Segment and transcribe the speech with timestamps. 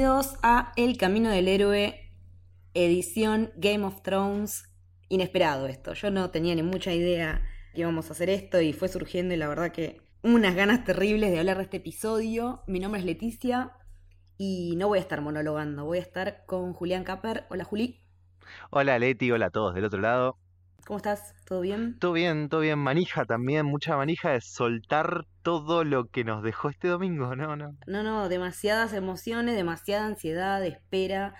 [0.00, 2.10] Bienvenidos a El Camino del Héroe,
[2.72, 4.64] edición Game of Thrones.
[5.10, 7.42] Inesperado esto, yo no tenía ni mucha idea
[7.74, 11.30] que íbamos a hacer esto y fue surgiendo y la verdad que unas ganas terribles
[11.30, 12.62] de hablar de este episodio.
[12.66, 13.72] Mi nombre es Leticia
[14.38, 17.44] y no voy a estar monologando, voy a estar con Julián Capper.
[17.50, 18.00] Hola Juli.
[18.70, 20.38] Hola Leti, hola a todos del otro lado.
[20.86, 21.34] ¿Cómo estás?
[21.44, 21.98] ¿Todo bien?
[21.98, 22.78] Todo bien, todo bien.
[22.78, 27.56] Manija también, mucha manija de soltar todo lo que nos dejó este domingo, ¿no?
[27.56, 31.34] No, no, no demasiadas emociones, demasiada ansiedad, espera,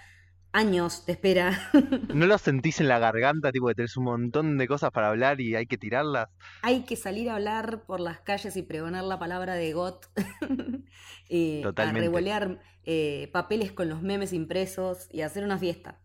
[0.52, 1.70] años de espera.
[2.14, 5.40] ¿No lo sentís en la garganta, tipo que tenés un montón de cosas para hablar
[5.40, 6.28] y hay que tirarlas?
[6.62, 10.06] Hay que salir a hablar por las calles y pregonar la palabra de GOT.
[11.28, 12.00] eh, Totalmente.
[12.00, 16.00] A revolear eh, papeles con los memes impresos y hacer una fiesta.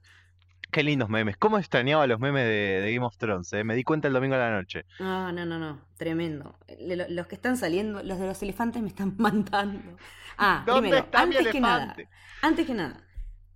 [0.72, 1.38] Qué lindos memes.
[1.38, 3.52] ¿Cómo extrañaba los memes de, de Game of Thrones?
[3.54, 3.64] eh?
[3.64, 4.86] Me di cuenta el domingo a la noche.
[5.00, 5.82] No, no, no, no.
[5.98, 6.58] Tremendo.
[7.10, 9.98] Los que están saliendo, los de los elefantes me están mandando.
[10.38, 11.96] Ah, ¿Dónde primero, está mi antes que nada,
[12.42, 12.98] antes que nada,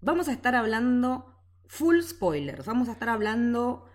[0.01, 1.35] vamos a estar hablando
[1.67, 2.65] full spoilers.
[2.65, 3.85] Vamos a estar hablando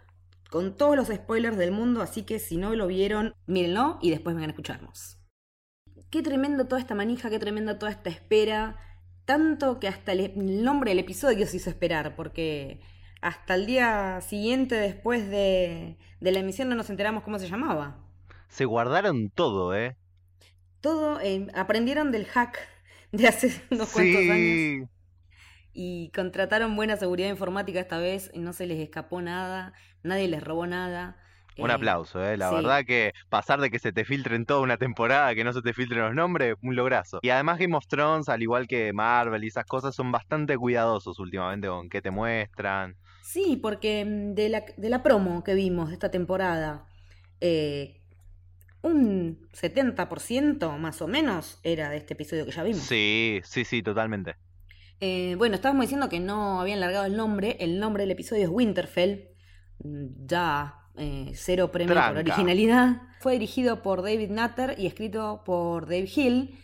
[0.50, 4.36] con todos los spoilers del mundo, así que si no lo vieron, mírenlo y después
[4.36, 5.18] vengan a escucharnos.
[6.10, 8.76] Qué tremendo toda esta manija, qué tremenda toda esta espera.
[9.24, 12.80] Tanto que hasta el nombre del episodio se hizo esperar, porque
[13.24, 17.96] hasta el día siguiente después de, de la emisión no nos enteramos cómo se llamaba.
[18.48, 19.98] Se guardaron todo, ¿eh?
[20.80, 22.58] Todo, eh, aprendieron del hack
[23.12, 24.60] de hace unos cuantos años
[25.72, 30.42] y contrataron buena seguridad informática esta vez y no se les escapó nada, nadie les
[30.42, 31.18] robó nada.
[31.56, 32.36] Un Eh, aplauso, ¿eh?
[32.36, 32.52] La sí.
[32.52, 35.72] verdad que pasar de que se te filtren toda una temporada, que no se te
[35.72, 37.18] filtren los nombres, un lograzo.
[37.22, 41.18] Y además Game of Thrones, al igual que Marvel y esas cosas, son bastante cuidadosos
[41.20, 42.96] últimamente con qué te muestran.
[43.24, 46.86] Sí, porque mm, de la, de la promo que vimos de esta temporada,
[47.40, 48.02] eh,
[48.82, 52.82] un 70% más o menos era de este episodio que ya vimos.
[52.82, 54.34] Sí, sí, sí, totalmente.
[55.00, 57.56] Eh, bueno, estábamos diciendo que no habían largado el nombre.
[57.60, 59.30] El nombre del episodio es Winterfell.
[59.78, 63.00] Mm, Ya, eh, cero premio por originalidad.
[63.20, 66.58] Fue dirigido por David Nutter y escrito por Dave Hill.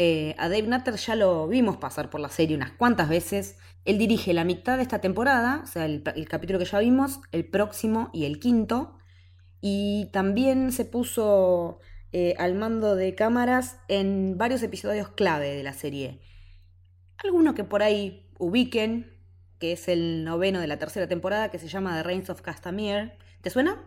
[0.00, 3.58] Eh, a Dave Nutter ya lo vimos pasar por la serie unas cuantas veces.
[3.84, 7.44] Él dirige la mitad de esta temporada, o sea, el, capítulo que ya vimos, el
[7.44, 8.96] próximo y el quinto.
[9.60, 11.80] Y también se puso
[12.12, 16.20] eh, al mando de cámaras en varios episodios clave de la serie.
[17.16, 19.18] Alguno que por ahí ubiquen,
[19.58, 23.18] que es el noveno de la tercera temporada, que se llama The Reigns of Castamere.
[23.42, 23.82] ¿Te suena?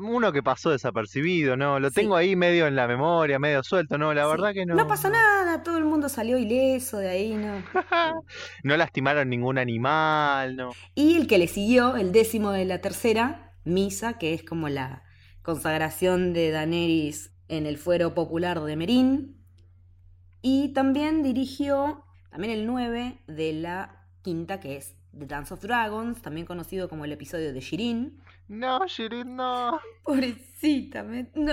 [0.00, 1.78] Uno que pasó desapercibido, ¿no?
[1.78, 1.96] Lo Sí.
[1.96, 4.14] tengo ahí medio en la memoria, medio suelto, ¿no?
[4.14, 4.30] La Sí.
[4.30, 4.74] verdad que no.
[4.74, 7.62] No pasa nada, todo el mundo salió ileso de ahí, ¿no?
[8.64, 10.70] No lastimaron ningún animal, ¿no?
[10.94, 15.02] Y el que le siguió, el décimo de la tercera, Misa, que es como la
[15.42, 19.36] consagración de Daenerys en el fuero popular de Merín.
[20.42, 26.22] Y también dirigió también el 9 de la quinta, que es The Dance of Dragons,
[26.22, 28.20] también conocido como el episodio de Shirin.
[28.48, 29.80] No, Shirin, no.
[30.04, 31.52] Pobrecita, me- no,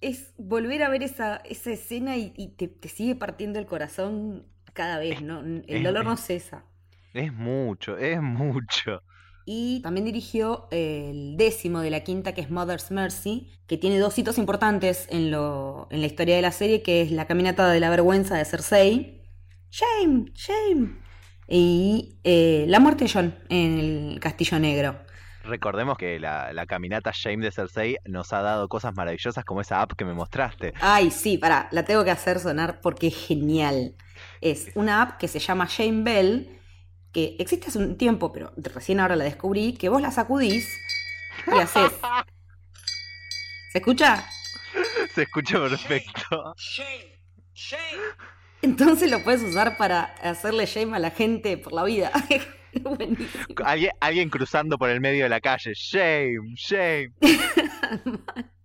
[0.00, 4.46] es volver a ver esa, esa escena y, y te, te sigue partiendo el corazón
[4.72, 5.40] cada vez, ¿no?
[5.40, 6.64] El es- dolor no es- cesa.
[7.12, 9.02] Es mucho, es mucho.
[9.44, 14.18] Y también dirigió el décimo de la quinta, que es Mother's Mercy, que tiene dos
[14.18, 17.80] hitos importantes en, lo, en la historia de la serie, que es la caminata de
[17.80, 19.22] la vergüenza de Cersei.
[19.70, 20.98] Shame, shame.
[21.48, 24.98] Y eh, la muerte de Jon en el Castillo Negro.
[25.44, 29.80] Recordemos que la, la caminata Shame de Cersei nos ha dado cosas maravillosas como esa
[29.80, 30.74] app que me mostraste.
[30.80, 33.94] Ay, sí, pará, la tengo que hacer sonar porque es genial.
[34.42, 36.60] Es una app que se llama Shane Bell,
[37.12, 40.68] que existe hace un tiempo, pero recién ahora la descubrí, que vos la sacudís
[41.46, 41.92] y haces.
[43.72, 44.26] ¿Se escucha?
[45.14, 46.54] Se escucha perfecto.
[46.56, 47.22] Shame,
[47.54, 48.37] shame.
[48.62, 52.10] Entonces lo puedes usar para hacerle shame a la gente por la vida.
[53.64, 55.72] Alguien, alguien cruzando por el medio de la calle.
[55.74, 57.12] Shame, shame.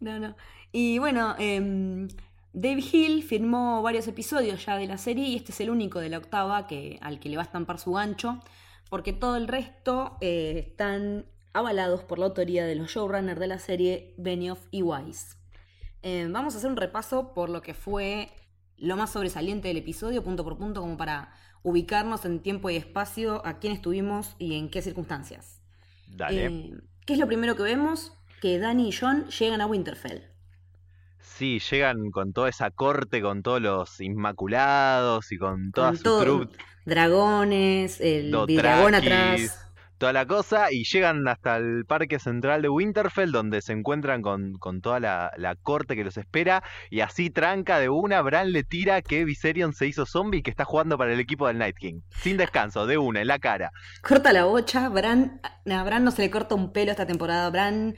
[0.00, 0.36] No, no.
[0.70, 2.08] Y bueno, em,
[2.52, 6.08] Dave Hill firmó varios episodios ya de la serie y este es el único de
[6.08, 8.40] la octava que, al que le va a estampar su gancho,
[8.90, 13.58] porque todo el resto eh, están avalados por la autoría de los showrunners de la
[13.58, 15.36] serie Benioff y Weiss.
[16.02, 18.30] Eh, vamos a hacer un repaso por lo que fue
[18.78, 21.32] lo más sobresaliente del episodio, punto por punto, como para
[21.62, 25.62] ubicarnos en tiempo y espacio, a quién estuvimos y en qué circunstancias.
[26.06, 26.46] Dale.
[26.46, 28.12] Eh, ¿Qué es lo primero que vemos?
[28.40, 30.22] Que Dani y John llegan a Winterfell.
[31.20, 36.02] Sí, llegan con toda esa corte, con todos los Inmaculados y con toda Con su
[36.02, 36.50] todo,
[36.84, 39.67] dragones, el dragón atrás.
[39.98, 44.54] Toda la cosa y llegan hasta el parque central de Winterfell donde se encuentran con,
[44.54, 48.64] con toda la, la corte que los espera y así tranca de una, Bran le
[48.64, 51.76] tira que Viserion se hizo zombie y que está jugando para el equipo del Night
[51.76, 52.00] King.
[52.10, 53.70] Sin descanso, de una, en la cara.
[54.02, 57.94] Corta la bocha, Bran, a Bran no se le corta un pelo esta temporada, Bran,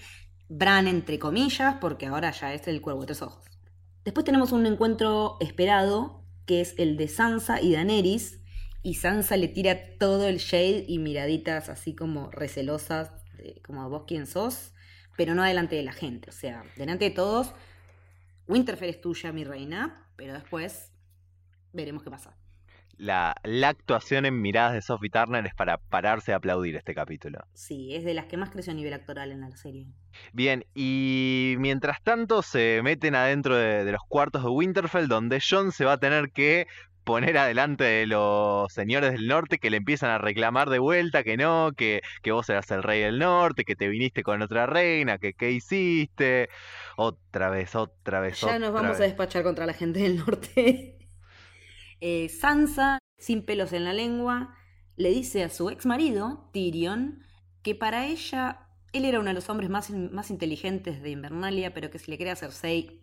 [0.48, 3.44] Bran entre comillas, porque ahora ya es el cuervo de tres ojos.
[4.04, 8.39] Después tenemos un encuentro esperado, que es el de Sansa y Daenerys,
[8.82, 14.04] y Sansa le tira todo el shade y miraditas así como recelosas, de, como vos
[14.06, 14.72] quién sos,
[15.16, 16.30] pero no delante de la gente.
[16.30, 17.52] O sea, delante de todos,
[18.46, 20.92] Winterfell es tuya, mi reina, pero después
[21.72, 22.36] veremos qué pasa.
[22.96, 27.38] La, la actuación en miradas de Sophie Turner es para pararse a aplaudir este capítulo.
[27.54, 29.86] Sí, es de las que más creció a nivel actoral en la serie.
[30.34, 35.72] Bien, y mientras tanto se meten adentro de, de los cuartos de Winterfell donde Jon
[35.72, 36.66] se va a tener que
[37.04, 41.36] poner adelante de los señores del norte que le empiezan a reclamar de vuelta que
[41.36, 45.18] no, que, que vos eras el rey del norte, que te viniste con otra reina,
[45.18, 46.48] que qué hiciste.
[46.96, 50.96] Otra vez, otra vez, Ya otra nos vamos a despachar contra la gente del norte.
[52.02, 54.56] Eh, Sansa, sin pelos en la lengua,
[54.96, 57.22] le dice a su ex marido, Tyrion,
[57.62, 61.90] que para ella él era uno de los hombres más, más inteligentes de Invernalia, pero
[61.90, 63.02] que si le quería a Cersei,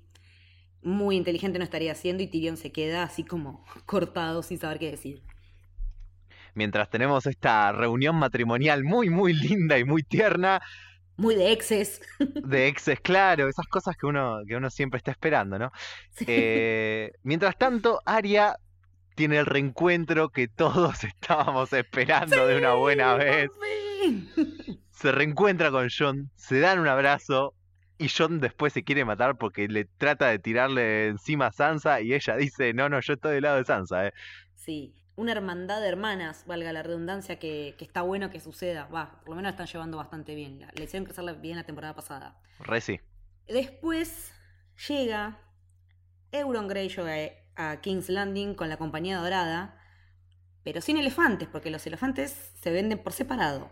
[0.88, 4.92] muy inteligente no estaría haciendo, y Tyrion se queda así como cortado sin saber qué
[4.92, 5.22] decir.
[6.56, 10.60] Mientras tenemos esta reunión matrimonial muy, muy linda y muy tierna,
[11.18, 12.02] Muy de exes.
[12.20, 15.72] de exes, claro, esas cosas que uno, que uno siempre está esperando, ¿no?
[16.12, 16.26] Sí.
[16.28, 18.56] Eh, mientras tanto, Aria
[19.16, 23.50] tiene el reencuentro que todos estábamos esperando de una buena vez.
[23.62, 24.80] Sí.
[24.92, 27.54] Se reencuentra con John, se dan un abrazo
[27.98, 32.14] y John después se quiere matar porque le trata de tirarle encima a Sansa y
[32.14, 34.14] ella dice, no, no, yo estoy del lado de Sansa, ¿eh?
[34.56, 38.86] Sí, una hermandad de hermanas, valga la redundancia, que, que está bueno que suceda.
[38.88, 40.60] Va, por lo menos la están llevando bastante bien.
[40.60, 42.40] La, le hicieron crecerla bien la temporada pasada.
[42.60, 43.00] Re sí.
[43.48, 44.32] Después
[44.88, 45.40] llega
[46.32, 49.82] Euron Greyjoy a, a King's Landing con la compañía dorada,
[50.64, 53.72] pero sin elefantes, porque los elefantes se venden por separado.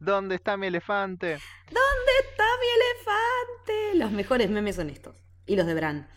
[0.00, 1.38] ¿Dónde está mi elefante?
[1.66, 3.98] ¿Dónde está mi elefante?
[3.98, 5.16] Los mejores memes son estos.
[5.46, 6.08] Y los de Bran.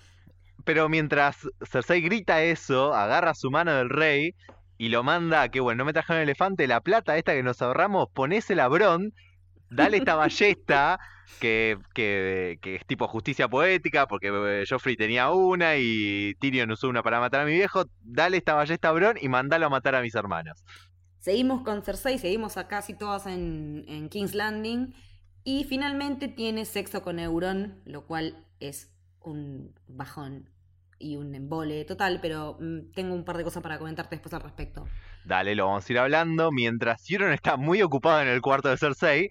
[0.66, 4.36] Pero mientras Cersei grita eso, agarra su mano del rey
[4.78, 7.44] y lo manda a que, bueno, no me trajeron el elefante, la plata esta que
[7.44, 9.14] nos ahorramos, ponésela a Bron,
[9.70, 11.00] dale esta ballesta,
[11.40, 16.90] que, que, que es tipo justicia poética, porque eh, Joffrey tenía una y Tyrion usó
[16.90, 19.96] una para matar a mi viejo, dale esta ballesta a Bron y mandalo a matar
[19.96, 20.64] a mis hermanos.
[21.20, 24.94] Seguimos con Cersei, seguimos a casi todas en, en King's Landing.
[25.44, 28.92] Y finalmente tiene sexo con Euron, lo cual es
[29.22, 30.50] un bajón
[31.00, 34.42] y un embole total, pero mm, tengo un par de cosas para comentarte después al
[34.42, 34.86] respecto.
[35.26, 36.52] Dale, lo vamos a ir hablando.
[36.52, 39.30] Mientras Euron está muy ocupado en el cuarto de Cersei,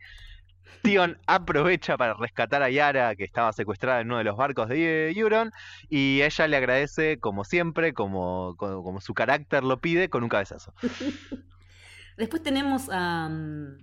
[0.83, 5.11] Tion aprovecha para rescatar a Yara, que estaba secuestrada en uno de los barcos de
[5.11, 5.51] Euron,
[5.89, 10.29] y ella le agradece, como siempre, como, como, como su carácter lo pide, con un
[10.29, 10.73] cabezazo.
[12.17, 13.79] Después tenemos a, mm,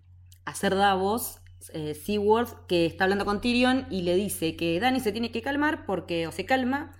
[0.46, 1.40] a Ser Davos,
[1.74, 5.42] eh, Seaworth, que está hablando con Tyrion y le dice que Dani se tiene que
[5.42, 6.96] calmar porque o se calma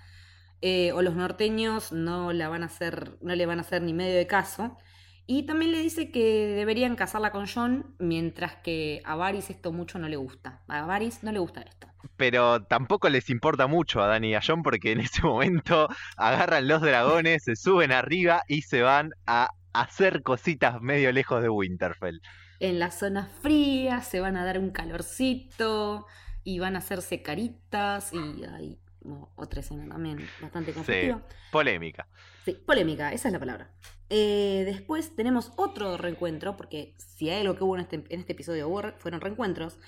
[0.62, 3.94] eh, o los norteños no, la van a hacer, no le van a hacer ni
[3.94, 4.78] medio de caso.
[5.26, 10.00] Y también le dice que deberían casarla con John, mientras que a Varys esto mucho
[10.00, 10.62] no le gusta.
[10.68, 11.88] A Varys no le gusta esto.
[12.16, 16.68] Pero tampoco les importa mucho a Dani y a Jon porque en ese momento agarran
[16.68, 22.20] los dragones, se suben arriba y se van a hacer cositas medio lejos de Winterfell.
[22.60, 26.06] En las zonas frías se van a dar un calorcito
[26.44, 31.28] y van a hacerse caritas y hay oh, otra escena también bastante Sí, conflictiva.
[31.52, 32.08] polémica.
[32.46, 33.72] Sí, polémica, esa es la palabra.
[34.10, 38.34] Eh, después tenemos otro reencuentro, porque si hay algo que hubo en este, en este
[38.34, 39.80] episodio fueron reencuentros,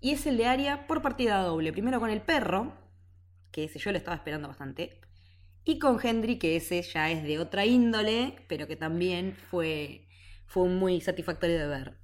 [0.00, 1.72] y es el de Aria por partida doble.
[1.72, 2.74] Primero con el perro,
[3.50, 5.00] que ese yo lo estaba esperando bastante,
[5.66, 10.06] y con Hendry, que ese ya es de otra índole, pero que también fue,
[10.46, 11.94] fue muy satisfactorio de ver.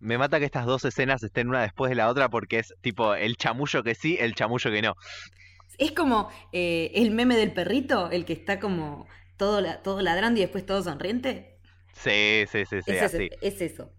[0.00, 3.14] Me mata que estas dos escenas estén una después de la otra porque es tipo
[3.14, 4.94] el chamullo que sí, el chamullo que no.
[5.78, 10.38] Es como eh, el meme del perrito, el que está como todo, la- todo ladrando
[10.38, 11.58] y después todo sonriente.
[11.94, 13.90] Sí, sí, sí, sí, es, es eso.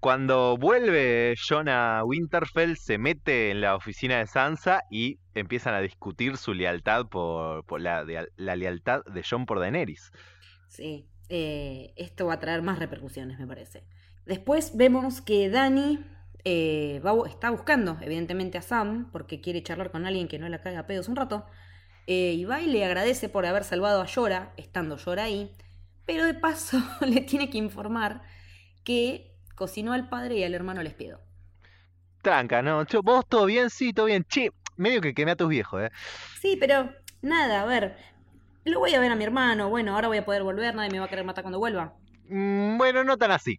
[0.00, 5.80] Cuando vuelve Jon a Winterfell, se mete en la oficina de Sansa y empiezan a
[5.80, 10.10] discutir su lealtad por, por la, de- la lealtad de Jon por Daenerys.
[10.68, 13.84] Sí, eh, esto va a traer más repercusiones, me parece.
[14.26, 16.04] Después vemos que Dani
[16.44, 20.60] eh, va está buscando, evidentemente, a Sam, porque quiere charlar con alguien que no la
[20.62, 21.46] caga a pedos un rato.
[22.06, 25.52] eh, y va y le agradece por haber salvado a Llora, estando Llora ahí.
[26.06, 28.22] Pero de paso le tiene que informar
[28.84, 31.20] que cocinó al padre y al hermano les pido.
[32.22, 32.84] Tranca, ¿no?
[32.86, 34.24] Yo, vos todo bien, sí, todo bien.
[34.28, 35.90] Che, medio que quemé a tus viejos, ¿eh?
[36.40, 37.96] Sí, pero nada, a ver.
[38.64, 39.68] Lo voy a ver a mi hermano.
[39.68, 40.74] Bueno, ahora voy a poder volver.
[40.74, 41.94] Nadie me va a querer matar cuando vuelva.
[42.28, 43.58] Mm, bueno, no tan así.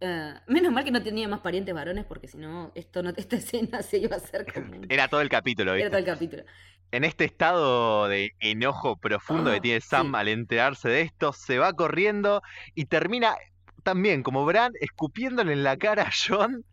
[0.00, 3.36] Eh, menos mal que no tenía más parientes varones, porque si no, esto no, esta
[3.36, 4.82] escena se iba a hacer como.
[4.88, 5.90] Era todo el capítulo, Era ¿viste?
[5.90, 6.44] todo el capítulo.
[6.90, 10.16] En este estado de enojo profundo que tiene Sam sí.
[10.16, 12.42] al enterarse de esto, se va corriendo
[12.74, 13.36] y termina
[13.82, 16.64] también, como Bran, escupiéndole en la cara a John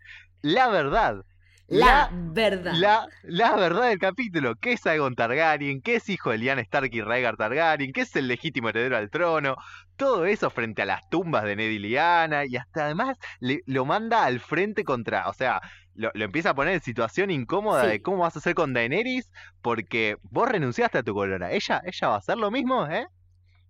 [0.46, 1.26] la verdad.
[1.68, 2.74] La, verdad.
[2.76, 6.90] La, la verdad del capítulo, que es Aegon Targaryen, que es hijo de Lyanna Stark
[6.94, 9.56] y Rhaegar Targaryen, que es el legítimo heredero al trono,
[9.96, 13.84] todo eso frente a las tumbas de Ned y Lyanna, y hasta además le- lo
[13.86, 15.60] manda al frente contra, o sea,
[15.96, 17.88] lo, lo empieza a poner en situación incómoda Sí.
[17.88, 19.32] de cómo vas a hacer con Daenerys,
[19.64, 23.08] porque vos renunciaste a tu corona, ella, ella va a hacer lo mismo, ¿eh?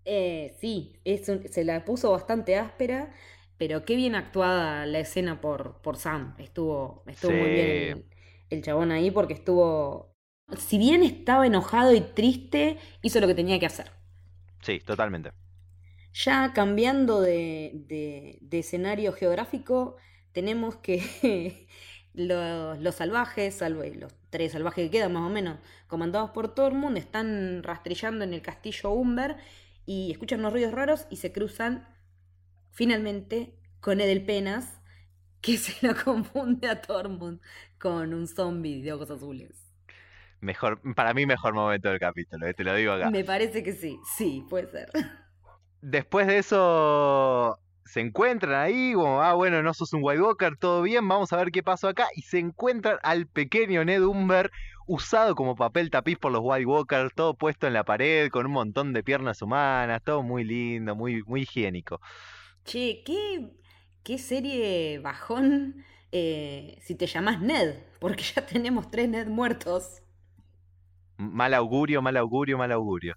[0.05, 3.11] Eh, sí, es un- se la puso bastante áspera,
[3.57, 6.35] pero qué bien actuada la escena por, por Sam.
[6.39, 8.05] Estuvo, estuvo muy bien el,
[8.49, 10.13] el chabón ahí porque estuvo...
[10.57, 13.91] Si bien estaba enojado y triste, hizo lo que tenía que hacer.
[14.61, 15.31] Sí, totalmente.
[16.13, 19.97] Ya cambiando de, de- de escenario geográfico,
[20.31, 21.67] tenemos que
[22.13, 26.97] los, los salvajes, salvo los tres salvajes que quedan más o menos, comandados por Tormund,
[26.97, 29.35] están rastrillando en el castillo Umber
[29.85, 31.85] y escuchan unos ruidos raros y se cruzan
[32.75, 34.79] finalmente con Edelpenas,
[35.41, 37.41] que se lo confunde a Tormund
[37.79, 39.73] con un zombie de ojos azules.
[40.41, 42.53] Mejor, para mí mejor momento del capítulo, ¿eh?
[42.53, 43.09] te lo digo acá.
[43.09, 44.91] Me parece que sí, sí, puede ser.
[45.81, 50.81] Después de eso se encuentran ahí, como, ah, bueno, no sos un White Walker, todo
[50.81, 52.07] bien, vamos a ver qué pasó acá.
[52.15, 54.51] Y se encuentran al pequeño Ned Umber
[54.87, 58.51] usado como papel tapiz por los White Walkers, todo puesto en la pared, con un
[58.51, 62.01] montón de piernas humanas, todo muy lindo, muy, muy higiénico.
[62.65, 63.51] Che, qué,
[64.03, 70.01] qué serie bajón eh, si te llamas Ned, porque ya tenemos tres Ned muertos.
[71.17, 73.15] Mal augurio, mal augurio, mal augurio.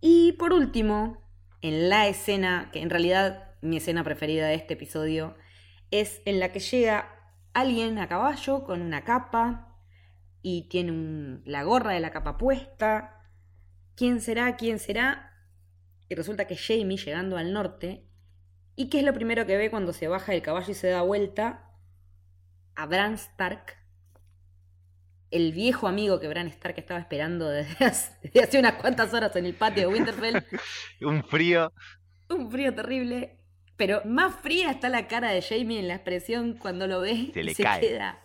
[0.00, 1.18] Y por último,
[1.62, 5.36] en la escena, que en realidad mi escena preferida de este episodio,
[5.90, 7.08] es en la que llega
[7.52, 9.76] alguien a caballo con una capa
[10.42, 13.22] y tiene un- la gorra de la capa puesta.
[13.96, 14.56] ¿Quién será?
[14.56, 15.32] ¿Quién será?
[16.08, 18.09] Y resulta que Jamie llegando al norte.
[18.80, 21.02] ¿Y qué es lo primero que ve cuando se baja del caballo y se da
[21.02, 21.70] vuelta?
[22.74, 23.76] A Bran Stark,
[25.30, 29.36] el viejo amigo que Bran Stark estaba esperando desde hace, desde hace unas cuantas horas
[29.36, 30.42] en el patio de Winterfell.
[31.02, 31.74] Un frío.
[32.30, 33.36] Un frío terrible.
[33.76, 37.32] Pero más fría está la cara de Jamie en la expresión cuando lo ve.
[37.34, 37.80] Se le se cae.
[37.80, 38.18] queda.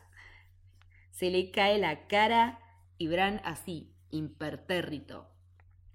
[1.11, 2.59] Se le cae la cara
[2.97, 5.29] y Bran así, impertérrito.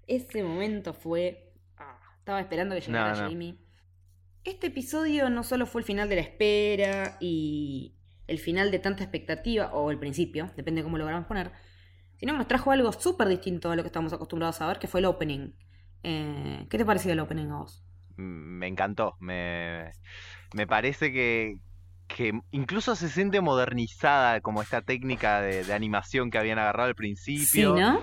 [0.05, 1.51] Ese momento fue.
[1.77, 3.27] ah, estaba esperando que llegara No, no.
[3.27, 3.57] Jamie.
[4.43, 7.93] Este episodio no solo fue el final de la espera y
[8.27, 11.51] el final de tanta expectativa, o el principio, depende de cómo lo queramos poner,
[12.17, 14.87] sino que nos trajo algo súper distinto a lo que estamos acostumbrados a ver, que
[14.87, 15.53] fue el opening.
[16.03, 17.83] Eh, ¿Qué te pareció el opening a vos?
[18.17, 19.15] Mm, Me encantó.
[19.19, 19.91] Me,
[20.53, 21.55] me parece que,
[22.07, 26.95] que incluso se siente modernizada como esta técnica de, de animación que habían agarrado al
[27.33, 27.73] Sí, principio.
[27.73, 28.01] ¿no?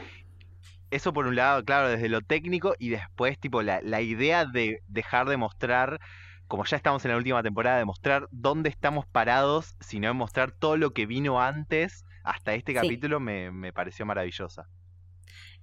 [0.90, 4.80] Eso por un lado, claro, desde lo técnico y después, tipo, la, la idea de
[4.86, 6.00] dejar de mostrar,
[6.48, 10.52] como ya estamos en la última temporada, de mostrar dónde estamos parados, sino de mostrar
[10.52, 12.74] todo lo que vino antes hasta este Sí.
[12.74, 14.68] capítulo, me, me pareció maravillosa.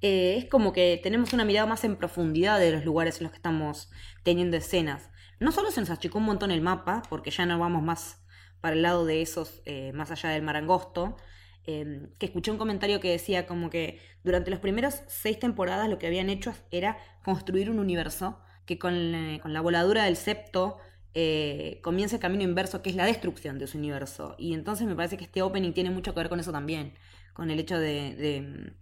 [0.01, 3.31] Eh, es como que tenemos una mirada más en profundidad de los lugares en los
[3.31, 3.89] que estamos
[4.23, 5.09] teniendo escenas.
[5.39, 8.23] No solo se nos achicó un montón el mapa, porque ya no vamos más
[8.61, 11.17] para el lado de esos, eh, más allá del mar angosto,
[11.65, 15.97] eh, que escuché un comentario que decía como que durante los primeros seis temporadas lo
[15.97, 20.77] que habían hecho era construir un universo que con, eh, con la voladura del septo
[21.13, 24.35] eh, comienza el camino inverso, que es la destrucción de su universo.
[24.37, 26.93] Y entonces me parece que este opening tiene mucho que ver con eso también,
[27.33, 28.73] con el hecho de, de-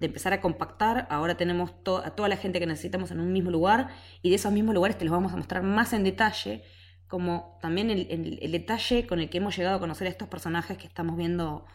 [0.00, 1.06] de empezar a compactar.
[1.10, 1.70] Ahora tenemos
[2.04, 3.90] a toda la gente que necesitamos en un mismo lugar
[4.22, 6.62] y de esos mismos lugares te los vamos a mostrar más en detalle,
[7.08, 10.28] como también el, el- el detalle con el que hemos llegado a conocer a estos
[10.28, 11.66] personajes que estamos viendo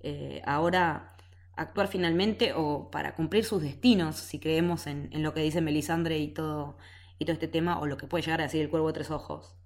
[0.00, 1.12] eh, ahora
[1.56, 6.18] actuar finalmente o para cumplir sus destinos, si creemos en, en lo que dice Melisandre
[6.18, 6.76] y todo,
[7.18, 9.10] y todo este tema, o lo que puede llegar a decir el cuervo de tres
[9.10, 9.56] ojos.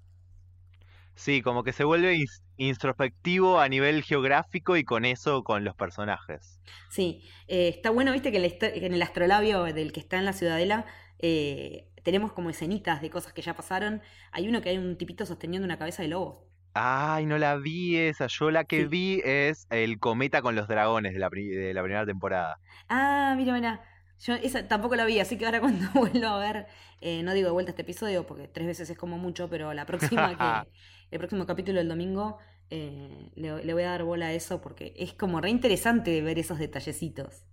[1.15, 2.25] Sí, como que se vuelve
[2.57, 6.61] introspectivo a nivel geográfico y con eso con los personajes.
[6.89, 10.87] Sí, eh, está bueno, viste, que en, el astrolabio del que está en la ciudadela
[11.19, 14.03] eh, tenemos como escenitas de cosas que ya pasaron.
[14.33, 16.49] Hay uno que hay un tipito sosteniendo una cabeza de lobo.
[16.75, 18.27] Ay, no la vi esa.
[18.29, 18.89] Yo la que Sí.
[18.89, 22.61] vi es el cometa con los dragones de la, de la primera temporada.
[22.89, 23.81] Ah, mira, mira.
[24.21, 26.67] Yo esa tampoco la vi, así que ahora cuando vuelvo a ver,
[27.01, 29.87] eh, no digo de vuelta este episodio porque tres veces es como mucho, pero la
[29.87, 30.71] próxima que,
[31.11, 32.39] el próximo capítulo del domingo
[32.71, 36.39] eh, le, le voy a dar bola a eso porque es como re interesante ver
[36.39, 37.45] esos detallecitos.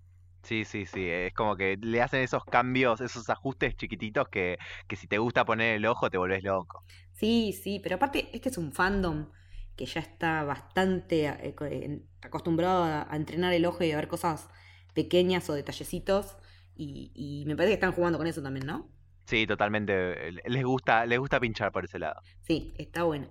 [0.44, 4.58] Sí, sí, sí, es como que le hacen esos cambios, esos ajustes chiquititos que,
[4.88, 6.86] que si te gusta poner el ojo te volvés loco.
[7.14, 9.30] Sí, sí, pero aparte este es un fandom
[9.76, 14.50] que ya está bastante eh, acostumbrado a entrenar el ojo y a ver cosas
[14.94, 16.38] pequeñas o detallecitos
[16.77, 18.89] y, y me parece que están jugando con eso también, ¿no?
[19.25, 22.22] Sí, totalmente, les gusta, les gusta pinchar por ese lado.
[22.41, 23.27] Sí, está bueno.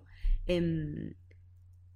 [0.46, 1.14] Em,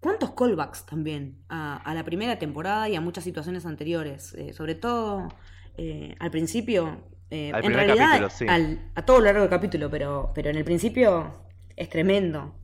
[0.00, 4.34] ¿Cuántos callbacks también a, a la primera temporada y a muchas situaciones anteriores?
[4.34, 5.28] Eh, sobre todo
[5.76, 8.46] eh, al principio, eh, Al en realidad capítulo, sí.
[8.46, 11.44] al- a todo lo largo del capítulo, pero, pero en el principio
[11.76, 12.54] es tremendo.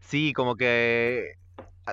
[0.00, 1.34] Sí, como que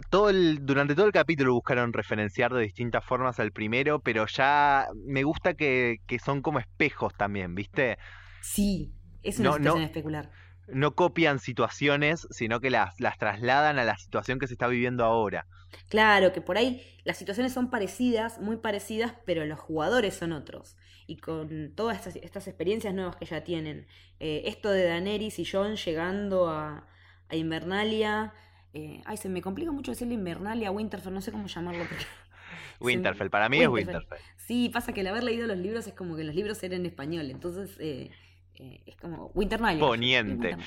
[0.09, 4.87] todo el, durante todo el capítulo buscaron referenciar de distintas formas al primero, pero ya
[5.05, 7.97] me gusta que, que son como espejos también, ¿viste?
[8.39, 9.83] Sí, es una No, situación no.
[9.83, 10.31] especular.
[10.67, 15.05] No copian situaciones, sino que las, las trasladan a la situación que se está viviendo
[15.05, 15.47] ahora.
[15.89, 20.75] Claro, que por ahí las situaciones son parecidas, muy parecidas, pero los jugadores son otros.
[21.07, 23.87] Y con todas estas, estas experiencias nuevas que ya tienen.
[24.19, 26.87] eh, esto de Daenerys y Jon llegando a,
[27.29, 28.33] a Invernalia.
[28.75, 31.83] Eh, ay, se me complica mucho decirle Invernalia, Winterfell, no sé cómo llamarlo.
[31.87, 32.05] porque-
[32.79, 34.19] Winterfell, para mí es Winterfell.
[34.37, 36.85] Sí, pasa que al haber leído los libros es como que los libros eran en
[36.85, 38.11] español, entonces eh,
[38.55, 39.79] eh, es como Winternalia.
[39.79, 40.57] Poniente.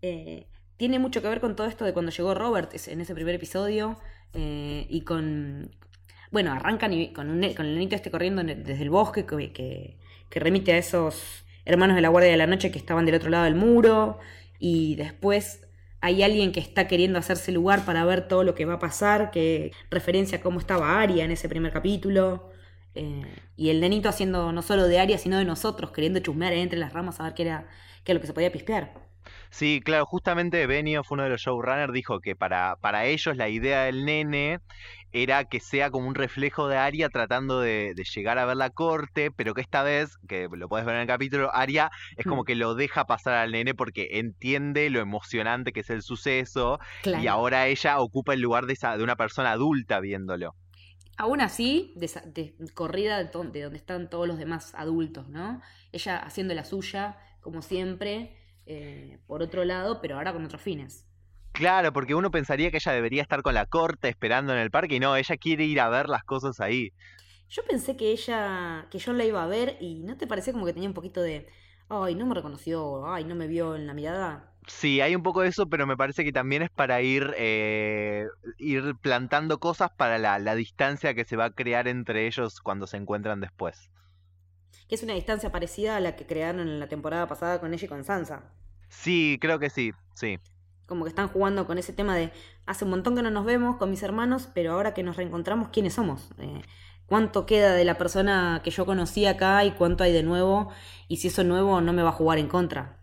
[0.00, 3.34] Eh, tiene mucho que ver con todo esto de cuando llegó Robert en ese primer
[3.34, 3.98] episodio
[4.34, 5.70] y con...
[6.30, 9.52] Bueno, arrancan y- con, un, ne- con el nenito este corriendo desde el bosque que,
[9.52, 9.98] que,
[10.30, 13.28] que remite a esos hermanos de la Guardia de la Noche que estaban del otro
[13.28, 14.18] lado del muro
[14.58, 15.66] y después
[16.02, 19.30] hay alguien que está queriendo hacerse lugar para ver todo lo que va a pasar,
[19.30, 22.50] que referencia a cómo estaba Aria en ese primer capítulo.
[22.94, 23.24] eh,
[23.56, 26.92] y el nenito haciendo no solo de Aria, sino de nosotros, queriendo chusmear entre las
[26.92, 27.68] ramas a ver qué era,
[28.04, 29.11] qué era lo que se podía pispear.
[29.50, 33.84] Sí, claro, justamente Benioff, uno de los showrunners, dijo que para, para ellos la idea
[33.84, 34.60] del nene
[35.12, 38.70] era que sea como un reflejo de Arya tratando de, de llegar a ver la
[38.70, 42.42] corte, pero que esta vez, que lo puedes ver en el capítulo, Arya es como
[42.42, 42.44] Mm.
[42.46, 47.22] que lo deja pasar al nene porque entiende lo emocionante que es el suceso Claro.
[47.22, 50.54] y ahora ella ocupa el lugar de, esa, de una persona adulta viéndolo.
[51.18, 55.60] Aún así, de- corrida de donde están todos los demás adultos, ¿no?
[55.92, 58.34] Ella haciendo la suya, como siempre,
[58.66, 61.06] eh, por otro lado, pero ahora con otros fines.
[61.52, 64.96] Claro, porque uno pensaría que ella debería estar con la corte esperando en el parque
[64.96, 66.92] y no, ella quiere ir a ver las cosas ahí.
[67.48, 70.64] Yo pensé que ella, que yo la iba a ver y ¿no te parecía como
[70.66, 71.46] que tenía un poquito de,
[71.88, 74.54] ay, no me reconoció, ay, no me vio en la mirada?
[74.68, 78.26] Sí, hay un poco de eso, pero me parece que también es para ir, eh,
[78.58, 82.86] ir plantando cosas para la, la distancia que se va a crear entre ellos cuando
[82.86, 83.90] se encuentran después.
[84.92, 87.82] Que es una distancia parecida a la que crearon en la temporada pasada con ella
[87.82, 88.42] y con Sansa.
[88.90, 90.38] Sí, creo que sí, sí.
[90.84, 92.30] Como que están jugando con ese tema de,
[92.66, 95.70] hace un montón que no nos vemos con mis hermanos, pero ahora que nos reencontramos,
[95.70, 96.28] ¿quiénes somos?
[96.36, 96.60] Eh,
[97.06, 100.70] ¿Cuánto queda de la persona que yo conocí acá y cuánto hay de nuevo?
[101.08, 102.98] Y si eso nuevo no me va a jugar en contra.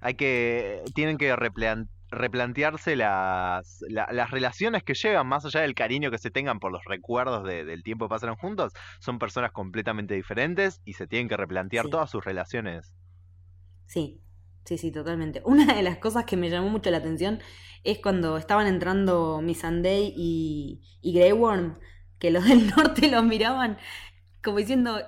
[0.00, 5.74] Hay que, tienen que replan- replantearse las, la- las relaciones que llevan, más allá del
[5.74, 9.52] cariño que se tengan por los recuerdos de- del tiempo que pasaron juntos, son personas
[9.52, 11.90] completamente diferentes y se tienen que replantear Sí.
[11.90, 12.94] todas sus relaciones.
[13.86, 14.22] Sí,
[14.64, 15.42] sí, sí, totalmente.
[15.44, 17.40] Una de las cosas que me llamó mucho la atención
[17.84, 21.78] es cuando estaban entrando Missandei y, y Grey Worm,
[22.18, 23.78] que los del norte los miraban
[24.44, 25.00] como diciendo,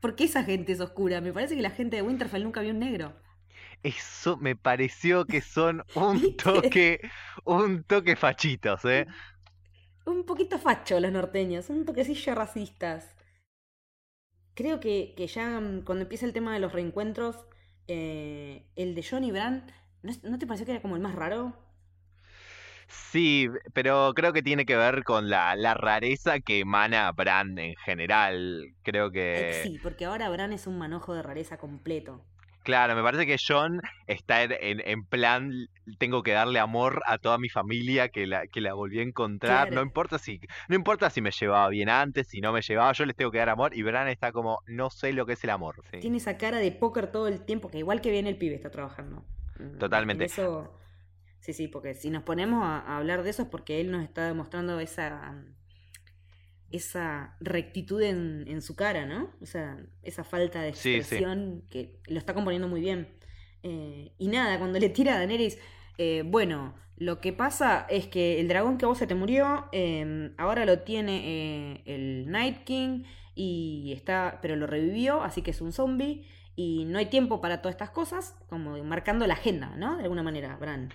[0.00, 1.20] ¿por qué esa gente es oscura?
[1.20, 3.14] Me parece que la gente de Winterfell nunca vio un negro.
[3.82, 7.00] Eso me pareció que son un toque,
[7.44, 9.06] un toque fachitos, ¿eh?
[10.12, 13.14] Un poquito facho los norteños, un toquecillo racistas.
[14.54, 17.36] Creo que, que ya mm, cuando empieza el tema de los reencuentros,
[17.86, 19.66] eh, el de John y Bran,
[20.02, 21.54] ¿no, ¿no te pareció que era como el más raro?
[22.88, 27.74] Sí, pero creo que tiene que ver con la, la rareza que emana Bran en
[27.76, 28.74] general.
[28.82, 32.24] Creo que, sí, porque ahora Bran es un manojo de rareza completo.
[32.68, 35.50] Claro, me parece que John está en, en- en plan,
[35.96, 39.72] tengo que darle amor a toda mi familia que la, que la volví a encontrar.
[39.72, 43.06] No importa si, no importa si me llevaba bien antes, si no me llevaba, yo
[43.06, 43.74] les tengo que dar amor.
[43.74, 45.76] Y Bran está como, no sé lo que es el amor.
[45.90, 45.98] sí.
[46.00, 48.70] Tiene esa cara de póker todo el tiempo, que igual que viene el pibe está
[48.70, 49.24] trabajando.
[49.58, 50.24] Mm, Totalmente.
[50.24, 50.70] en eso,
[51.40, 54.04] sí, sí, porque si nos ponemos a, a hablar de eso es porque él nos
[54.04, 55.42] está demostrando esa
[56.70, 59.30] esa rectitud en, en su cara, ¿no?
[59.40, 60.96] O sea, esa falta de Sí, sí.
[60.96, 63.08] expresión que lo está componiendo muy bien.
[63.62, 65.58] Eh, y nada, cuando le tira a Daenerys,
[65.98, 69.66] eh, bueno, lo que pasa es que el dragón que a vos se te murió,
[69.72, 73.04] eh, ahora lo tiene eh, el Night King
[73.34, 76.26] y está, pero lo revivió, así que es un zombie
[76.56, 79.96] y no hay tiempo para todas estas cosas, como marcando la agenda, ¿no?
[79.96, 80.90] De alguna manera, Bran.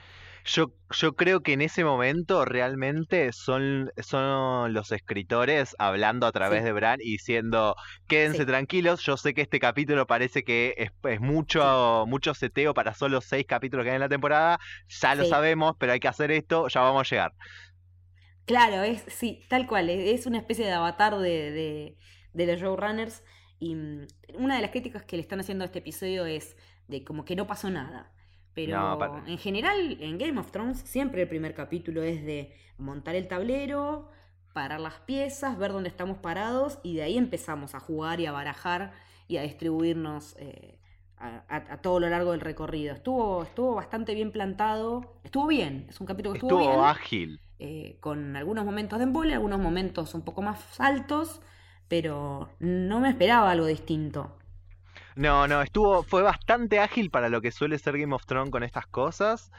[0.46, 6.64] Yo, yo creo que en ese momento realmente son, son los escritores hablando a través
[6.64, 7.76] Sí, de Bran y diciendo,
[8.08, 11.22] quédense sí, tranquilos, yo sé que este capítulo parece que es, es
[11.58, 15.24] sí, mucho, mucho seteo para solo seis capítulos que hay en la temporada, ya lo
[15.26, 17.32] sabemos, pero hay que hacer esto, ya vamos a llegar.
[18.46, 21.98] Claro, es, sí, tal cual, es es una especie de avatar de, de,
[22.34, 23.24] de los showrunners
[23.60, 27.04] y mm, una de las críticas que le están haciendo a este episodio es de
[27.06, 28.13] como que no pasó nada.
[28.66, 29.24] No, Pero para...
[29.28, 34.10] en general, en Game of Thrones, siempre el primer capítulo es de montar el tablero,
[34.54, 38.32] parar las piezas, ver dónde estamos parados y de ahí empezamos a jugar y a
[38.32, 38.94] barajar
[39.28, 40.80] y a distribuirnos eh,
[41.18, 42.94] a, a- a todo lo largo del recorrido.
[42.94, 47.40] Estuvo, estuvo bastante bien plantado, estuvo bien, es un capítulo que estuvo Estuvo bien ágil.
[47.60, 51.42] eh, con algunos momentos de embole, algunos momentos un poco más altos,
[51.88, 54.38] pero no me esperaba algo distinto.
[55.16, 58.64] No, no, estuvo, fue bastante ágil para lo que suele ser Game of Thrones con
[58.64, 59.52] estas cosas.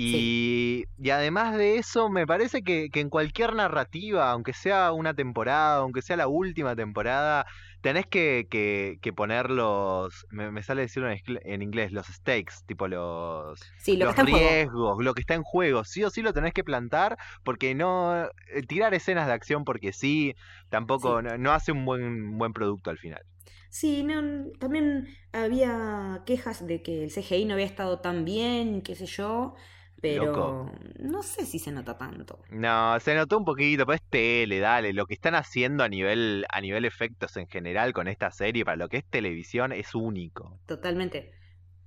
[0.00, 0.32] Sí,
[0.74, 5.14] Y, y además de eso, me parece que, que en cualquier narrativa, aunque sea una
[5.14, 7.46] temporada, aunque sea la última temporada,
[7.80, 12.88] tenés que, que, que poner los, me, me sale decirlo en, inglés, los stakes, tipo
[12.88, 15.84] los, sí, lo los riesgos, lo que está en juego.
[15.84, 19.92] Sí o sí lo tenés que plantar, porque no, eh, tirar escenas de acción porque
[19.92, 20.34] sí,
[20.68, 23.22] tampoco, Sí, no, no hace un buen, buen producto al final.
[23.70, 28.94] sí, no, también había quejas de que el CGI no había estado tan bien, qué
[28.94, 29.54] sé yo,
[30.02, 30.70] Loco.
[30.72, 32.38] pero no sé si se nota tanto.
[32.50, 34.92] No, se notó un poquito, pero es tele, dale.
[34.92, 38.76] Lo que están haciendo a nivel, a nivel efectos en general con esta serie, para
[38.76, 40.58] lo que es televisión, es único.
[40.66, 41.32] Totalmente.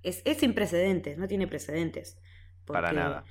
[0.04, 2.18] Es, es sin precedentes, no tiene precedentes.
[2.66, 3.24] Para nada.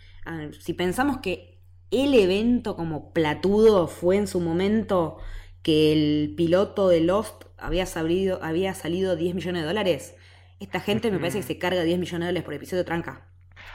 [0.58, 5.18] si pensamos que el evento como platudo fue en su momento
[5.62, 10.14] que el piloto de Lost había salido, había salido 10 millones de dólares,
[10.58, 13.29] esta gente me parece que se carga 10 millones de dólares por episodio tranca.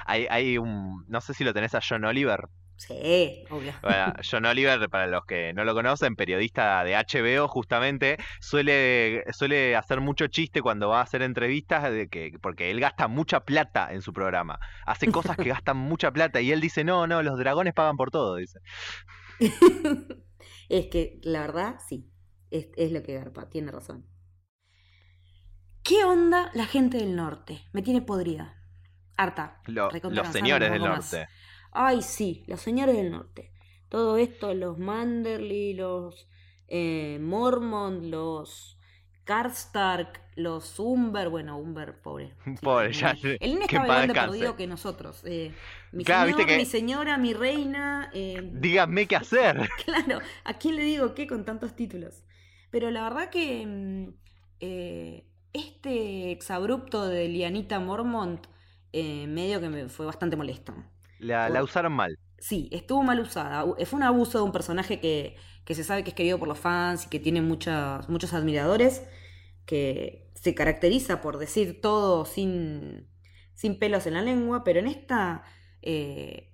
[0.05, 2.47] Hay, hay un, no sé si lo tenés a John Oliver.
[2.77, 3.73] Sí, obvio.
[3.81, 9.75] Bueno, John Oliver, para los que no lo conocen, periodista de HBO, justamente, suele, suele
[9.75, 13.93] hacer mucho chiste cuando va a hacer entrevistas de que, porque él gasta mucha plata
[13.93, 14.59] en su programa.
[14.85, 18.11] Hace cosas que gastan mucha plata y él dice, no, no, los dragones pagan por
[18.11, 18.59] todo, dice.
[20.67, 22.09] Es que la verdad, sí,
[22.49, 24.07] es, es lo que garpa, tiene razón.
[25.83, 27.61] ¿Qué onda la gente del norte?
[27.71, 28.64] Me tiene podrida.
[29.17, 31.05] Harta, Lo- los señores del más.
[31.05, 31.27] norte.
[31.71, 33.51] Ay, sí, los señores del norte.
[33.89, 36.27] Todo esto, los Manderly, los
[36.67, 38.77] eh, Mormont, los
[39.23, 42.35] Karstark, los Umber, bueno, Umber, pobre.
[42.61, 45.21] Pobre, ya El en estaba igual de perdido que nosotros.
[45.25, 45.53] eh,
[45.91, 48.09] mi Claro, señor, mi señora, mi reina.
[48.13, 49.69] eh, díganme qué hacer.
[49.85, 52.23] Claro, ¿a quién le digo qué con tantos títulos?
[52.71, 54.13] Pero la verdad que mm,
[54.59, 58.45] eh, este exabrupto de Lianita Mormont
[58.97, 60.73] eh, medio que me fue bastante molesto.
[61.19, 62.17] La, la usaron mal.
[62.39, 63.65] sí, estuvo mal usada.
[63.85, 66.59] Fue un abuso de un personaje que, que se sabe que es querido por los
[66.59, 69.03] fans y que tiene muchas, muchos admiradores,
[69.65, 73.09] que se caracteriza por decir todo sin,
[73.53, 75.43] sin pelos en la lengua, pero en esta,
[75.81, 76.53] eh,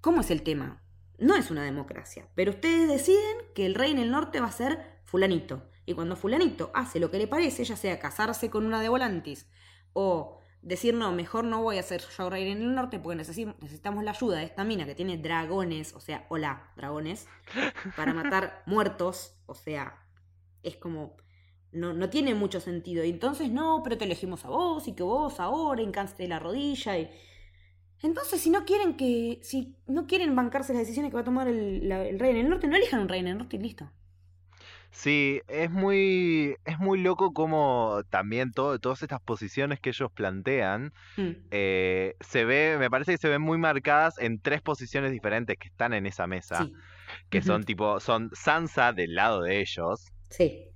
[0.00, 0.82] ¿cómo es el tema?
[1.18, 4.52] No es una democracia, pero ustedes deciden que el rey en el norte va a
[4.52, 5.70] ser fulanito.
[5.84, 9.46] Y cuando fulanito hace lo que le parece, ya sea casarse con una de Volantis
[9.92, 13.54] o decir no, mejor no voy a ser yo rey en el norte porque necesi-
[13.60, 17.28] necesitamos la ayuda de esta mina que tiene dragones, o sea, hola, dragones,
[17.96, 19.98] para matar muertos, o sea,
[20.62, 21.16] es como,
[21.72, 23.04] no, no tiene mucho sentido.
[23.04, 26.98] Y entonces, no, pero te elegimos a vos y que vos ahora hincaste la rodilla
[26.98, 27.10] y...
[28.02, 31.48] Entonces, si no quieren que, si no quieren bancarse las decisiones que va a tomar
[31.48, 33.60] el, la- el rey en el norte, no elijan un rey en el norte y
[33.60, 33.90] listo.
[34.96, 40.92] Sí, es muy, es muy loco como también todo, todas estas posiciones que ellos plantean
[41.16, 45.58] Mm, eh, se ve, me parece que se ven muy marcadas en tres posiciones diferentes
[45.58, 46.72] que están en esa mesa, sí.
[47.30, 50.72] que son tipo, son Sansa del lado de ellos, Sí,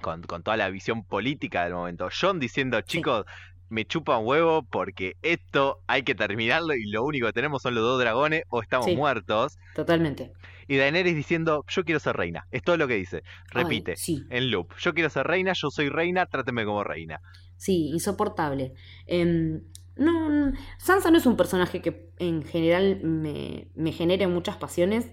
[0.00, 3.24] con, con toda la visión política del momento, Jon diciendo, sí, chicos,
[3.68, 7.74] me chupa un huevo porque esto hay que terminarlo y lo único que tenemos son
[7.74, 10.32] los dos dragones o estamos muertos, totalmente.
[10.68, 13.22] Y Daenerys diciendo, yo quiero ser reina, es todo lo que dice,
[13.54, 17.20] Ay, repite, sí, en loop, yo quiero ser reina, yo soy reina, tráteme como reina.
[17.56, 18.74] sí, insoportable.
[19.06, 19.62] Em,
[19.96, 25.12] no, Sansa no es un personaje que en general me, me genere muchas pasiones.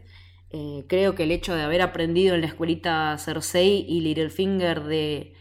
[0.49, 5.33] Eh, creo que el hecho de haber aprendido en la escuelita Cersei y Littlefinger de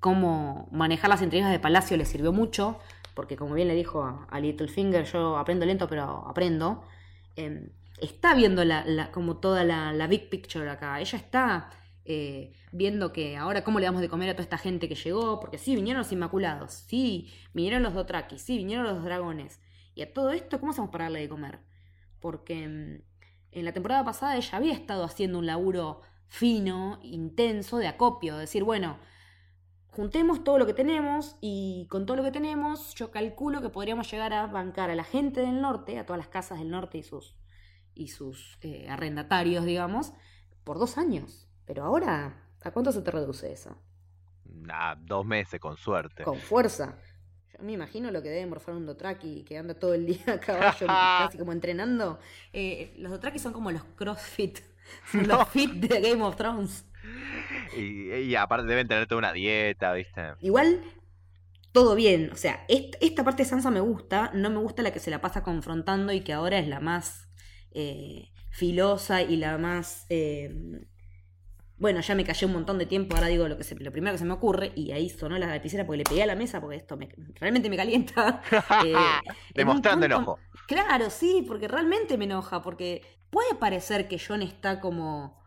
[0.00, 2.78] cómo manejar las intrigas de palacio le sirvió mucho,
[3.14, 6.84] porque como bien le dijo a, a Littlefinger, yo aprendo lento, pero aprendo.
[7.36, 11.00] Em, está viendo la, como toda la, la big picture acá.
[11.00, 11.70] Ella está
[12.04, 15.40] eh, viendo que ahora cómo le damos de comer a toda esta gente que llegó,
[15.40, 19.60] porque sí, vinieron los Inmaculados, sí, vinieron los Dothraki, sí, vinieron los dragones.
[19.94, 21.60] Y a todo esto, ¿cómo hacemos para darle de comer?
[22.20, 23.02] porque mm,
[23.52, 28.64] en la temporada pasada ella había estado haciendo un laburo fino, intenso, de acopio, decir,
[28.64, 28.98] bueno,
[29.86, 34.10] juntemos todo lo que tenemos y con todo lo que tenemos yo calculo que podríamos
[34.10, 37.02] llegar a bancar a la gente del norte, a todas las casas del norte y
[37.02, 37.34] sus,
[37.98, 40.12] y sus eh, arrendatarios, digamos,
[40.64, 41.48] por dos años.
[41.66, 43.76] Pero ahora, ¿a cuánto se te reduce eso?
[44.44, 46.22] Nah, dos meses con suerte.
[46.24, 46.96] Con fuerza.
[47.52, 50.40] Yo me imagino lo que debe morfar un Dotraki que anda todo el día a
[50.40, 52.18] caballo, casi como entrenando.
[52.52, 54.58] Eh, los Dotraki son como los CrossFit.
[55.12, 55.36] Son No.
[55.38, 56.86] los fit de Game of Thrones.
[57.76, 60.32] Y, y aparte deben tener toda una dieta, ¿viste?
[60.40, 60.82] Igual,
[61.72, 62.30] todo bien.
[62.32, 64.30] O sea, est- esta parte de Sansa me gusta.
[64.34, 67.27] No me gusta la que se la pasa confrontando y que ahora es la más
[67.72, 70.06] eh, filosa y la más.
[70.10, 70.80] eh,
[71.76, 73.14] bueno, ya me callé un montón de tiempo.
[73.14, 74.72] Ahora digo lo, que se- lo primero que se me ocurre.
[74.74, 77.70] Y ahí sonó la lapicera porque le pegué a la mesa porque esto me- realmente
[77.70, 78.42] me calienta.
[78.84, 78.94] Eh,
[79.54, 80.38] Demostrando punto- enojo.
[80.66, 82.62] Claro, sí, porque realmente me enoja.
[82.62, 85.38] Porque puede parecer que John está como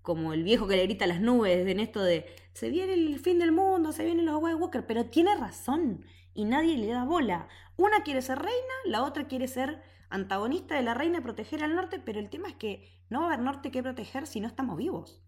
[0.00, 3.18] como el viejo que le grita a las nubes en esto de se viene el
[3.18, 7.04] fin del mundo, se vienen los White Walker, pero tiene razón y nadie le da
[7.04, 7.48] bola.
[7.76, 9.80] Una quiere ser reina, la otra quiere ser
[10.14, 13.28] antagonista de la reina, proteger al norte, pero el tema es que no va a
[13.34, 15.22] haber norte que proteger si no estamos vivos.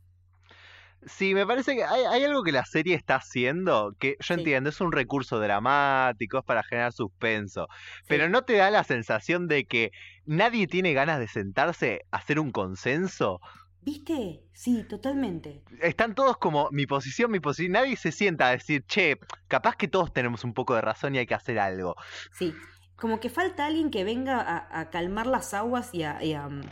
[1.04, 4.34] Sí, me parece que hay, hay algo que la serie está haciendo que yo Sí.
[4.34, 7.68] entiendo, es un recurso dramático, es para generar suspenso,
[8.08, 8.28] pero.
[8.28, 9.90] ¿no te da la sensación de que
[10.24, 13.40] nadie tiene ganas de sentarse a hacer un consenso?
[13.82, 14.42] ¿Viste?
[14.52, 15.62] Sí, totalmente.
[15.80, 19.16] Están todos como mi posición, mi posición, nadie se sienta a decir, che,
[19.48, 21.94] capaz que todos tenemos un poco de razón y hay que hacer algo.
[22.30, 22.54] Sí,
[22.96, 26.48] como que falta alguien que venga a, a calmar las aguas y a, y a,
[26.48, 26.62] mm,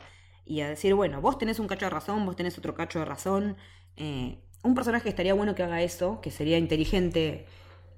[0.47, 3.05] y a decir, bueno, vos tenés un cacho de razón, vos tenés otro cacho de
[3.07, 3.57] razón.
[3.97, 7.47] Eh, un personaje que estaría bueno que haga eso, que sería inteligente,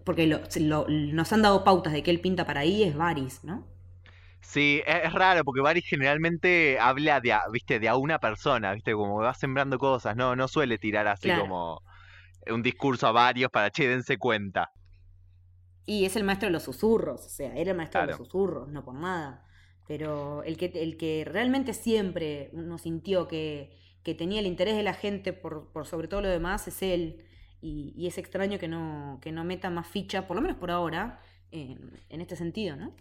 [0.05, 2.97] porque lo- se- lo- nos han dado pautas de que él pinta para ahí, es
[2.97, 3.65] Varys, ¿no?
[4.41, 8.73] Sí, es, es raro porque Varys generalmente habla de a, viste, de a una persona,
[8.73, 11.33] viste, como va sembrando cosas, no, no suele tirar así Claro.
[11.33, 11.83] como
[12.49, 14.71] un discurso a varios para, che, dense cuenta.
[15.87, 18.69] Y es el maestro de los susurros, o sea, era el maestro de los susurros,
[18.69, 19.45] no por nada.
[19.87, 23.71] Pero el que, el que realmente siempre uno sintió que,
[24.03, 27.25] que tenía el interés de la gente por, por sobre todo lo demás es él.
[27.61, 30.73] Y, y es extraño que no, que no meta más ficha, por lo menos por
[30.73, 31.21] ahora,
[31.53, 32.93] en, en este sentido, ¿no?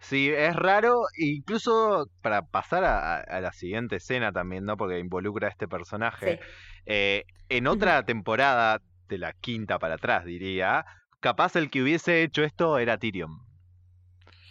[0.00, 4.76] Sí, es raro, incluso para pasar a, la siguiente escena también, ¿no?
[4.76, 6.36] Porque involucra a este personaje.
[6.36, 6.48] Sí.
[6.86, 10.84] Eh, en otra temporada, de la quinta para atrás, diría,
[11.20, 13.42] capaz el que hubiese hecho esto era Tyrion.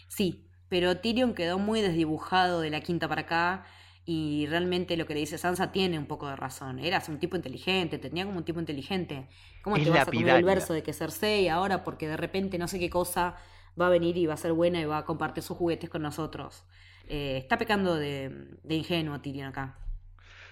[0.07, 3.65] Sí, pero Tyrion quedó muy desdibujado de la quinta para acá
[4.05, 6.79] y realmente lo que le dice Sansa tiene un poco de razón.
[6.79, 9.27] Eras un tipo inteligente, tenía como un tipo inteligente.
[9.61, 12.57] ¿Cómo Es te vas a comer el verso de que Cersei ahora porque de repente
[12.57, 13.35] no sé qué cosa
[13.79, 16.01] va a venir y va a ser buena y va a compartir sus juguetes con
[16.01, 16.63] nosotros?
[17.07, 19.77] Eh, está pecando de, de ingenuo Tyrion acá.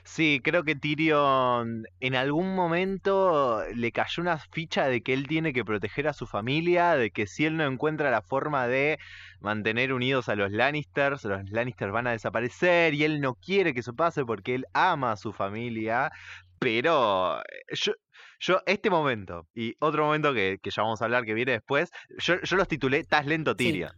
[0.06, 5.52] Sí, creo que Tyrion en algún momento le cayó una ficha de que él tiene
[5.52, 9.00] que proteger a su familia, de que si él no encuentra la forma de
[9.40, 13.80] mantener unidos a los Lannisters, los Lannisters van a desaparecer y él no quiere que
[13.80, 16.12] eso pase porque él ama a su familia,
[16.60, 17.94] pero eh, yo,
[18.40, 21.90] yo este momento y otro momento que, que ya vamos a hablar que viene después,
[22.20, 23.72] yo, yo los titulé Estás lento Sí.
[23.72, 23.92] Tyrion.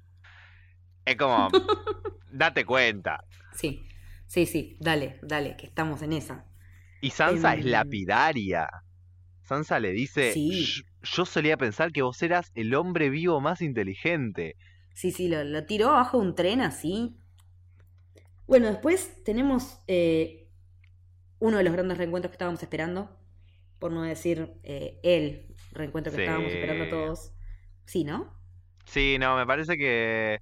[1.04, 1.50] Es como,
[2.32, 3.20] date cuenta.
[3.54, 3.86] Sí,
[4.28, 6.46] sí, sí, dale, dale, que estamos en esa.
[7.02, 8.70] Y Sansa es Em, lapidaria.
[9.44, 10.68] Sansa le dice, Sí.
[11.04, 14.56] "Yo- solía pensar que vos eras el hombre vivo más inteligente.
[14.94, 17.16] Sí, sí, lo, lo tiró abajo de un tren así.
[18.48, 20.48] Bueno, después tenemos eh,
[21.40, 23.16] uno de los grandes reencuentros que estábamos esperando.
[23.80, 27.32] Por no decir eh, el reencuentro que estábamos esperando todos.
[27.86, 28.34] Sí, ¿no?
[28.86, 30.40] Sí, no, me parece que...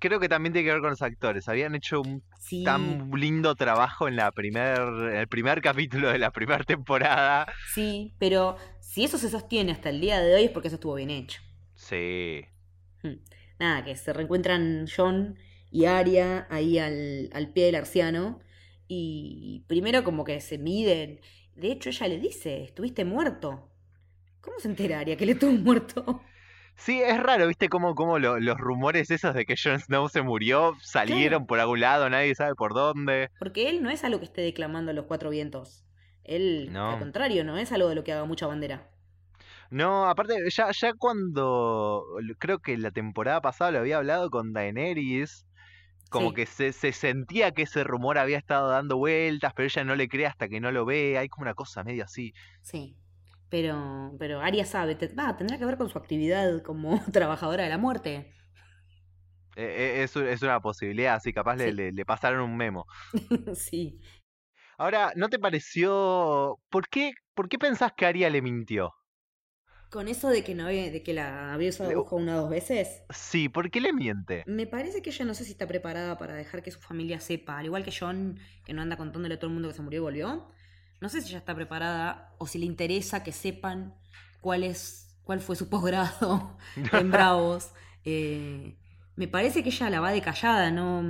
[0.00, 1.48] Creo que también tiene que ver con los actores.
[1.48, 2.64] Habían hecho un Sí.
[2.64, 7.46] tan lindo trabajo en la primer, en el primer capítulo de la primera temporada.
[7.62, 10.94] Sí, pero si eso se sostiene hasta el día de hoy es porque eso estuvo
[10.94, 11.40] bien hecho.
[11.74, 12.44] Sí.
[13.02, 13.16] Hmm.
[13.58, 15.38] Nada, que se reencuentran John
[15.70, 18.40] y Arya ahí al, al pie del arciano.
[18.88, 21.20] Y primero como que se miden.
[21.54, 23.70] De hecho, ella le dice, estuviste muerto.
[24.40, 26.22] ¿Cómo se entera Arya que le estuvo muerto?
[26.80, 27.68] Sí, es raro, ¿viste?
[27.68, 31.46] Cómo, cómo lo- los rumores esos de que Jon Snow se murió salieron Claro.
[31.46, 33.30] por algún lado, nadie sabe por dónde.
[33.38, 35.84] Porque él no es algo que esté declamando los cuatro vientos.
[36.24, 36.92] Él, No.
[36.92, 38.88] al contrario, no es algo de lo que haga mucha bandera.
[39.70, 42.04] No, aparte, ya, ya cuando,
[42.38, 45.46] creo que la temporada pasada lo había hablado con Daenerys,
[46.08, 46.34] como Sí.
[46.36, 50.08] que se, se sentía que ese rumor había estado dando vueltas, pero ella no le
[50.08, 52.32] cree hasta que no lo ve, hay como una cosa medio así.
[52.62, 52.96] Sí.
[53.50, 57.70] Pero, pero Arya sabe, te- va, tendrá que ver con su actividad como trabajadora de
[57.70, 58.32] la muerte.
[59.56, 61.72] Eh, eh, es, es una posibilidad, así capaz le, Sí.
[61.72, 62.86] le- le pasaron un memo.
[63.54, 64.00] sí.
[64.78, 66.58] Ahora, ¿no te pareció...
[66.70, 68.92] ¿Por qué, por qué pensás que Aria le mintió?
[69.90, 73.02] Con eso de que no de que la había usado aguja una o dos veces,
[73.10, 74.46] Sí, ¿por qué le miente?
[74.46, 77.58] me parece que ella no sé si está preparada para dejar que su familia sepa,
[77.58, 79.98] al igual que John, que no anda contándole a todo el mundo que se murió
[80.00, 80.48] y volvió.
[81.00, 83.94] No sé si ella está preparada o si le interesa que sepan
[84.40, 86.56] cuál es, cuál fue su posgrado
[86.92, 87.70] en Bravos.
[88.04, 88.76] Eh,
[89.16, 91.02] me parece que ella la va de callada, ¿no?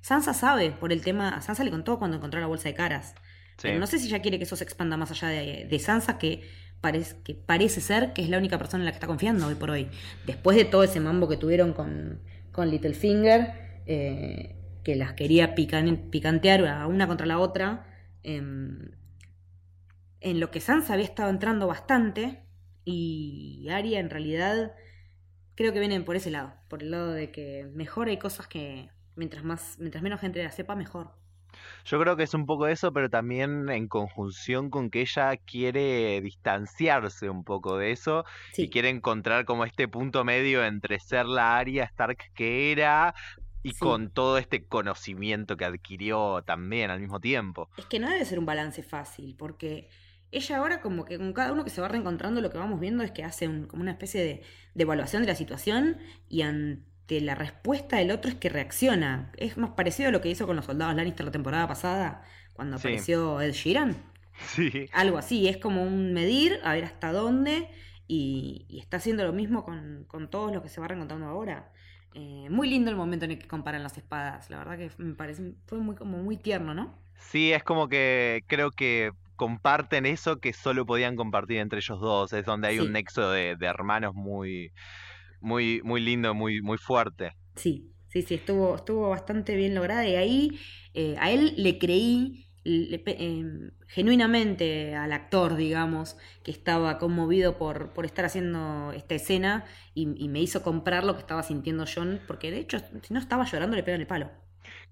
[0.00, 3.14] Sansa sabe por el tema, Sansa le contó cuando encontró la bolsa de caras.
[3.56, 3.68] Sí.
[3.68, 6.18] Pero no sé si ella quiere que eso se expanda más allá de, de Sansa,
[6.18, 6.42] que,
[6.80, 9.54] parece que parece ser que es la única persona en la que está confiando hoy
[9.54, 9.88] por hoy.
[10.26, 12.20] Después de todo ese mambo que tuvieron con,
[12.52, 17.86] con Littlefinger, eh, que las quería pican- picantear a una contra la otra,
[18.24, 18.90] em,
[20.24, 22.42] en lo que Sansa había estado entrando bastante,
[22.84, 24.72] y Arya en realidad
[25.54, 28.88] creo que vienen por ese lado, por el lado de que mejor hay cosas que
[29.16, 31.12] mientras más, mientras menos gente la sepa, mejor.
[31.84, 36.20] Yo creo que es un poco eso, pero también en conjunción con que ella quiere
[36.20, 38.24] distanciarse un poco de eso
[38.56, 43.14] y quiere encontrar como este punto medio entre ser la Arya Stark que era
[43.62, 43.78] y Sí.
[43.78, 47.68] con todo este conocimiento que adquirió también al mismo tiempo.
[47.76, 49.88] Es que no debe ser un balance fácil, porque
[50.36, 53.02] ella ahora como que con cada uno que se va reencontrando lo que vamos viendo
[53.04, 54.42] es que hace un- como una especie de,
[54.74, 59.32] de evaluación de la situación y ante la respuesta del otro es que reacciona.
[59.36, 62.22] Es más parecido a lo que hizo con los soldados Lannister la temporada pasada,
[62.54, 62.88] cuando Sí.
[62.88, 63.96] apareció Ed Sheeran.
[64.48, 64.88] Sí.
[64.92, 67.68] Algo así, es como un medir, a ver hasta dónde,
[68.08, 71.72] y, y está haciendo lo mismo con, con todos los que se va reencontrando ahora.
[72.14, 75.14] Eh, muy lindo el momento en el que comparan las espadas, la verdad que me
[75.14, 76.94] parece, fue muy, como muy tierno, ¿no?
[77.16, 82.32] Sí, es como que creo que comparten eso que solo podían compartir entre ellos dos.
[82.32, 82.80] Es donde hay Sí.
[82.80, 84.72] un nexo de, de hermanos muy,
[85.40, 87.32] muy, muy lindo, muy, muy fuerte.
[87.56, 90.60] Sí, sí, sí, estuvo, estuvo bastante bien lograda y ahí
[90.94, 97.92] eh, a él le creí le em, genuinamente al actor, digamos, que estaba conmovido por,
[97.92, 102.22] por estar haciendo esta escena y, y me hizo comprar lo que estaba sintiendo John,
[102.26, 104.30] porque de hecho, si no estaba llorando, le pegan el palo.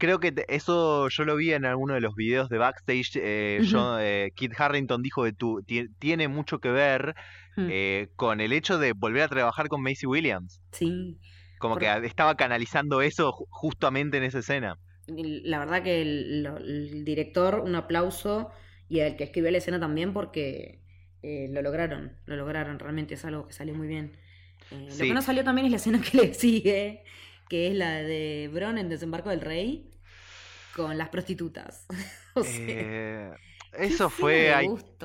[0.03, 3.13] Creo que eso yo lo vi en alguno de los videos de backstage.
[3.17, 7.15] eh, yo, eh, Kit Harrington dijo que tiene mucho que ver
[7.57, 10.61] Mm, eh, con el hecho de volver a trabajar con Macy Williams.
[10.73, 11.19] sí,
[11.59, 14.77] Como que estaba canalizando eso ju- justamente en esa escena.
[15.07, 18.51] La verdad que el, director, un aplauso,
[18.89, 20.81] y al que escribió la escena también, porque
[21.23, 24.13] eh, lo lograron, lo lograron, realmente es algo que salió muy bien.
[24.71, 27.05] Eh, Lo que no salió también es la escena que le sigue,
[27.49, 29.91] que es la de Bron en Desembarco del Rey,
[30.75, 31.87] con las prostitutas.
[32.35, 33.31] O sea, Eh,
[33.73, 34.53] eso fue...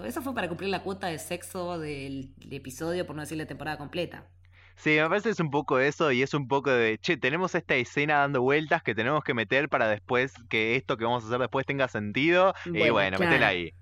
[0.06, 3.46] Eso fue para cumplir la cuota de sexo del, del episodio, por no decir la
[3.48, 4.30] temporada completa.
[4.76, 7.76] Sí, me parece es un poco eso y es un poco de, che, tenemos esta
[7.76, 11.40] escena dando vueltas que tenemos que meter para después que esto que vamos a hacer
[11.40, 12.54] después tenga sentido.
[12.72, 13.20] y Bueno, claro.
[13.20, 13.74] metela ahí.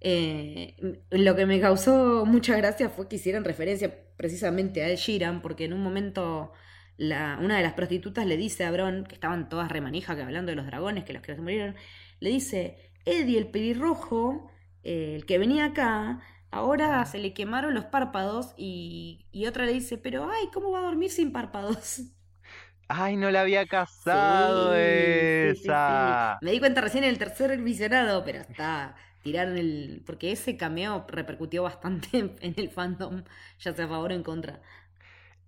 [0.00, 0.76] Eh,
[1.10, 5.64] lo que me causó mucha gracia fue que hicieran referencia precisamente a Ed Sheeran, porque
[5.64, 6.52] en un momento
[6.96, 10.50] la, una de las prostitutas le dice a Bron, que estaban todas remanija, que hablando
[10.50, 11.74] de los dragones, que los que se murieron,
[12.20, 14.50] le dice, Eddie, el pelirrojo,
[14.82, 19.72] eh, el que venía acá, ahora se le quemaron los párpados y, y otra le
[19.72, 22.00] dice, pero ay, ¿cómo va a dormir sin párpados?
[22.88, 26.16] Ay, no la había casado Sí, sí, sí, sí.
[26.16, 26.40] esa.
[26.40, 28.96] Me di cuenta recién en el tercer visionado, pero está.
[29.22, 30.02] Tiraron el.
[30.06, 33.24] Porque ese cameo repercutió bastante en, en el fandom,
[33.58, 34.60] ya sea a favor o en contra.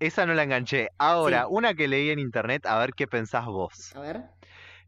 [0.00, 0.88] Esa no la enganché.
[0.98, 1.46] Ahora, Sí.
[1.50, 3.94] una que leí en internet, a ver qué pensás vos.
[3.96, 4.20] A ver.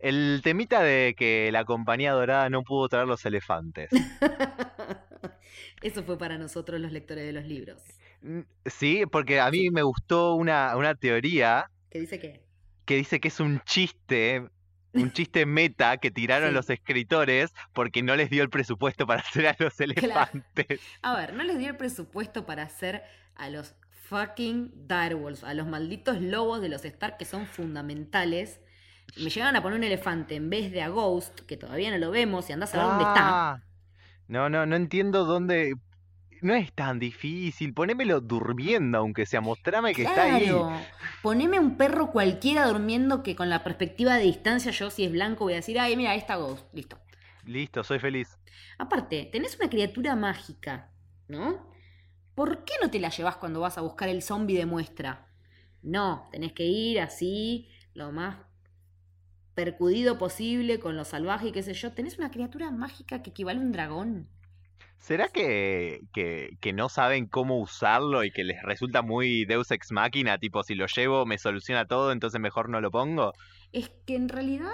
[0.01, 3.91] El temita de que la compañía dorada no pudo traer los elefantes.
[5.83, 7.83] Eso fue para nosotros los lectores de los libros.
[8.67, 9.71] Sí, porque a mí Sí.
[9.71, 12.43] me gustó una, una teoría ¿Qué dice qué?
[12.85, 14.43] que dice que es un chiste,
[14.93, 16.55] un chiste meta que tiraron Sí.
[16.55, 20.81] los escritores porque no les dio el presupuesto para hacer a los elefantes.
[21.03, 23.03] A ver, no les dio el presupuesto para hacer
[23.37, 23.75] a los
[24.09, 28.61] fucking direwolves, a los malditos lobos de los Stark que son fundamentales.
[29.17, 32.11] Me llegaron a poner un elefante en vez de a Ghost, que todavía no lo
[32.11, 33.39] vemos y andás a ver dónde está.
[33.53, 33.63] Ah,
[34.29, 35.75] No, no, no entiendo dónde.
[36.41, 37.75] No es tan difícil.
[37.75, 39.41] Ponémelo durmiendo, aunque sea.
[39.41, 40.51] Mostrame que está ahí.
[41.23, 45.45] Poneme un perro cualquiera durmiendo que con la perspectiva de distancia yo si es blanco
[45.45, 46.99] voy a decir, ay, mira, ahí está Ghost, listo.
[47.45, 48.39] Listo, soy feliz.
[48.79, 50.91] Aparte, tenés una criatura mágica,
[51.29, 51.71] ¿no?
[52.39, 55.27] ¿Por qué no te la llevas cuando vas a buscar el zombie de muestra?
[55.83, 58.37] No, tenés que ir así, lo más
[59.57, 61.91] percudido posible, con lo salvaje y qué sé yo.
[61.95, 64.29] Tenés una criatura mágica que equivale a un dragón.
[65.01, 69.91] ¿Será que, que, que no saben cómo usarlo y que les resulta muy Deus Ex
[69.91, 70.39] Machina?
[70.39, 73.33] Tipo, si lo llevo me soluciona todo, entonces mejor no lo pongo.
[73.73, 74.71] Es que en realidad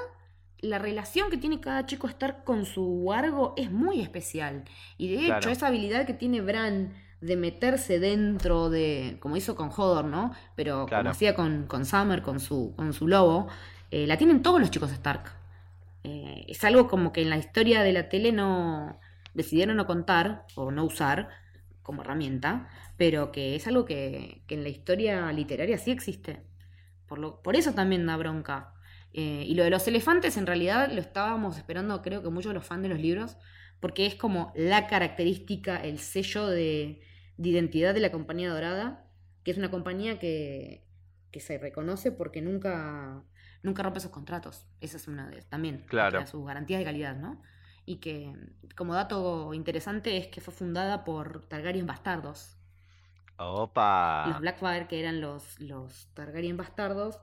[0.58, 4.64] la relación que tiene cada chico Stark con su Wargo es muy especial.
[4.98, 5.50] Y de hecho, Claro.
[5.50, 6.94] esa habilidad que tiene Bran
[7.26, 9.16] de meterse dentro de.
[9.20, 10.32] como hizo con Hodor, ¿no?
[10.56, 11.04] Pero Claro.
[11.04, 13.48] como hacía con, con Summer, con su, con su lobo,
[13.90, 15.32] eh, la tienen todos los chicos Stark.
[16.04, 18.98] Eh, es algo como que en la historia de la tele no
[19.34, 21.28] decidieron no contar o no usar
[21.82, 26.42] como herramienta, pero que es algo que, que en la historia literaria sí existe.
[27.06, 28.74] Por, lo, por eso también da bronca.
[29.12, 32.54] Eh, y lo de los elefantes en realidad lo estábamos esperando, creo que muchos de
[32.54, 33.36] los fans de los libros,
[33.80, 37.00] porque es como la característica, el sello de,
[37.36, 39.06] de identidad de la compañía dorada,
[39.42, 40.84] que es una compañía que,
[41.30, 43.22] que se reconoce porque nunca,
[43.62, 44.66] nunca rompe sus contratos.
[44.80, 46.26] Esa es una de también, Claro.
[46.26, 47.42] sus garantías de calidad, ¿no?
[47.86, 48.34] Y que
[48.76, 52.56] como dato interesante es que fue fundada por Targaryen bastardos.
[53.36, 54.26] Opa.
[54.28, 57.20] Los Blackfire, que eran los, los Targaryen bastardos,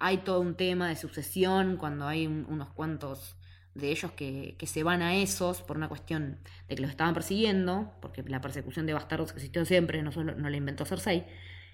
[0.00, 3.36] hay todo un tema de sucesión cuando hay un- unos cuantos
[3.74, 7.14] de ellos que, que se van a esos por una cuestión de que los estaban
[7.14, 11.26] persiguiendo, porque la persecución de bastardos existió siempre, no, solo, no la inventó Cersei,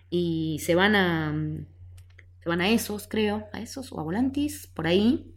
[0.09, 1.34] y se van a
[2.42, 5.34] se van a esos, creo, a esos, o a Volantis, por ahí.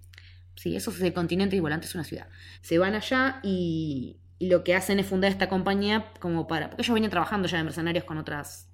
[0.55, 2.28] Sí, esos es el continente y Volantis es una ciudad.
[2.61, 6.70] Se van allá y, lo que hacen es fundar esta compañía como para.
[6.70, 8.70] Porque ellos venían trabajando ya de mercenarios con otras,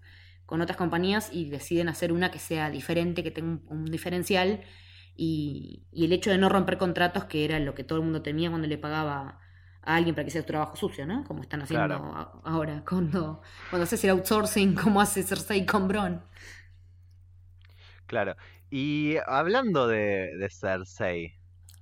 [0.45, 4.61] con otras compañías y deciden hacer una que sea diferente, que tenga un diferencial.
[5.21, 8.21] Y, y el hecho de no romper contratos, que era lo que todo el mundo
[8.21, 9.39] temía cuando le pagaba
[9.81, 11.23] a alguien para que hiciera su trabajo sucio, ¿no?
[11.25, 12.13] Como están haciendo Claro.
[12.45, 16.23] ahora, cuando, cuando haces el outsourcing, como hace Cersei con Bron.
[18.05, 18.35] Claro.
[18.69, 21.33] Y hablando de, de Cersei,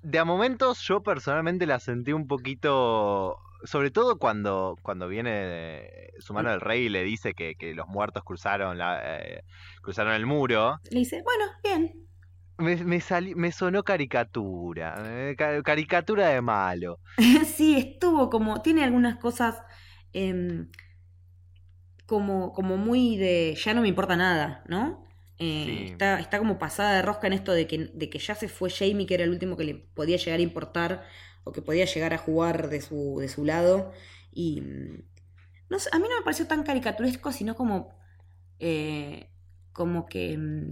[0.01, 6.33] de a momentos yo personalmente la sentí un poquito, sobre todo cuando, cuando viene su
[6.33, 9.43] mano del rey y le dice que, que los muertos cruzaron la, eh,
[9.81, 12.06] cruzaron el muro, Le dice, bueno, bien,
[12.57, 14.95] me, me, sali- me sonó caricatura,
[15.31, 16.99] eh, ca- caricatura de malo.
[17.55, 19.55] sí, estuvo como, tiene algunas cosas
[20.13, 20.69] em,
[22.05, 25.05] como, como muy de, ya no me importa nada, ¿no?
[25.39, 25.83] Eh, Sí.
[25.83, 28.69] está, está como pasada de rosca en esto de que, de que ya se fue
[28.69, 31.05] Jamie, que era el último que le podía llegar a importar
[31.43, 33.91] o que podía llegar a jugar de su, de su lado.
[34.31, 35.03] Y mm,
[35.69, 37.95] no sé, a mí no me pareció tan caricaturesco, sino como,
[38.59, 39.31] eh,
[39.73, 40.71] como que mm,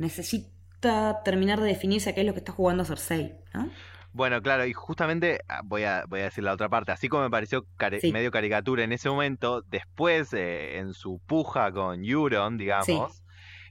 [1.24, 3.70] terminar de definirse a qué es lo que está jugando Cersei, ¿no?
[4.14, 7.24] Bueno, claro, y justamente ah, voy a, voy a decir la otra parte, así como
[7.24, 8.14] me pareció cari- Sí.
[8.14, 13.24] medio caricatura en ese momento, después eh, en su puja con Euron, digamos,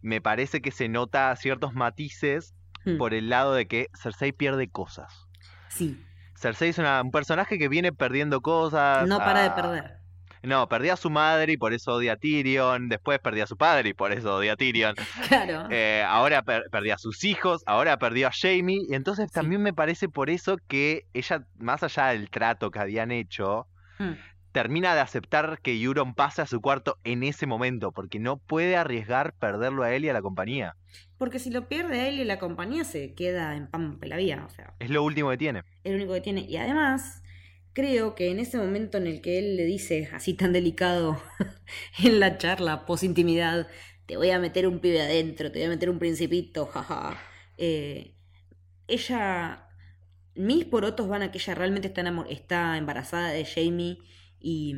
[0.02, 2.54] me parece que se nota ciertos matices
[2.86, 5.26] Mm, por el lado de que Cersei pierde cosas.
[5.68, 6.04] Sí,
[6.36, 9.08] Cersei es una- un personaje que viene perdiendo cosas.
[9.08, 9.96] no para de ah, perder.
[10.44, 12.88] No, perdía a su madre y por eso odia a Tyrion.
[12.88, 14.94] Después perdía a su padre y por eso odia a Tyrion.
[15.28, 15.66] Claro.
[15.70, 18.82] Eh, ahora per- perdía a sus hijos, ahora perdió a Jamie.
[18.88, 19.34] Y entonces Sí.
[19.34, 23.66] también me parece por eso que ella, más allá del trato que habían hecho,
[23.98, 24.12] Mm.
[24.52, 28.76] termina de aceptar que Euron pase a su cuarto en ese momento, porque no puede
[28.76, 30.76] arriesgar perderlo a él y a la compañía.
[31.18, 34.44] Porque si lo pierde a él y la compañía se queda en pampa la vía,
[34.46, 35.64] o sea, Es lo último que tiene.
[35.82, 36.42] es lo único que tiene.
[36.42, 37.23] Y además,
[37.74, 41.22] creo que en ese momento en el que él le dice, así tan delicado,
[42.04, 43.68] en la charla post-intimidad,
[44.06, 47.20] te voy a meter un pibe adentro, te voy a meter un principito, jaja.
[47.58, 48.16] eh,
[48.88, 49.68] ella,
[50.36, 53.98] mis porotos van a que ella realmente está, enamor- está embarazada de Jamie
[54.40, 54.74] y,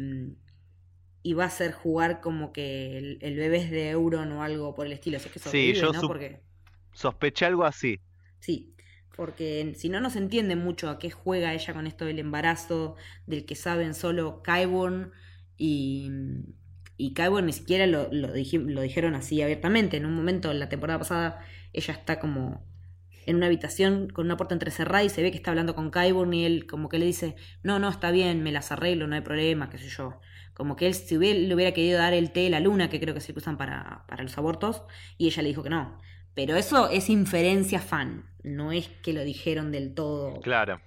[1.23, 4.75] y va a hacer jugar como que el, el bebé es de Euron o algo
[4.75, 5.19] por el estilo.
[5.19, 6.07] Si es que Sí, yo ¿no?
[6.07, 6.43] Porque...
[6.93, 8.01] Sospeché algo así.
[8.41, 8.76] Sí,
[9.17, 12.97] porque si no, no se entiende mucho a qué juega ella con esto del embarazo,
[13.27, 15.13] del que saben solo Qyburn
[15.57, 16.11] y,
[16.99, 19.97] y ni siquiera lo, lo, dij- lo dijeron así abiertamente.
[19.97, 21.41] En un momento, en la temporada pasada,
[21.73, 22.65] ella está como
[23.27, 26.33] en una habitación con una puerta entrecerrada y se ve que está hablando con Qyburn
[26.33, 29.21] y él como que le dice, no, no, está bien, me las arreglo, no hay
[29.23, 30.21] problema, qué sé yo.
[30.55, 33.01] Como que él si hubiera, le hubiera querido dar el té de la luna, que
[33.01, 34.83] creo que se usan para, para los abortos,
[35.19, 35.99] y ella le dijo que no.
[36.35, 40.41] Pero eso es inferencia fan, no es que lo dijeron del todo.
[40.41, 40.81] Claro.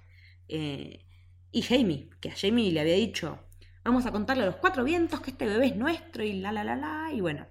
[0.48, 1.06] Eh,
[1.52, 3.40] y Jamie, que a Jamie le había dicho,
[3.84, 6.64] vamos a contarle a los cuatro vientos que este bebé es nuestro y la la
[6.64, 7.46] la la, y bueno,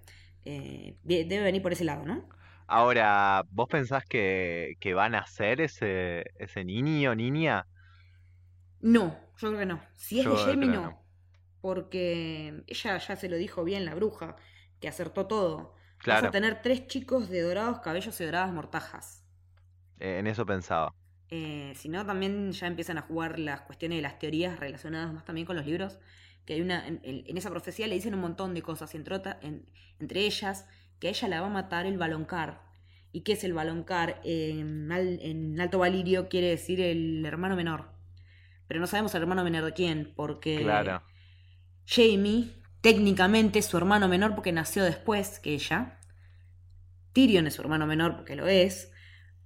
[0.46, 2.30] eh, de- debe venir por ese lado, ¿no?
[2.68, 7.66] Ahora, ¿vos pensás que, que van a ser ese, ese niño o niña?
[8.82, 9.82] No, yo creo que no.
[9.96, 10.80] Si es Yo de Jamie, no.
[10.80, 11.04] no.
[11.62, 14.36] Porque ella ya se lo dijo bien la bruja,
[14.80, 15.76] que acertó todo.
[16.06, 19.19] Vas Claro, a tener tres chicos de dorados cabellos y doradas mortajas.
[20.00, 20.94] Eh, en eso pensaba.
[21.30, 25.26] Eh, si no, también ya empiezan a jugar las cuestiones de las teorías relacionadas más
[25.26, 26.00] también con los libros.
[26.46, 26.88] Que hay una.
[26.88, 29.66] En, en esa profecía le dicen un montón de cosas, entre, en-
[30.00, 30.68] entre ellas,
[31.00, 32.62] que a ella la va a matar el baloncar.
[33.12, 34.22] ¿Y qué es el baloncar?
[34.24, 37.92] En, al- en Alto Valirio quiere decir el hermano menor.
[38.68, 41.02] Pero no sabemos el hermano menor de quién, porque Claro.
[41.88, 46.00] Jamie, técnicamente es su hermano menor porque nació después que ella.
[47.14, 48.92] Tyrion es su hermano menor porque lo es.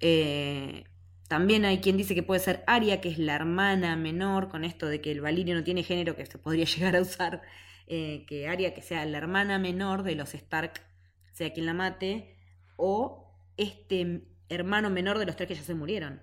[0.04, 0.86] Eh,
[1.30, 4.88] también hay quien dice que puede ser Arya, que es la hermana menor, con esto
[4.88, 7.42] de que el Valirio no tiene género, que se podría llegar a usar.
[7.88, 10.82] eh, que Arya, que sea la hermana menor de los Stark,
[11.34, 12.38] sea quien la mate,
[12.78, 16.22] o este hermano menor de los tres que ya se murieron.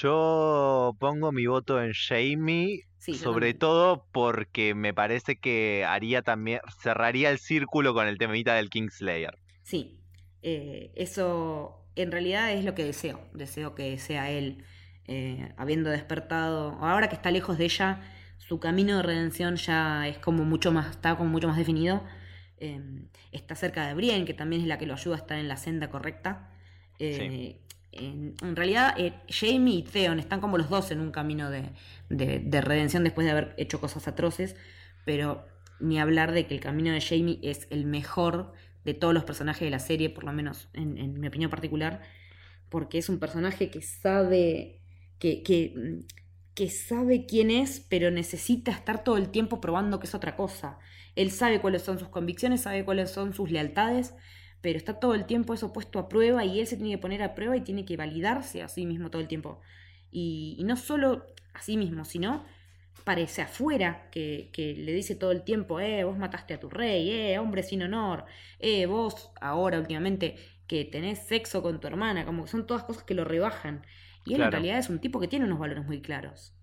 [0.00, 6.60] Yo pongo mi voto en Jamie, Sí, sobre todo porque me parece que haría también,
[6.82, 9.34] cerraría el círculo con el temita del Kingslayer.
[9.62, 10.00] Sí,
[10.42, 13.20] eh, eso en realidad es lo que deseo.
[13.32, 14.64] Deseo que sea él,
[15.06, 18.00] eh, habiendo despertado, ahora que está lejos de ella,
[18.38, 22.02] su camino de redención ya es como mucho más, está como mucho más definido.
[22.58, 22.80] Eh,
[23.32, 25.56] está cerca de Brienne, que también es la que lo ayuda a estar en la
[25.56, 26.50] senda correcta.
[26.98, 27.60] Eh,
[27.92, 31.64] en, en realidad, eh, Jamie y Theon están como los dos en un camino de,
[32.08, 34.54] de- de redención después de haber hecho cosas atroces,
[35.04, 35.46] pero
[35.80, 38.52] ni hablar de que el camino de Jamie es el mejor
[38.84, 42.02] de todos los personajes de la serie, por lo menos en, mi opinión particular,
[42.68, 44.80] porque es un personaje que sabe
[45.18, 46.06] que, que, mm,
[46.54, 50.78] que sabe quién es, pero necesita estar todo el tiempo probando que es otra cosa.
[51.16, 54.14] Él sabe cuáles son sus convicciones, sabe cuáles son sus lealtades,
[54.60, 57.22] pero está todo el tiempo eso puesto a prueba y él se tiene que poner
[57.22, 59.60] a prueba y tiene que validarse a sí mismo todo el tiempo.
[60.10, 62.44] Y, y no solo a sí mismo, sino
[63.10, 67.10] parece afuera que, que le dice todo el tiempo, eh, vos mataste a tu rey,
[67.10, 68.24] eh, hombre sin honor,
[68.60, 70.36] eh, vos ahora últimamente
[70.68, 73.84] que tenés sexo con tu hermana, como que son todas cosas que lo rebajan.
[74.24, 76.54] Y él en realidad es un tipo que tiene unos valores muy claros.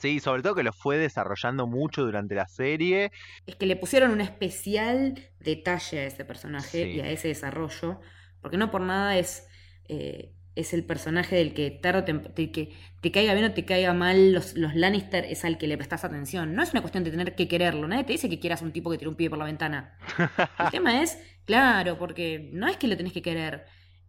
[0.00, 3.12] Sí, sobre todo que lo fue desarrollando mucho durante la serie.
[3.46, 6.90] Es que le pusieron un especial detalle a ese personaje Sí.
[6.96, 8.00] y a ese desarrollo,
[8.40, 9.48] porque no por nada es,
[9.88, 13.64] eh, es el personaje del que tarde o del que te caiga bien o te
[13.64, 16.54] caiga mal los, los Lannister, es al que le prestas atención.
[16.54, 18.90] No es una cuestión de tener que quererlo, nadie te dice que quieras un tipo
[18.90, 19.98] que tire un pibe por la ventana.
[20.58, 23.66] El tema es, claro, porque no es que lo tenés que querer.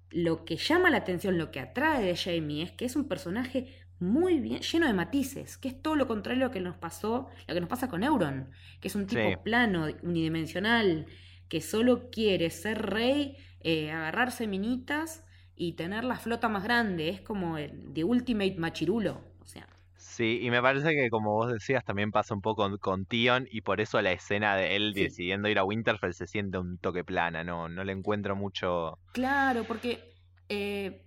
[0.10, 3.68] Lo que llama la atención, lo que atrae de Jamie es que es un personaje
[4.00, 7.30] muy bien, lleno de matices, que es todo lo contrario a lo que nos pasó,
[7.48, 9.36] lo que nos pasa con Euron, que es un tipo Sí.
[9.44, 11.08] plano, unidimensional,
[11.50, 15.24] que solo quiere ser rey, eh, agarrarse minitas
[15.58, 17.10] y tener la flota más grande.
[17.10, 19.22] Es como el The Ultimate Machirulo.
[19.42, 22.78] O sea, Sí, y me parece que como vos decías, también pasa un poco con,
[22.78, 25.02] con Tion y por eso la escena de él Sí.
[25.02, 29.00] decidiendo ir a Winterfell se siente un toque plana, no, no le encuentro mucho...
[29.12, 30.14] Claro, porque
[30.50, 31.06] eh,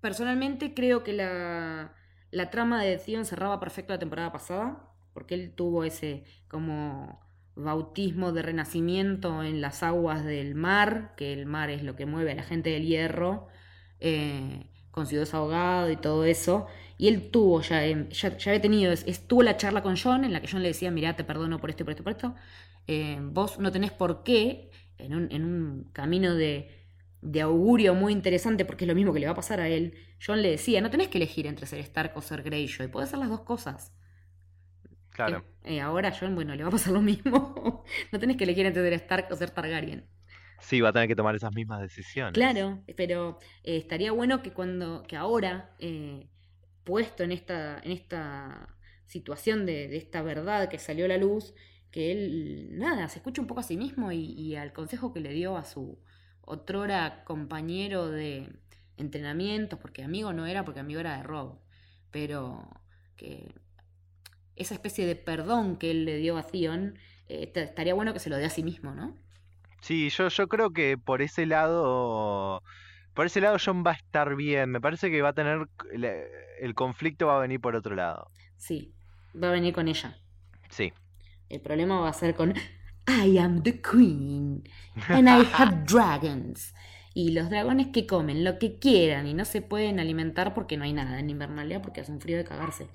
[0.00, 1.94] personalmente creo que la,
[2.30, 7.20] la trama de Theon cerraba perfecto la temporada pasada, porque él tuvo ese como
[7.54, 12.32] bautismo de renacimiento en las aguas del mar, que el mar es lo que mueve
[12.32, 13.48] a la gente del hierro,
[14.00, 16.66] eh, con su dios ahogado y todo eso.
[16.98, 20.24] Y él tuvo ya, eh, ya, ya había tenido, es- estuvo la charla con John
[20.24, 22.04] en la que John le decía, mirá, te perdono por esto, y por esto, y
[22.04, 22.34] por esto.
[22.86, 26.70] Eh, vos no tenés por qué, en un, en un camino de,
[27.22, 29.94] de augurio muy interesante, porque es lo mismo que le va a pasar a él,
[30.24, 33.18] John le decía, no tenés que elegir entre ser Stark o ser Greyjoy, podés hacer
[33.20, 33.92] las dos cosas.
[35.10, 35.44] Claro.
[35.44, 37.84] Eh, eh, ahora John, bueno, le va a pasar lo mismo.
[38.12, 40.06] no tenés que elegir entre ser Stark o ser Targaryen.
[40.60, 42.34] Sí, va a tener que tomar esas mismas decisiones.
[42.34, 46.28] Claro, pero eh, estaría bueno que cuando, que ahora, eh,
[46.84, 51.54] puesto en esta, en esta situación de, esta verdad que salió a la luz,
[51.90, 55.32] que él, nada, se escuche un poco a sí mismo y, al consejo que le
[55.32, 55.98] dio a su
[56.42, 58.48] otrora compañero de
[58.96, 61.58] entrenamientos, porque amigo no era, porque amigo era de Rob,
[62.10, 62.68] pero
[63.16, 63.54] que
[64.56, 66.98] esa especie de perdón que él le dio a Theon,
[67.28, 69.16] eh, estaría bueno que se lo dé a sí mismo, ¿no?
[69.80, 72.62] Sí, yo, yo creo que por ese lado,
[73.14, 74.70] por ese lado John va a estar bien.
[74.70, 76.04] Me parece que va a tener, el,
[76.60, 78.30] el conflicto va a venir por otro lado.
[78.56, 78.94] Sí,
[79.34, 80.16] va a venir con ella.
[80.70, 80.92] Sí.
[81.48, 82.54] El problema va a ser con
[83.06, 84.62] I am the queen
[85.08, 86.74] and I have dragons.
[87.12, 90.84] Y los dragones que comen lo que quieran y no se pueden alimentar porque no
[90.84, 92.88] hay nada en Invernalia porque hace un frío de cagarse.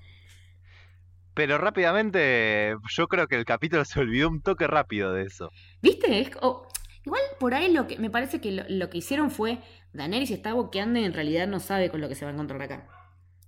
[1.36, 5.49] Pero rápidamente, yo creo que el capítulo se olvidó un toque rápido de eso.
[5.81, 6.19] ¿Viste?
[6.21, 6.67] Es co-
[7.05, 9.59] igual por ahí lo que me parece que lo, lo que hicieron fue
[9.93, 12.61] Daenerys está boqueando y en realidad no sabe con lo que se va a encontrar
[12.61, 12.88] acá.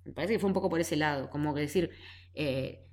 [0.04, 1.90] Me parece que fue un poco por ese lado, como que decir,
[2.34, 2.86] eh,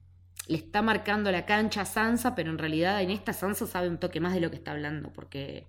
[0.48, 4.00] le está marcando la cancha a Sansa, pero en realidad en esta Sansa sabe un
[4.00, 5.68] toque más de lo que está hablando, porque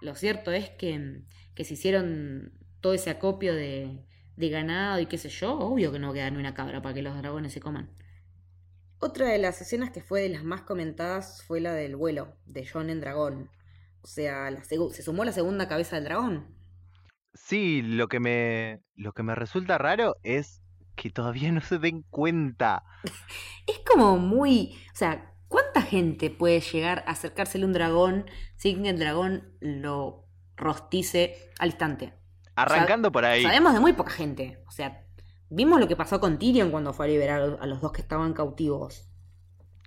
[0.00, 1.22] lo cierto es que,
[1.54, 4.04] que se hicieron todo ese acopio de,
[4.36, 7.02] de ganado y qué sé yo, obvio que no queda ni una cabra para que
[7.02, 7.90] los dragones se coman.
[9.04, 12.64] Otra de las escenas que fue de las más comentadas fue la del vuelo de
[12.64, 13.50] John en dragón.
[14.00, 16.54] O sea, la se sumó la segunda cabeza del dragón.
[17.34, 20.62] Sí, lo que me, lo que me resulta raro es
[20.94, 22.84] que todavía no se den cuenta.
[23.66, 24.78] Es como muy.
[24.92, 29.56] O sea, ¿cuánta gente puede llegar a acercársele a un dragón sin que el dragón
[29.58, 32.14] lo rostice al instante?
[32.54, 33.42] Arrancando por ahí.
[33.42, 34.62] Sabemos de muy poca gente.
[34.68, 35.04] O sea,
[35.54, 38.32] vimos lo que pasó con Tyrion cuando fue a liberar a los dos que estaban
[38.32, 39.08] cautivos.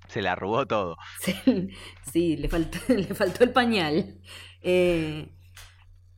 [0.07, 0.97] Se la arrugó todo.
[1.19, 1.33] Sí,
[2.11, 4.21] sí, le faltó, le faltó el pañal.
[4.61, 5.35] Eh,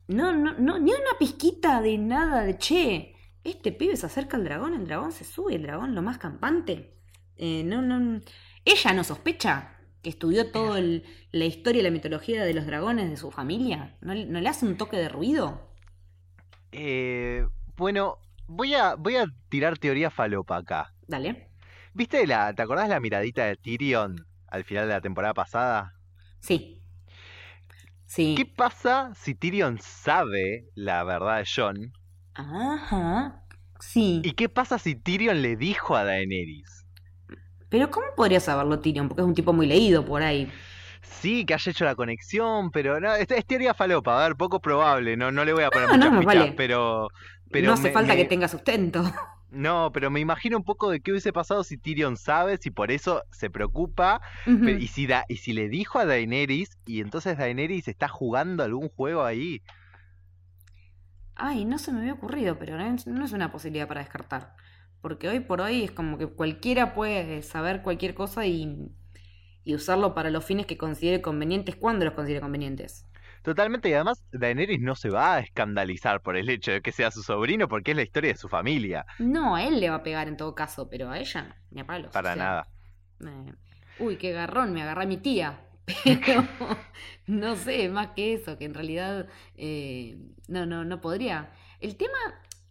[0.08, 3.14] no, no, no, ni una pizquita de nada de che.
[3.44, 6.98] Este pibe se acerca al dragón, el dragón se sube, el dragón lo más campante.
[7.36, 8.20] Eh, no, no.
[8.64, 13.16] Ella no sospecha que estudió toda la historia y la mitología de los dragones de
[13.16, 13.96] su familia.
[14.02, 15.72] ¿No, le- no le hace un toque de ruido?
[16.72, 17.46] Eh,
[17.76, 18.18] bueno,
[18.48, 20.92] voy a, voy a tirar teoría falopa acá.
[21.06, 21.48] Dale.
[21.94, 25.94] ¿Viste la, te acordás la miradita de Tyrion al final de la temporada pasada?
[26.40, 26.82] Sí.
[28.06, 28.34] Sí.
[28.36, 31.92] ¿Qué pasa si Tyrion sabe la verdad de Jon?
[32.34, 33.44] Ajá.
[33.80, 34.22] Sí.
[34.24, 36.86] ¿Y qué pasa si Tyrion le dijo a Daenerys?
[37.68, 39.08] Pero ¿cómo podría saberlo Tyrion?
[39.08, 40.50] Porque es un tipo muy leído por ahí.
[41.10, 44.60] Sí, que haya hecho la conexión, pero no, es, es teoría falopa, a ver, poco
[44.60, 46.54] probable, no, no le voy a poner No, muchas no, fichas, vale.
[46.54, 47.08] pero,
[47.50, 49.02] pero no hace me- falta me- que tenga sustento.
[49.50, 52.90] No, pero me imagino un poco de qué hubiese pasado si Tyrion sabe, si por
[52.90, 54.20] eso se preocupa,
[54.62, 58.90] y si, da, y si le dijo a Daenerys, y entonces Daenerys está jugando algún
[58.90, 59.62] juego ahí.
[61.34, 64.54] Ay, no se me había ocurrido, pero no es una posibilidad para descartar.
[65.00, 68.90] Porque hoy por hoy es como que cualquiera puede saber cualquier cosa y,
[69.68, 73.06] y usarlo para los fines que considere convenientes cuando los considere convenientes.
[73.42, 77.10] Totalmente, y además Daenerys no se va a escandalizar por el hecho de que sea
[77.10, 80.02] su sobrino, porque es la historia de su familia, No, a él le va a
[80.02, 82.12] pegar en todo caso, pero a ella ni a palos.
[82.12, 82.68] para o sea, nada.
[83.20, 83.54] eh,
[83.98, 85.60] uy, qué garrón, me agarré a mi tía.
[86.26, 86.46] Pero
[87.26, 91.52] no sé, más que eso, que en realidad eh, no, no, no podría.
[91.80, 92.18] El tema,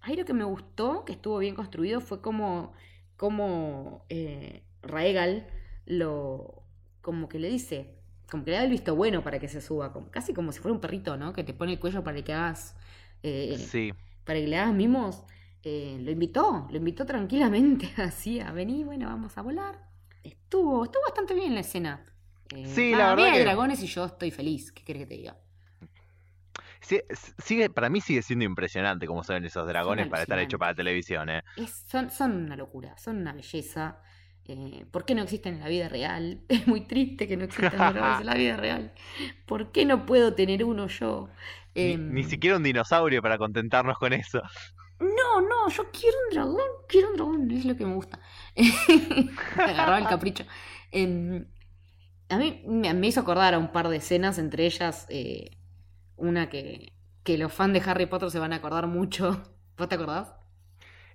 [0.01, 2.73] ahí lo que me gustó, que estuvo bien construido, fue como,
[3.17, 5.47] como eh, Raegal
[5.85, 6.63] lo,
[7.07, 7.95] como que le dice,
[8.29, 10.59] como que le da el visto bueno para que se suba, como, casi como si
[10.59, 11.31] fuera un perrito, ¿no?
[11.31, 12.75] Que te pone el cuello para que hagas,
[13.23, 13.93] eh, Sí,
[14.25, 15.23] para que le hagas mimos.
[15.63, 19.79] Eh, lo invitó, lo invitó tranquilamente así a venir, bueno, vamos a volar.
[20.23, 22.05] Estuvo, estuvo bastante bien la escena.
[22.55, 25.15] Eh, Sí, nada, la verdad que- dragones y yo estoy feliz, ¿qué querés que te
[25.15, 25.37] diga?
[26.81, 27.01] Sí,
[27.43, 30.75] sigue, para mí sigue siendo impresionante cómo se ven esos dragones para estar hechos para
[30.75, 31.41] televisión, ¿eh?
[31.55, 33.99] Es- son, son una locura, son una belleza.
[34.47, 36.41] Eh, ¿Por qué no existen en la vida real?
[36.49, 37.87] Es muy triste que no existan
[38.19, 38.93] en la vida real.
[39.45, 41.29] ¿Por qué no puedo tener uno yo?
[41.75, 44.41] Ni, Em, ni siquiera un dinosaurio para contentarnos con eso.
[44.99, 48.19] No, no, yo quiero un dragón, quiero un dragón, es lo que me gusta.
[49.63, 50.43] Me agarraba el capricho.
[50.91, 51.45] Em,
[52.29, 55.57] a mí me, me hizo acordar a un par de escenas, entre ellas eh,
[56.17, 56.93] una que,
[57.23, 59.43] que los fans de Harry Potter se van a acordar mucho.
[59.77, 60.33] ¿Vos te acordás?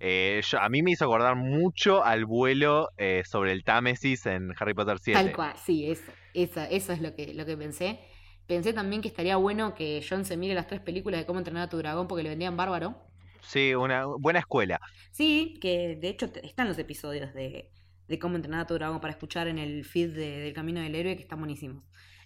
[0.05, 4.53] Eh, yo- a mí me hizo acordar mucho al vuelo eh, sobre el Támesis en
[4.59, 5.23] Harry Potter 7.
[5.23, 8.01] Tal cual, sí, eso, esa- eso es lo que, lo que pensé.
[8.49, 11.63] Pensé también que estaría bueno que John se mire las tres películas de cómo entrenar
[11.63, 12.97] a tu dragón porque lo vendían bárbaro.
[13.43, 14.81] Sí, una buena escuela.
[15.13, 17.71] Sí, que de hecho están los episodios de,
[18.09, 20.97] de cómo entrenar a tu dragón para escuchar en el feed de- del Camino del
[20.97, 21.85] Héroe, que están buenísimos.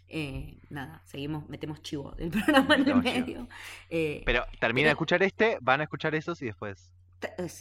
[0.09, 3.49] Eh, nada, seguimos, metemos chivo del programa en el Metemos medio.
[3.91, 6.93] Eh, Pero termina de escuchar este, van a escuchar esos y después.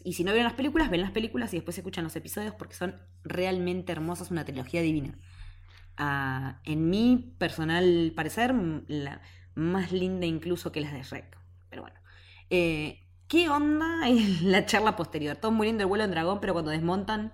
[0.03, 2.75] Y si no vieron las películas, ven las películas y después escuchan los episodios porque
[2.75, 5.17] son realmente hermosas, una trilogía divina.
[5.97, 8.53] Ah, en mi personal parecer,
[8.87, 9.21] la
[9.55, 11.37] más linda incluso que las de Shrek.
[11.69, 11.99] Pero bueno.
[12.49, 15.37] Eh, ¿Qué onda en la charla posterior?
[15.37, 17.31] Todo muy lindo el vuelo en dragón, pero cuando desmontan...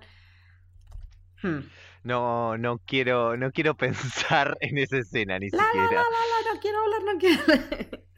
[1.42, 1.58] hmm.
[2.04, 6.02] No, no quiero, no quiero pensar en esa escena ni La, siquiera.
[6.02, 8.00] la, la, no quiero hablar, no quiero hablar.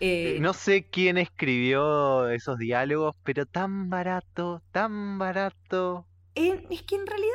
[0.00, 6.06] Eh, No sé quién escribió esos diálogos, pero tan barato, tan barato.
[6.34, 7.34] eh, es que en realidad,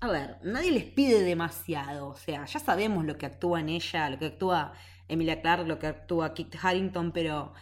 [0.00, 2.08] a ver, nadie les pide demasiado.
[2.08, 4.72] O sea, ya sabemos lo que actúa en ella, lo que actúa
[5.08, 7.52] Emilia Clarke, lo que actúa Kit Harrington, pero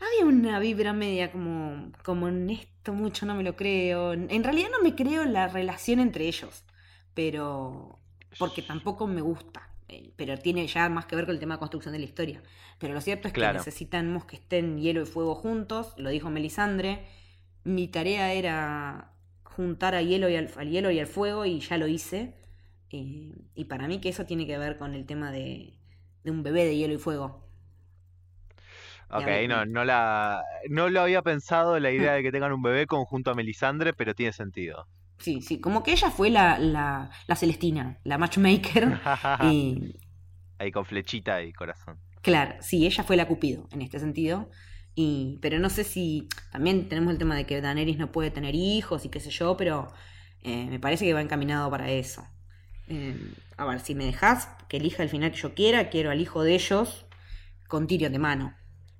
[0.00, 4.12] había una vibra media como, como en esto mucho no me lo creo.
[4.12, 6.64] En realidad no me creo la relación entre ellos,
[7.14, 7.98] pero
[8.38, 9.70] porque tampoco me gusta.
[9.88, 12.42] eh, Pero tiene ya más que ver con el tema de construcción de la historia.
[12.78, 13.50] Pero lo cierto es que Claro.
[13.50, 17.06] necesitamos que estén hielo y fuego juntos, lo dijo Melisandre.
[17.64, 19.12] Mi tarea era
[19.44, 22.34] juntar a hielo y al, al hielo y al fuego y ya lo hice.
[22.90, 25.74] Eh, y para mí que eso tiene que ver con el tema de,
[26.24, 27.44] de un bebé de hielo y fuego.
[29.10, 32.86] Ok, no, no la, no lo había pensado la idea de que tengan un bebé
[32.86, 34.86] conjunto a Melisandre, pero tiene sentido.
[35.18, 39.00] Sí, sí, como que ella fue la, la, la Celestina, la matchmaker.
[39.38, 39.94] y
[40.58, 41.98] Ahí con flechita y corazón.
[42.26, 44.50] Claro, sí, ella fue la Cupido en este sentido.
[44.96, 46.28] Y, pero no sé si.
[46.50, 49.56] También tenemos el tema de que Daenerys no puede tener hijos y qué sé yo,
[49.56, 49.92] pero
[50.42, 52.26] eh, me parece que va encaminado para eso.
[52.88, 53.16] Eh,
[53.56, 56.42] a ver, si me dejas que elija el final que yo quiera, quiero al hijo
[56.42, 57.06] de ellos
[57.68, 58.56] con Tyrion de mano.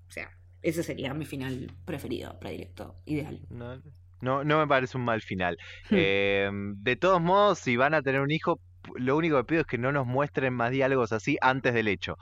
[0.07, 0.31] O sea,
[0.63, 3.41] ese sería mi final preferido, predilecto, ideal.
[3.51, 3.83] No,
[4.21, 5.57] no, no me parece un mal final.
[5.91, 5.97] Hmm.
[5.99, 8.61] Eh, de todos modos, si van a tener un hijo,
[8.95, 12.19] lo único que pido es que no nos muestren más diálogos así antes del hecho.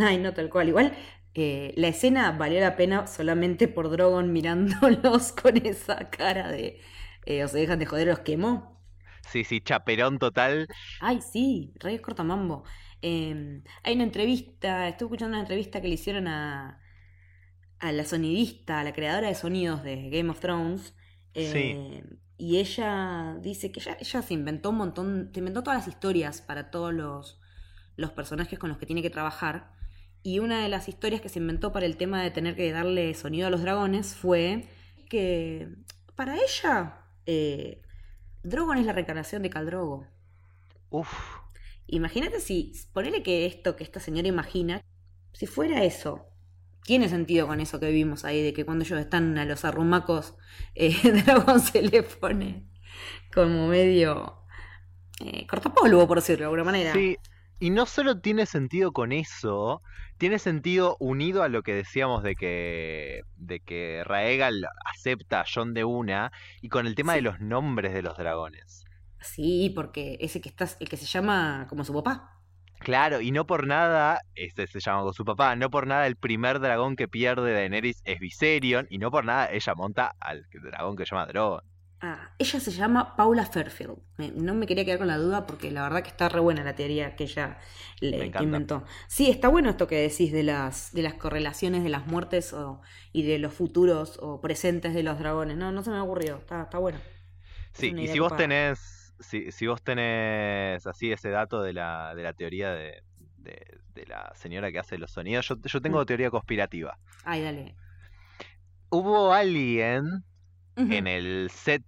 [0.00, 0.68] Ay, no, tal cual.
[0.68, 0.94] Igual,
[1.34, 6.80] eh, la escena valió la pena solamente por Drogon mirándolos con esa cara de.
[7.26, 8.78] eh, o se dejan de joder, los quemó.
[9.22, 10.66] Sí, sí, chaperón total.
[10.98, 12.64] Ay, sí, Reyes Cortamambo.
[13.02, 16.82] Eh, hay una entrevista, estuve escuchando una entrevista que le hicieron a,
[17.80, 20.94] a la sonidista, a la creadora de sonidos de Game of Thrones.
[21.34, 22.04] eh,
[22.38, 26.40] Y ella dice que ella, ella se inventó un montón, se inventó todas las historias
[26.42, 27.40] para todos los,
[27.96, 29.72] los personajes con los que tiene que trabajar.
[30.28, 33.14] Y una de las historias que se inventó para el tema de tener que darle
[33.14, 34.68] sonido a los dragones fue
[35.08, 35.70] que
[36.16, 37.80] para ella eh,
[38.42, 40.06] Drogon es la reencarnación de Caldrogo.
[40.90, 41.08] Uf,
[41.86, 44.82] Imagínate si, ponele que esto que esta señora imagina,
[45.32, 46.26] si fuera eso,
[46.84, 50.34] tiene sentido con eso que vimos ahí, de que cuando ellos están a los arrumacos,
[50.74, 52.68] eh, Dragón se le pone
[53.32, 54.44] como medio
[55.24, 56.92] eh, cortapolvo, por decirlo de alguna manera.
[56.92, 57.16] Sí,
[57.60, 59.82] y no solo tiene sentido con eso,
[60.16, 65.74] tiene sentido unido a lo que decíamos de que, de que Raegal acepta a Jon
[65.74, 68.84] de una y con el tema de los nombres de los dragones.
[69.20, 72.34] Sí, porque ese que estás, el que se llama como su papá.
[72.78, 76.14] Claro, y no por nada, este se llama con su papá, no por nada el
[76.14, 80.96] primer dragón que pierde Daenerys es Viserion, y no por nada ella monta al dragón
[80.96, 81.64] que se llama Drogon.
[82.00, 83.98] Ah, ella se llama Paula Fairfield.
[84.18, 86.62] Me- no me quería quedar con la duda porque la verdad que está re buena
[86.62, 87.58] la teoría que ella
[88.00, 88.84] le- que inventó.
[89.08, 92.80] Sí, está bueno esto que decís de las, de las correlaciones de las muertes o-
[93.12, 95.56] y de los futuros o presentes de los dragones.
[95.56, 96.36] No, no se me ha ocurrido.
[96.38, 96.98] Está, está bueno.
[97.72, 102.22] Sí, y si vos tenés, si, si vos tenés así ese dato de la, de
[102.22, 103.02] la teoría de,
[103.38, 106.06] de, de la señora que hace los sonidos, yo, yo tengo Mm.
[106.06, 106.96] teoría conspirativa.
[107.24, 107.74] Ay, dale.
[108.90, 110.24] Hubo alguien
[110.78, 111.82] En el set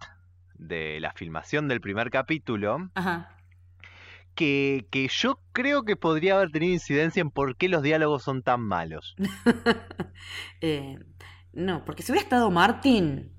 [0.59, 3.37] de la filmación del primer capítulo Ajá.
[4.35, 8.43] que, que yo creo que podría haber tenido incidencia en por qué los diálogos son
[8.43, 9.15] tan malos.
[10.61, 10.99] Eh,
[11.53, 13.33] no, porque si hubiera estado Martin,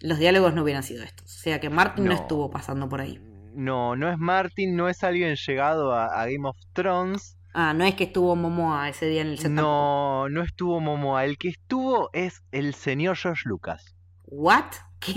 [0.00, 1.26] los diálogos no hubieran sido estos.
[1.36, 2.20] O sea que Martin no, No.
[2.20, 3.20] estuvo pasando por ahí.
[3.54, 7.36] No, no es Martin, no es alguien llegado a, a Game of Thrones.
[7.54, 9.50] Ah, no es que estuvo Momoa ese día en el set.
[9.50, 11.24] No, no estuvo Momoa.
[11.24, 13.96] El que estuvo es el señor George Lucas.
[14.26, 14.66] ¿What?
[15.00, 15.14] ¿Qué?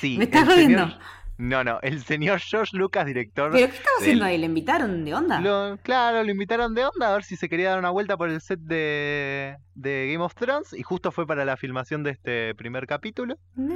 [0.00, 0.98] Sí, ¿Me estás señor- jodiendo?
[1.38, 3.50] No, no, el señor George Lucas, director.
[3.52, 4.38] ¿Pero qué estaba haciendo del- ahí?
[4.38, 5.40] ¿Le invitaron de onda?
[5.40, 8.28] Lo- claro, lo invitaron de onda a ver si se quería dar una vuelta por
[8.28, 12.54] el set de, de Game of Thrones y justo fue para la filmación de este
[12.54, 13.36] primer capítulo.
[13.56, 13.74] No,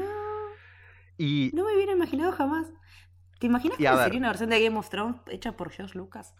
[1.18, 2.68] Y no me hubiera imaginado jamás.
[3.40, 6.34] ¿Te imaginas que sería una versión de Game of Thrones hecha por George Lucas?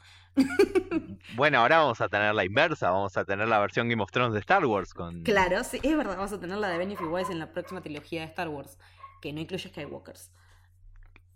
[1.37, 4.33] Bueno, ahora vamos a tener la inversa, vamos a tener la versión Game of Thrones
[4.35, 5.23] de Star Wars con...
[5.23, 7.81] Claro, sí, es verdad, vamos a tener la de Benioff y Weiss en la próxima
[7.81, 8.79] trilogía de Star Wars,
[9.23, 10.33] que no incluye Skywalkers.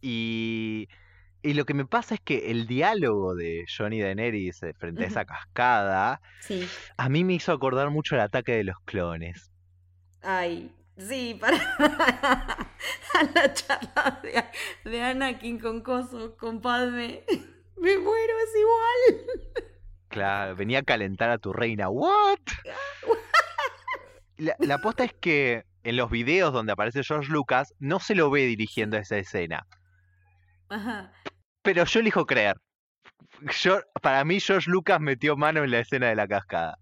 [0.00, 0.88] Y,
[1.42, 5.08] y lo que me pasa es que el diálogo de Johnny Daenerys eh, frente a
[5.08, 6.66] esa cascada, Sí.
[6.96, 9.50] a mí me hizo acordar mucho el ataque de los clones.
[10.22, 17.24] Ay, sí, para a la charla de, de Anakin con Coso, con Padme.
[17.76, 19.69] Me muero, es igual.
[20.10, 21.88] Claro, venía a calentar a tu reina.
[21.88, 22.38] ¿What?
[24.36, 28.30] La, la aposta es que en los videos donde aparece George Lucas no se lo
[28.30, 29.66] ve dirigiendo esa escena.
[30.68, 31.12] Ajá.
[31.62, 32.56] Pero yo elijo creer.
[33.60, 36.78] Yo, para mí George Lucas metió mano en la escena de la cascada.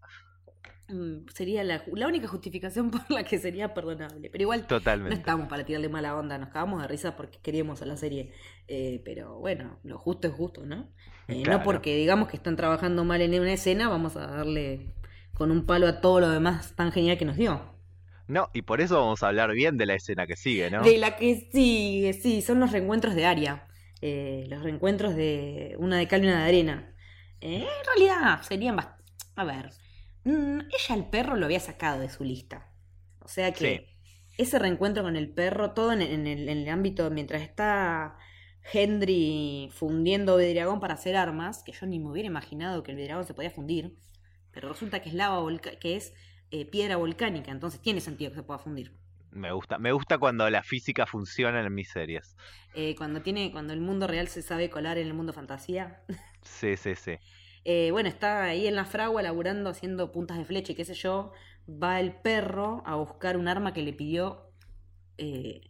[0.89, 4.30] Mm, Sería la, la única justificación por la que sería perdonable.
[4.30, 5.14] Pero igual no Totalmente.
[5.16, 8.32] estamos para tirarle mala onda, nos cagamos de risa porque queríamos a la serie.
[8.68, 10.89] Eh, pero bueno, lo justo es justo, ¿no?
[11.28, 11.59] Eh, Claro.
[11.59, 14.95] No porque digamos que están trabajando mal en una escena, vamos a darle
[15.34, 17.76] con un palo a todo lo demás tan genial que nos dio.
[18.26, 20.82] No, y por eso vamos a hablar bien de la escena que sigue, ¿no?
[20.82, 23.66] De la que sigue, sí, son los reencuentros de Aria.
[24.01, 26.95] Eh, los reencuentros de una de cal y una de arena.
[27.41, 28.97] Eh, en realidad serían bast-
[29.36, 29.70] A ver,
[30.32, 32.72] mm, ella el perro lo había sacado de su lista.
[33.20, 33.88] O sea que
[34.36, 38.16] ese reencuentro con el perro, todo en, en el, en el ámbito mientras está
[38.72, 43.24] Hendry fundiendo vidriagón para hacer armas, que yo ni me hubiera imaginado que el vidriagón
[43.24, 43.96] se podía fundir,
[44.52, 45.44] pero resulta que es lava
[45.80, 46.14] que es
[46.50, 48.92] eh, piedra volcánica, entonces tiene sentido que se pueda fundir.
[49.30, 52.36] Me gusta, me gusta cuando la física funciona en mis series.
[52.74, 56.02] Eh, cuando tiene, cuando el mundo real se sabe colar en el mundo fantasía.
[56.42, 57.18] Sí, sí, sí.
[57.70, 60.94] Eh, bueno, está ahí en la fragua laburando, haciendo puntas de flecha y qué sé
[60.94, 61.32] yo.
[61.68, 64.50] Va el perro a buscar un arma que le pidió.
[65.18, 65.60] eh,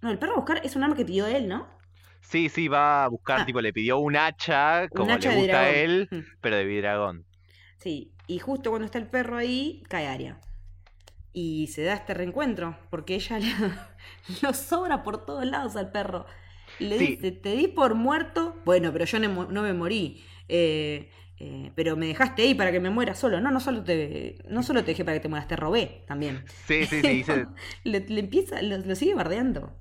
[0.00, 1.66] No, el perro a buscar es un arma que pidió él, ¿no?
[2.22, 3.44] Sí, sí, va a buscar, Ah.
[3.46, 6.20] tipo, le pidió un hacha, como hacha le gusta a él, Mm.
[6.40, 7.26] pero de vidragón.
[7.78, 10.40] Sí, y justo cuando está el perro ahí, cae Aria.
[11.32, 16.24] Y se da este reencuentro, porque ella le- lo sobra por todos lados al perro.
[16.78, 17.06] Le Sí.
[17.16, 18.56] dice, te di por muerto.
[18.64, 20.24] Bueno, pero yo no, no me morí.
[20.48, 23.40] Eh, eh, pero me dejaste ahí para que me muera solo.
[23.40, 26.44] No, no solo te, no solo te dejé para que te mueras, te robé también.
[26.66, 27.46] Sí, sí, sí, dice,
[27.84, 29.72] le, le empieza, lo, lo sigue bardeando.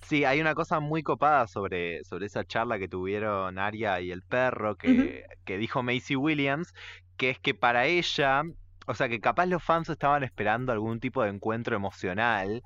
[0.00, 4.22] Sí, hay una cosa muy copada sobre, sobre esa charla que tuvieron Aria y el
[4.22, 6.74] perro que, que dijo Macy Williams,
[7.16, 8.42] que es que para ella,
[8.86, 12.62] o sea, que capaz los fans estaban esperando algún tipo de encuentro emocional,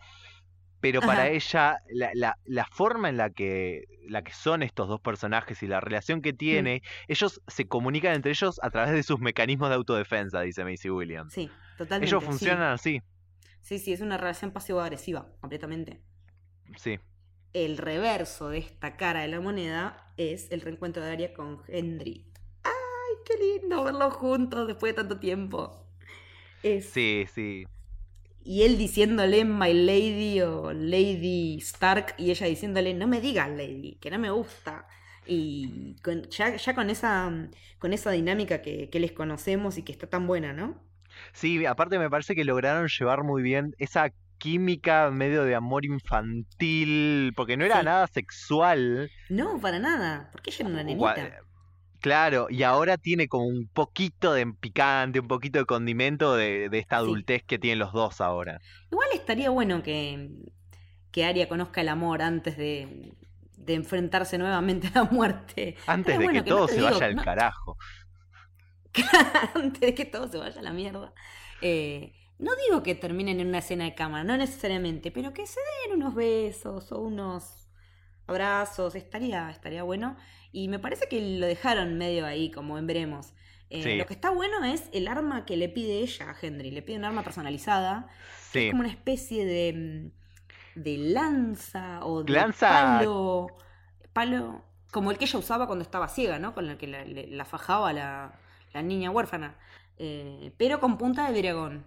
[0.93, 5.01] pero para ella la, la, la forma en la que, la que son estos dos
[5.01, 9.19] personajes y la relación que tiene, ellos se comunican entre ellos a través de sus
[9.21, 11.33] mecanismos de autodefensa, dice Macy Williams.
[11.33, 12.07] Sí, totalmente.
[12.07, 12.27] ellos sí.
[12.27, 13.01] funcionan así,
[13.63, 16.03] Sí, sí, es una relación pasivo-agresiva, completamente.
[16.77, 16.99] sí.
[17.55, 22.27] El reverso de esta cara de la moneda es el reencuentro de Arya con Henry.
[22.65, 22.73] ¡Ay,
[23.25, 25.87] qué lindo verlos juntos después de tanto tiempo!
[26.63, 27.65] Es- Sí, sí.
[28.45, 33.97] Y él diciéndole My Lady o Lady Stark y ella diciéndole no me digas Lady,
[34.01, 34.87] que no me gusta.
[35.27, 37.33] Y con- ya, ya con esa
[37.79, 40.83] con esa dinámica que, que les conocemos y que está tan buena, ¿no?
[41.33, 47.33] Sí, aparte me parece que lograron llevar muy bien esa química medio de amor infantil,
[47.37, 47.85] porque no era Sí.
[47.87, 49.11] nada sexual.
[49.31, 51.39] No, para nada, porque ella era una nenita.
[52.05, 56.79] Claro, y ahora tiene como un poquito de picante, un poquito de condimento de, de
[56.79, 57.03] esta Sí.
[57.05, 58.61] adultez que tienen los dos ahora.
[58.91, 60.31] Igual estaría bueno que,
[61.13, 63.15] que Arya conozca el amor antes de,
[63.57, 65.77] de enfrentarse nuevamente a la muerte.
[65.87, 67.77] Antes de bueno que todo se digo, vaya al no- carajo.
[69.55, 71.13] antes de que todo se vaya a la mierda.
[71.63, 75.61] Eh, no digo que terminen en una escena de cámara, no necesariamente, pero que se
[75.89, 77.69] den unos besos o unos
[78.27, 80.17] abrazos, estaría, estaría bueno.
[80.55, 83.35] Y me parece que lo dejaron medio ahí, como en veremos.
[83.71, 83.97] Eh, Sí.
[83.97, 86.71] Lo que está bueno es el arma que le pide ella a Henry.
[86.71, 88.07] Le pide un arma personalizada.
[88.53, 89.73] que Sí, Es como una especie de,
[90.77, 93.49] mm, de lanza o de Lanza- palo.
[94.13, 94.65] Palo.
[94.93, 96.55] Como el que ella usaba cuando estaba ciega, ¿no?
[96.55, 98.39] Con el que la, la fajaba la,
[98.73, 99.57] la niña huérfana.
[99.99, 101.85] Eh, pero con punta de dragón.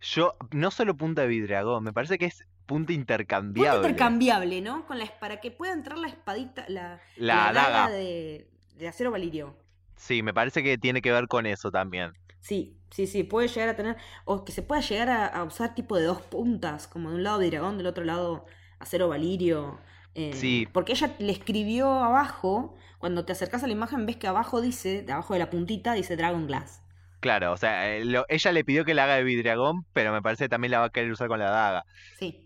[0.00, 3.76] yo no solo punta de vidragón, me parece que es punta Punta intercambiable.
[3.76, 4.86] intercambiable, ¿no?
[4.86, 7.88] Con la, para que pueda entrar la espadita, la, La daga.
[7.88, 9.56] de, de acero valirio.
[9.96, 12.12] Sí, me parece que tiene que ver con eso también.
[12.40, 15.74] Sí, sí, sí, puede llegar a tener, o que se pueda llegar a, a usar
[15.74, 18.44] tipo de dos puntas, como de un lado dragón, del otro lado
[18.78, 19.80] acero valirio.
[20.14, 20.68] eh, Sí.
[20.72, 25.02] Porque ella le escribió abajo, cuando te acercas a la imagen ves que abajo dice,
[25.02, 26.82] de abajo de la puntita dice Dragon Glass.
[27.20, 30.20] Claro, o sea, eh, lo- ella le pidió que la haga de vidragón, pero me
[30.22, 31.86] parece que también la va a querer usar con la daga.
[32.18, 32.43] Sí.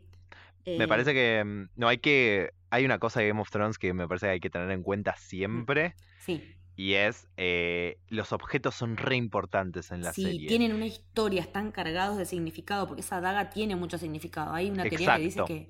[0.67, 2.51] Me Eh, parece que mm, no hay que.
[2.71, 4.83] Hay una cosa de Game of Thrones que me parece que hay que tener en
[4.83, 5.95] cuenta siempre.
[6.19, 6.43] Sí,
[6.77, 7.29] Y es.
[7.37, 10.49] eh, los objetos son re importantes en la sí, serie.
[10.49, 14.53] tienen una historia, están cargados de significado, porque esa daga tiene mucho significado.
[14.53, 15.69] Hay una teoría que dice que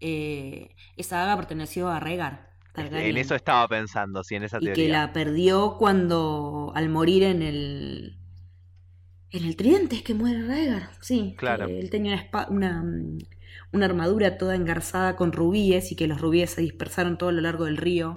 [0.00, 1.98] eh, esa daga perteneció a.
[2.74, 4.88] Este, En eso estaba pensando, sí, en esa y que teoría.
[4.88, 8.16] la perdió cuando al morir en el
[9.30, 11.66] en el tridente es que muere Rhaegar sí Claro.
[11.66, 13.18] él tenía una mm,
[13.72, 17.40] una armadura toda engarzada con rubíes y que los rubíes se dispersaron todo a lo
[17.40, 18.14] largo del río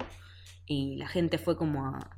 [0.66, 2.16] y la gente fue como a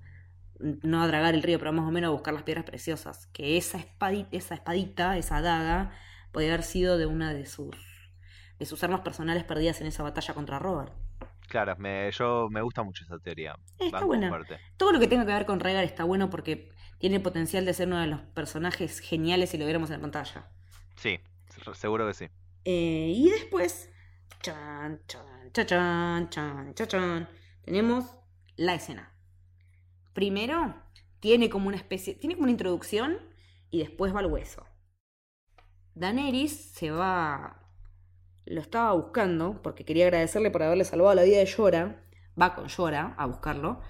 [0.60, 3.56] no a dragar el río pero más o menos a buscar las piedras preciosas que
[3.56, 5.92] esa espadita esa espadita esa daga
[6.32, 7.76] podía haber sido de una de sus
[8.58, 10.92] de sus armas personales perdidas en esa batalla contra Robert
[11.48, 13.56] Claro, me, yo me gusta mucho esa teoría.
[13.78, 14.28] Está buena.
[14.76, 16.68] Todo lo que tenga que ver con Rhaegar está bueno porque
[16.98, 20.50] tiene el potencial de ser uno de los personajes geniales si lo viéramos en pantalla.
[20.96, 21.18] Sí,
[21.48, 22.28] se- seguro que sí.
[22.70, 23.90] Eh, y después,
[24.42, 27.28] chan, chan, chan, chan, chan,
[27.64, 28.04] tenemos
[28.56, 29.16] la escena.
[30.12, 30.74] Primero,
[31.18, 33.20] tiene como una especie, tiene como una introducción
[33.70, 34.66] y después va al hueso.
[35.94, 37.72] Daenerys se va,
[38.44, 42.04] lo estaba buscando porque quería agradecerle por haberle salvado la vida de Llora.
[42.38, 43.80] Va con Llora a buscarlo.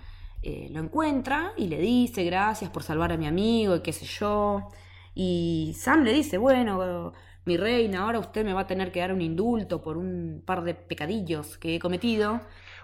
[0.42, 4.06] Eh, lo encuentra y le dice gracias por salvar a mi amigo y qué sé
[4.06, 4.68] yo.
[5.16, 7.12] Y Sam le dice, bueno,
[7.48, 10.62] mi reina, ahora usted me va a tener que dar un indulto por un par
[10.62, 12.40] de pecadillos que he cometido.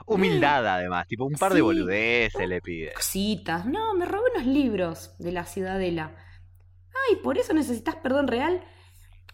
[0.07, 2.93] Humildad, además, tipo un par de boludeces le pide.
[2.95, 3.65] Cositas.
[3.67, 6.11] No, me robé unos libros de la ciudadela.
[7.09, 8.62] ay, por eso necesitas perdón real.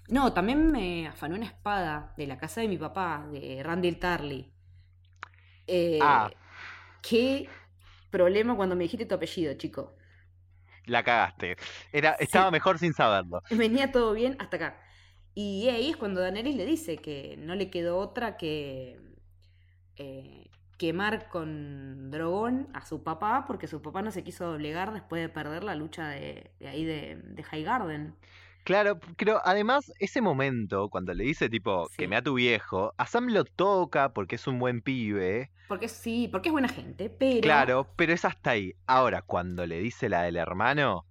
[0.09, 4.53] No, también me afanó una espada de la casa de mi papá, de Randall Tarley.
[5.67, 6.31] Eh, Ah.
[7.03, 7.49] Qué
[8.11, 9.97] problema cuando me dijiste tu apellido, chico.
[10.87, 11.57] La cagaste.
[11.93, 13.43] Era, estaba mejor sin saberlo.
[13.51, 14.81] Venía todo bien hasta acá.
[15.43, 18.99] Y ahí es cuando Daenerys le dice que no le quedó otra que
[19.97, 25.23] eh, quemar con Drogon a su papá, porque su papá no se quiso doblegar después
[25.23, 28.15] de perder la lucha de, de ahí de, de High Garden.
[28.65, 31.95] Claro, pero además ese momento, cuando le dice tipo, Sí.
[31.97, 35.89] que me a tu viejo, a Sam lo toca porque es un buen pibe, Porque
[35.89, 38.75] sí, porque es buena gente, pero claro, pero es hasta ahí.
[38.87, 41.07] Ahora, cuando le dice la del hermano,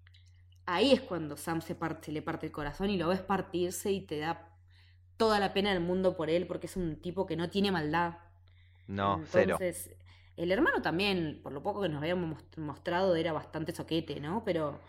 [0.76, 3.92] ahí es cuando Sam se, parte, se le parte el corazón y lo ves partirse
[3.92, 4.48] y te da
[5.18, 8.18] toda la pena del mundo por él, porque es un tipo que no tiene maldad.
[8.88, 9.58] no, cero.
[9.60, 9.92] Entonces,
[10.38, 14.44] el hermano también, por lo poco que nos habíamos mos- mostrado, era bastante soquete, ¿no?
[14.46, 14.80] Pero,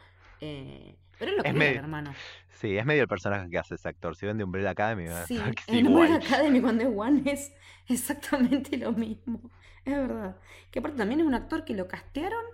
[0.41, 2.15] eh, pero es lo que Es medio- el hermano.
[2.49, 4.15] Sí, es medio el personaje que hace ese actor.
[4.15, 6.17] Si ven de Umbrella Academy, Sí, en Umbrella.
[6.17, 7.53] Academy cuando es One es
[7.89, 9.41] exactamente lo mismo.
[9.85, 10.37] Es verdad.
[10.71, 12.45] Que aparte también es un actor que lo castearon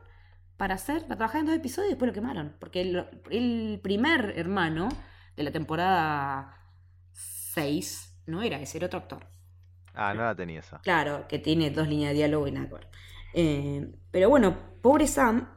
[0.56, 2.56] para hacer, para trabajar en dos episodios y después lo quemaron.
[2.58, 4.88] Porque el, el primer hermano
[5.36, 6.56] de la temporada
[7.12, 9.26] 6 no era ese, era otro actor.
[9.94, 10.78] Ah, no la tenía esa.
[10.80, 12.88] Claro, que tiene dos líneas de diálogo y nada que ver.
[13.34, 15.48] Eh, pero bueno, pobre Sam,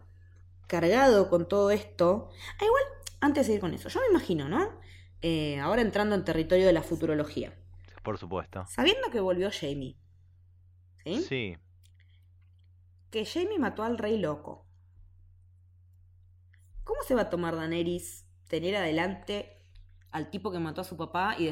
[0.68, 2.30] cargado con todo esto.
[2.60, 2.84] Ah, igual,
[3.20, 4.80] antes de seguir con eso, yo me imagino, ¿no?
[5.22, 7.54] Eh, ahora entrando en territorio de la futurología.
[8.04, 8.66] Por supuesto.
[8.68, 9.98] Sabiendo que volvió Jamie.
[11.04, 11.22] ¿Sí?
[11.28, 11.58] Sí.
[13.12, 14.69] Que Jamie mató al rey loco.
[16.90, 19.62] ¿Cómo se va a tomar Daenerys tener adelante
[20.10, 21.48] al tipo que mató a su papá y,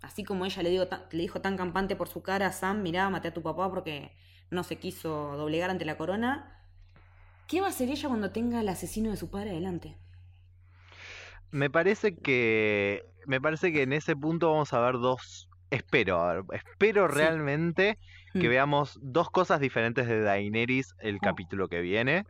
[0.00, 2.80] así como ella le, digo ta- le dijo tan campante por su cara a Sam,
[2.80, 4.10] mirá, maté a tu papá porque
[4.50, 6.64] no se quiso doblegar ante la corona?
[7.46, 9.98] ¿Qué va a hacer ella cuando tenga al asesino de su padre adelante?
[11.50, 13.04] Me parece que.
[13.26, 15.50] Me parece que en ese punto vamos a ver dos.
[15.68, 17.14] Espero, a ver, espero Sí.
[17.18, 17.98] realmente
[18.32, 18.50] que Mm.
[18.50, 21.20] veamos dos cosas diferentes de Daenerys el Oh.
[21.20, 22.24] capítulo que viene.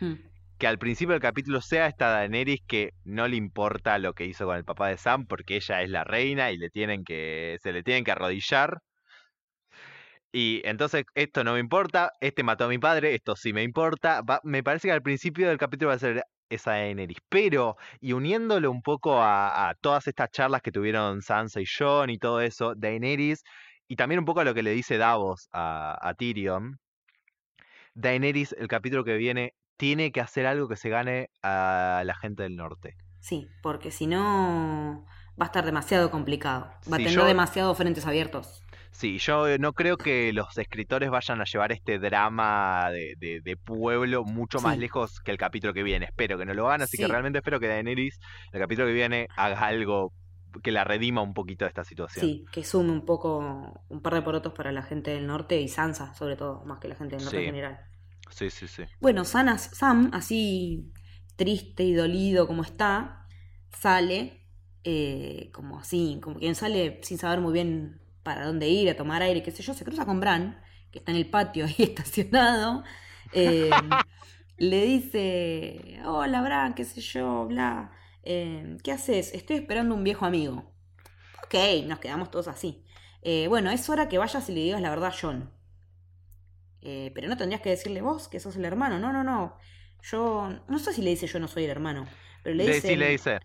[0.00, 0.14] Hmm.
[0.60, 4.44] Que al principio del capítulo sea esta Daenerys que no le importa lo que hizo
[4.44, 8.04] con el papá de Sam porque ella es la reina y le se le tienen
[8.04, 8.82] que arrodillar.
[10.32, 14.22] Y entonces esto no me importa, este mató a mi padre, esto sí me importa.
[14.44, 18.70] Me parece que al principio del capítulo va a ser esa Daenerys, pero y uniéndolo
[18.70, 22.74] un poco a, a todas estas charlas que tuvieron Sansa y Jon y todo eso,
[22.76, 23.44] Daenerys,
[23.88, 26.78] y también un poco a lo que le dice Davos a, a Tyrion,
[27.94, 32.42] Daenerys, el capítulo que viene, tiene que hacer algo que se gane a la gente
[32.42, 32.96] del norte.
[33.20, 35.06] Sí, porque si no
[35.40, 36.66] va a estar demasiado complicado.
[36.92, 38.62] Va a tener yo- demasiados frentes abiertos.
[38.90, 43.40] Sí, yo eh, no creo que los escritores vayan a llevar este drama de, de-
[43.40, 44.80] de pueblo mucho más Sí.
[44.80, 46.04] lejos que el capítulo que viene.
[46.06, 48.20] Espero que no lo hagan, así que realmente espero que Daenerys,
[48.52, 50.12] el capítulo que viene, haga algo
[50.62, 52.26] que la redima un poquito de esta situación.
[52.26, 53.38] Sí, que sume un poco,
[53.88, 56.88] un par de porotos para la gente del norte y Sansa, sobre todo, más que
[56.88, 57.44] la gente del norte Sí.
[57.44, 57.80] en general.
[58.30, 58.66] Sí, sí.
[58.68, 58.84] sí.
[59.00, 60.92] Bueno, Sanas, Sam, así
[61.36, 63.26] triste y dolido como está,
[63.70, 64.46] sale
[64.84, 69.22] eh, como así, como quien sale sin saber muy bien para dónde ir, a tomar
[69.22, 70.60] aire, qué sé yo, se cruza con Bran,
[70.90, 72.84] que está en el patio ahí estacionado.
[73.32, 74.02] eh,
[74.58, 77.92] le dice, hola Bran, qué sé yo, bla.
[78.22, 79.32] eh, ¿Qué haces?
[79.34, 80.72] Estoy esperando un viejo amigo.
[81.44, 81.54] Ok,
[81.86, 82.84] nos quedamos todos así.
[83.22, 85.50] Eh, bueno, es hora que vayas y le digas la verdad a John.
[86.82, 88.98] Eh, pero no tendrías que decirle vos que sos el hermano.
[88.98, 89.58] No, no, no.
[90.02, 92.06] Yo no sé si le dice yo no soy el hermano.
[92.42, 93.40] Pero le dice, sí, le dice.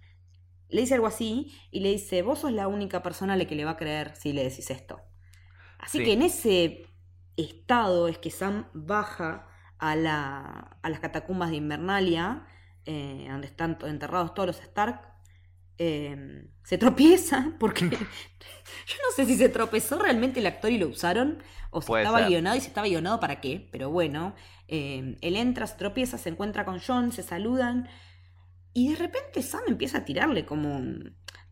[0.70, 3.56] le dice algo así y le dice, vos sos la única persona a la que
[3.56, 5.02] le va a creer si le decís esto.
[5.80, 6.04] Así Sí.
[6.04, 6.88] que en ese
[7.38, 12.48] estado es que Sam baja a, la, a las catacumbas de Invernalia,
[12.86, 15.15] eh, donde están enterrados todos los Stark.
[15.78, 17.86] Eh, se tropieza porque
[18.88, 21.96] yo no sé si se tropezó realmente el actor y lo usaron o si Puede
[21.96, 22.24] estaba ser.
[22.24, 24.36] guionado y si estaba guionado para qué, pero bueno,
[24.68, 27.90] eh, él entra, se tropieza, se encuentra con John, se saludan
[28.74, 30.82] y de repente Sam empieza a tirarle como...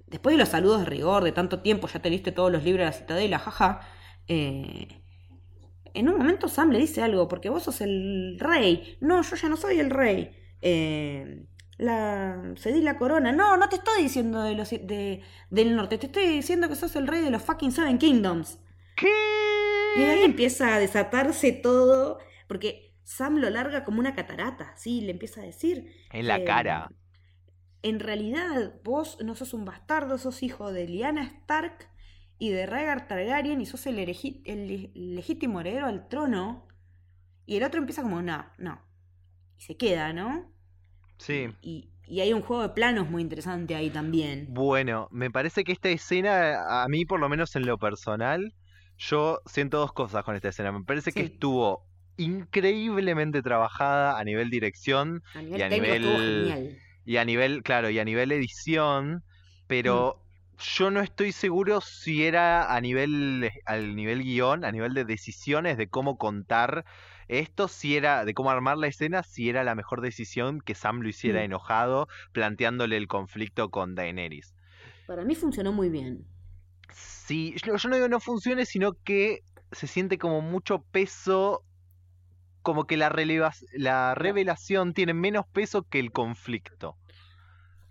[0.07, 2.81] Después de los saludos de rigor, de tanto tiempo, ya te leíste todos los libros
[2.81, 3.81] de la citadela, jaja.
[4.27, 5.03] eh,
[5.93, 8.97] en un momento Sam le dice algo, porque vos sos el rey.
[9.01, 10.31] No, yo ya no soy el rey.
[10.61, 11.45] Eh,
[11.83, 13.31] la, cedí la corona.
[13.31, 16.95] No, no te estoy diciendo de los, de, del norte, te estoy diciendo que sos
[16.95, 18.59] el rey de los fucking Seven Kingdoms.
[18.95, 19.07] ¿Qué?
[19.97, 25.01] Y de ahí empieza a desatarse todo, porque Sam lo larga como una catarata, ¿sí?
[25.01, 25.91] Le empieza a decir.
[26.11, 26.89] En la cara.
[27.81, 31.89] En realidad, vos no sos un bastardo, sos hijo de Lyanna Stark
[32.39, 36.67] y de Rhaegar Targaryen y sos el, el le- legítimo heredero al trono.
[37.45, 38.81] Y el otro empieza como, no, no.
[39.57, 40.52] Y se queda, ¿no?
[41.25, 41.47] Sí.
[41.61, 44.47] Y Y hay un juego de planos muy interesante ahí también.
[44.47, 48.53] Bueno, me parece que esta escena, a mí por lo menos en lo personal,
[48.97, 50.71] yo siento dos cosas con esta escena.
[50.71, 56.55] Me parece que estuvo increíblemente trabajada a nivel dirección A nivel y a nivel
[57.05, 59.23] y a nivel, claro, y a nivel edición,
[59.67, 60.57] pero Mm.
[60.77, 65.77] yo no estoy seguro si era a nivel al nivel guion, a nivel de decisiones
[65.77, 66.85] de cómo contar
[67.27, 71.01] esto, si era de cómo armar la escena, si era la mejor decisión que Sam
[71.01, 71.45] lo hiciera Mm.
[71.45, 74.53] enojado, planteándole el conflicto con Daenerys.
[75.07, 76.25] Para mí funcionó muy bien.
[76.91, 79.39] Sí, yo, yo no digo no funcione, sino que
[79.71, 81.63] se siente como mucho peso,
[82.61, 86.95] como que la, relevas- la revelación tiene menos peso que el conflicto.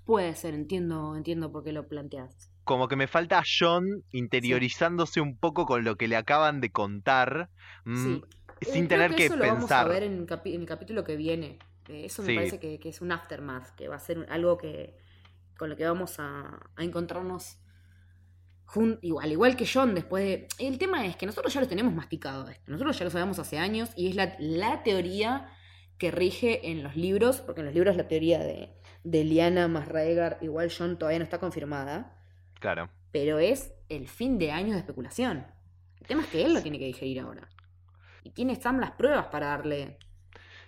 [0.05, 2.51] Puede ser, entiendo, entiendo por qué lo planteas.
[2.65, 6.71] Como que me falta a John interiorizándose un poco con lo que le acaban de
[6.71, 7.51] contar,
[7.85, 8.23] mm, Sí.
[8.63, 11.05] Eh, sin tener que que, eso lo vamos a ver en, capi- en el capítulo
[11.05, 11.59] que viene.
[11.89, 12.35] Eh, eso me Sí.
[12.37, 14.97] parece que, que es un aftermath, que va a ser algo que
[15.59, 17.59] con lo que vamos a, a encontrarnos
[19.03, 20.49] igual, al igual que John después de...
[20.59, 22.71] El tema es que nosotros ya lo tenemos masticado esto.
[22.71, 25.49] Nosotros ya lo sabemos hace años y es la, la teoría
[25.99, 28.71] que rige en los libros, porque en los libros la teoría de,
[29.05, 32.17] de Liana más Raegar, igual John todavía no está confirmada,
[32.61, 32.89] Claro.
[33.11, 35.47] pero es el fin de años de especulación.
[36.01, 37.49] El tema es que él lo tiene que digerir ahora.
[38.23, 39.99] Y tiene Sam las pruebas para darle.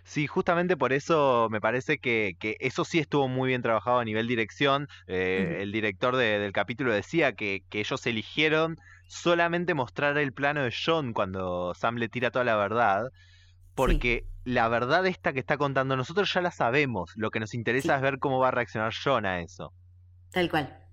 [0.03, 4.05] Sí, justamente por eso me parece que, que eso sí estuvo muy bien trabajado a
[4.05, 4.87] nivel dirección.
[5.07, 5.59] Eh.
[5.61, 8.77] El director de- del capítulo decía que, que ellos eligieron
[9.09, 13.09] solamente mostrar el plano de John cuando Sam le tira toda la verdad,
[13.75, 17.13] porque la verdad esta que está contando nosotros ya la sabemos.
[17.17, 17.97] Lo que nos interesa Sí.
[17.97, 19.73] es ver cómo va a reaccionar John a eso.
[20.33, 20.84] Tal cual.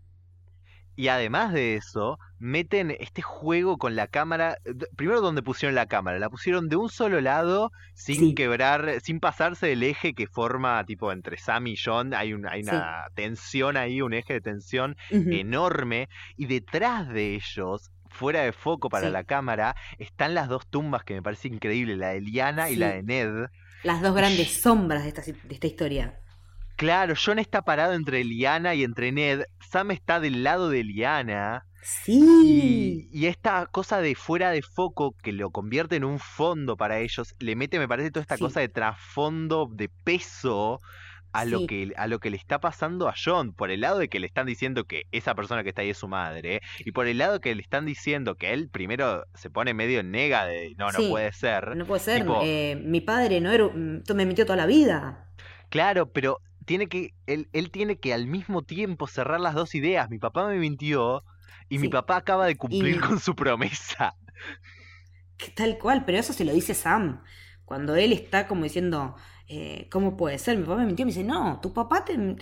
[0.95, 4.57] Y además de eso, meten este juego con la cámara.
[4.95, 6.19] Primero, donde pusieron la cámara?
[6.19, 8.35] La pusieron de un solo lado, sin Sí.
[8.35, 12.13] quebrar, sin pasarse del eje que forma, tipo, entre Sam y John.
[12.13, 12.69] Hay, un, hay Sí.
[12.69, 16.09] una tensión ahí, un eje de tensión enorme.
[16.35, 19.13] Y detrás de ellos, fuera de foco para Sí.
[19.13, 22.89] la cámara, están las dos tumbas que me parece increíble: la de Liana y la
[22.89, 23.45] de Ned.
[23.83, 26.19] Las dos grandes sombras de esta, de esta historia.
[26.81, 29.43] Claro, John está parado entre Liana y entre Ned.
[29.59, 31.63] Sam está del lado de Liana.
[31.83, 33.07] Sí.
[33.13, 36.97] Y, y esta cosa de fuera de foco que lo convierte en un fondo para
[36.97, 38.41] ellos, le mete, me parece, toda esta Sí.
[38.43, 40.79] cosa de trasfondo, de peso
[41.33, 44.09] a lo que a lo que le está pasando a John, por el lado de
[44.09, 47.05] que le están diciendo que esa persona que está ahí es su madre, y por
[47.05, 50.73] el lado que le están diciendo que él primero se pone medio en nega de
[50.79, 51.77] no, no puede ser.
[51.77, 52.23] No puede ser.
[52.23, 53.67] Tipo- eh, mi padre no era.
[53.67, 55.27] un- Me mintió toda la vida.
[55.69, 60.09] Claro, pero tiene que, él, él tiene que al mismo tiempo cerrar las dos ideas.
[60.09, 61.23] Mi papá me mintió
[61.69, 64.15] y mi papá acaba de cumplir Y- con su promesa.
[65.37, 67.23] Que Tal cual, pero eso se lo dice Sam.
[67.65, 69.15] Cuando él está como diciendo,
[69.47, 70.57] eh, ¿cómo puede ser?
[70.57, 71.05] Mi papá me mintió.
[71.05, 72.35] Me dice, no, tu papá te,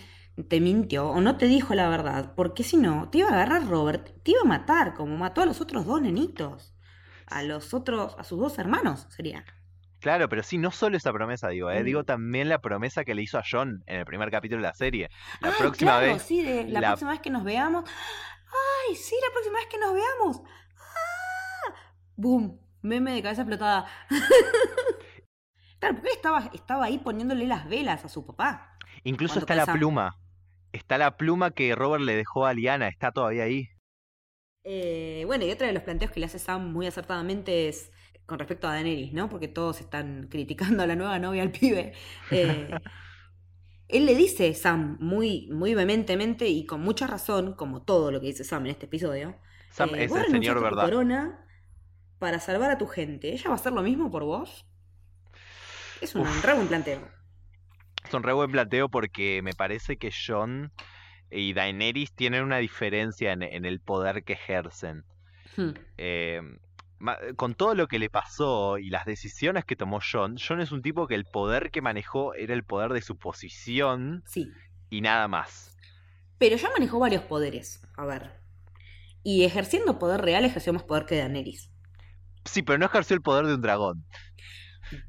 [0.48, 2.34] te mintió o no te dijo la verdad.
[2.36, 5.46] Porque si no, te iba a agarrar Robert, te iba a matar, como mató a
[5.46, 6.76] los otros dos nenitos.
[7.28, 9.46] A los otros, a sus dos hermanos, sería.
[10.00, 11.86] Claro, pero sí, no solo esa promesa, digo, eh, Mm.
[11.86, 14.74] digo también la promesa que le hizo a John en el primer capítulo de la
[14.74, 15.10] serie.
[15.42, 16.22] La Ay, próxima claro, vez.
[16.24, 17.84] sí, de la, la- próxima vez que nos veamos.
[18.90, 20.42] Ay, sí, la próxima vez que nos veamos.
[20.78, 21.74] ¡Ah!
[22.16, 23.86] Boom, meme de cabeza explotada.
[25.80, 28.78] claro, porque él estaba, estaba ahí poniéndole las velas a su papá.
[29.04, 30.16] Incluso está la pluma.
[30.72, 33.68] Está la pluma que Robert le dejó a Liana, está todavía ahí.
[34.64, 37.92] Eh, bueno, y otro de los planteos que le hace Sam muy acertadamente es
[38.30, 39.28] con respecto a Daenerys, ¿no?
[39.28, 41.94] Porque todos están criticando a la nueva novia al pibe.
[42.32, 42.70] Eh,
[43.90, 48.28] él le dice, Sam, muy, muy vehementemente y con mucha razón, como todo lo que
[48.28, 49.36] dice Sam en este episodio,
[49.72, 50.86] Sam eh, es el señor verdad.
[50.86, 51.46] corona
[52.20, 53.34] para salvar a tu gente.
[53.34, 54.66] ¿Ella va a hacer lo mismo por vos?
[56.00, 56.46] Es un Uf.
[56.46, 57.02] re buen planteo.
[58.06, 60.72] Es un re buen planteo porque me parece que John
[61.32, 65.04] y Daenerys tienen una diferencia en, en el poder que ejercen.
[65.58, 65.72] Hmm.
[65.98, 66.42] Eh,
[67.36, 70.82] con todo lo que le pasó y las decisiones que tomó John, John es un
[70.82, 74.52] tipo que el poder que manejó era el poder de su posición Sí.
[74.90, 75.78] y nada más.
[76.38, 77.82] Pero ya manejó varios poderes.
[77.98, 78.32] A ver.
[79.24, 81.70] Y ejerciendo poder real, ejerció más poder que Daenerys.
[82.46, 84.06] Sí, pero no ejerció el poder de un dragón.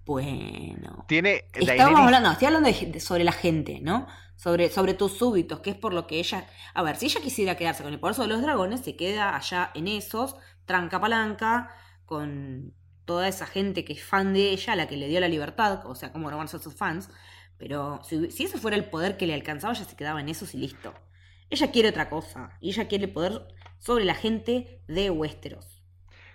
[0.04, 1.04] Bueno.
[1.08, 4.06] Tiene Estábamos Daenerys- hablando, estoy hablando de- de- sobre la gente, ¿no?
[4.40, 6.46] Sobre, sobre tus súbitos, que es por lo que ella.
[6.72, 9.70] A ver, si ella quisiera quedarse con el poder sobre los dragones, se queda allá
[9.74, 10.34] en esos,
[10.64, 11.68] tranca palanca,
[12.06, 12.72] con
[13.04, 15.94] toda esa gente que es fan de ella, la que le dio la libertad, o
[15.94, 17.10] sea, como no van a ser sus fans.
[17.58, 20.54] Pero si, si ese fuera el poder que le alcanzaba, ella se quedaba en esos
[20.54, 20.94] y listo.
[21.50, 23.46] Ella quiere otra cosa, y ella quiere poder
[23.78, 25.82] sobre la gente de Westeros.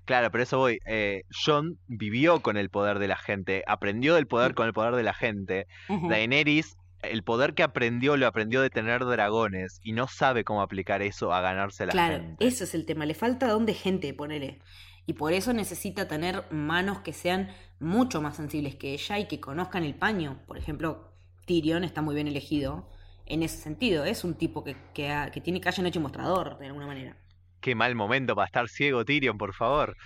[0.06, 0.77] Claro, pero eso voy.
[0.86, 4.94] eh, John vivió con el poder de la gente, aprendió del poder con el poder
[4.94, 5.65] de la gente.
[5.90, 6.77] Daenerys
[7.07, 11.34] el poder que aprendió lo aprendió de tener dragones y no sabe cómo aplicar eso
[11.34, 12.38] a ganarse a la Claro, gente.
[12.40, 13.06] ese es el tema.
[13.06, 14.60] Le falta don de gente, ponele.
[15.07, 17.49] Y por eso necesita tener manos que sean
[17.80, 20.41] mucho más sensibles que ella y que conozcan el paño.
[20.48, 21.14] Por ejemplo,
[21.45, 22.90] Tyrion está muy bien elegido
[23.26, 24.03] en ese sentido.
[24.06, 27.18] Es un tipo que, que, ha- que tiene calle, noche y mostrador, de alguna manera.
[27.60, 29.98] Qué mal momento para estar ciego, Tyrion, por favor.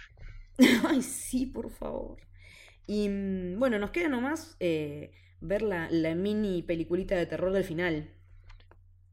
[0.89, 2.17] Ay, sí, por favor.
[2.87, 7.63] Y mm, bueno, nos queda nomás eh, ver la, la mini peliculita de terror del
[7.63, 8.09] final.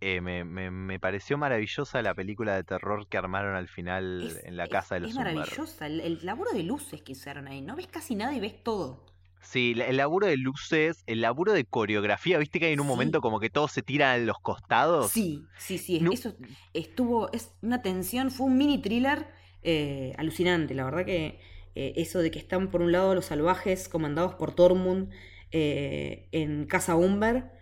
[0.00, 4.44] Eh, me, me- me pareció maravillosa la película de terror que armaron al final Es,
[4.44, 5.86] en la es- casa de los es maravillosa.
[5.86, 7.62] El, el laburo de luces que usaron ahí.
[7.62, 9.06] No ves casi nada y ves todo.
[9.40, 12.92] Sí, el laburo de luces, el laburo de coreografía, viste que hay en un Sí.
[12.92, 15.12] momento como que todos se tiran a los costados.
[15.12, 15.96] Sí, sí, sí.
[15.96, 16.34] es- No- Eso
[16.74, 17.32] estuvo.
[17.32, 18.30] Es una tensión.
[18.30, 19.28] Fue un mini thriller
[19.62, 20.74] eh, alucinante.
[20.74, 21.40] La verdad que
[21.74, 25.10] eh, eso de que están por un lado los salvajes comandados por Tormund
[25.52, 27.52] eh, en Casa Umber.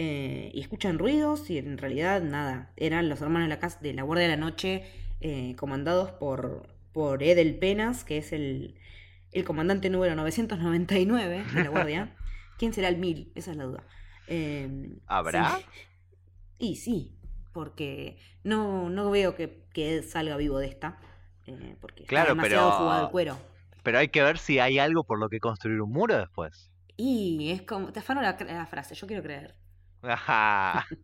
[0.00, 2.72] eh, y escuchan ruidos y en realidad nada.
[2.76, 4.84] Eran los hermanos de la, casa, de la Guardia de la Noche
[5.20, 8.76] eh, comandados por, por Edel Penas, que es el,
[9.32, 12.14] el comandante número 999 de la Guardia.
[12.58, 13.32] ¿Quién será el 1000?
[13.34, 13.84] Esa es la duda.
[14.28, 14.68] Eh,
[15.06, 15.56] ¿Habrá?
[15.58, 15.64] sí.
[16.60, 17.18] Y sí,
[17.52, 20.98] porque no, no veo que, que Ed salga vivo de esta.
[21.80, 23.38] porque está Claro, demasiado pero- jugado el cuero.
[23.82, 26.70] Pero hay que ver si hay algo por lo que construir un muro después.
[26.98, 27.92] Y es como.
[27.92, 29.54] Te afano la, la frase, yo quiero creer.
[30.02, 30.86] Ajá.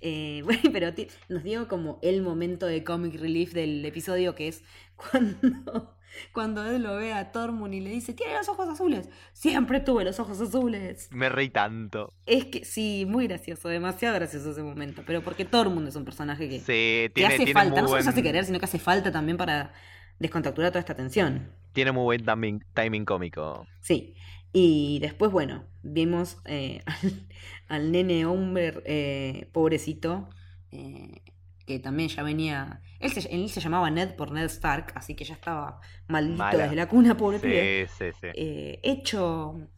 [0.00, 0.92] Eh, bueno, pero
[1.30, 4.62] nos dio como el momento de comic relief del episodio que es
[4.96, 5.96] cuando,
[6.32, 9.08] cuando Ed lo ve a Tormund y le dice, tiene los ojos azules.
[9.32, 11.08] Siempre tuve los ojos azules.
[11.10, 12.12] Me reí tanto.
[12.26, 15.04] Es que sí, muy gracioso, demasiado gracioso ese momento.
[15.06, 17.80] Pero porque Tormund es un personaje que, Sí, que tiene, hace tiene falta.
[17.80, 19.72] No solo se hace querer, sino que hace falta también para
[20.18, 21.50] descontracturar toda esta tensión.
[21.72, 23.66] tiene muy buen timing, timing cómico.
[23.80, 24.14] Sí.
[24.54, 27.28] Y después, bueno, vimos eh, al,
[27.68, 30.30] al nene hombre eh, pobrecito,
[30.72, 31.22] eh,
[31.66, 32.80] que también ya venía.
[33.00, 36.64] Él se, él se llamaba Ned por Ned Stark, así que ya estaba maldito Mala.
[36.64, 37.72] desde la cuna, pobre pibe.
[37.88, 38.28] Sí, sí, sí.
[38.34, 39.68] Eh, hecho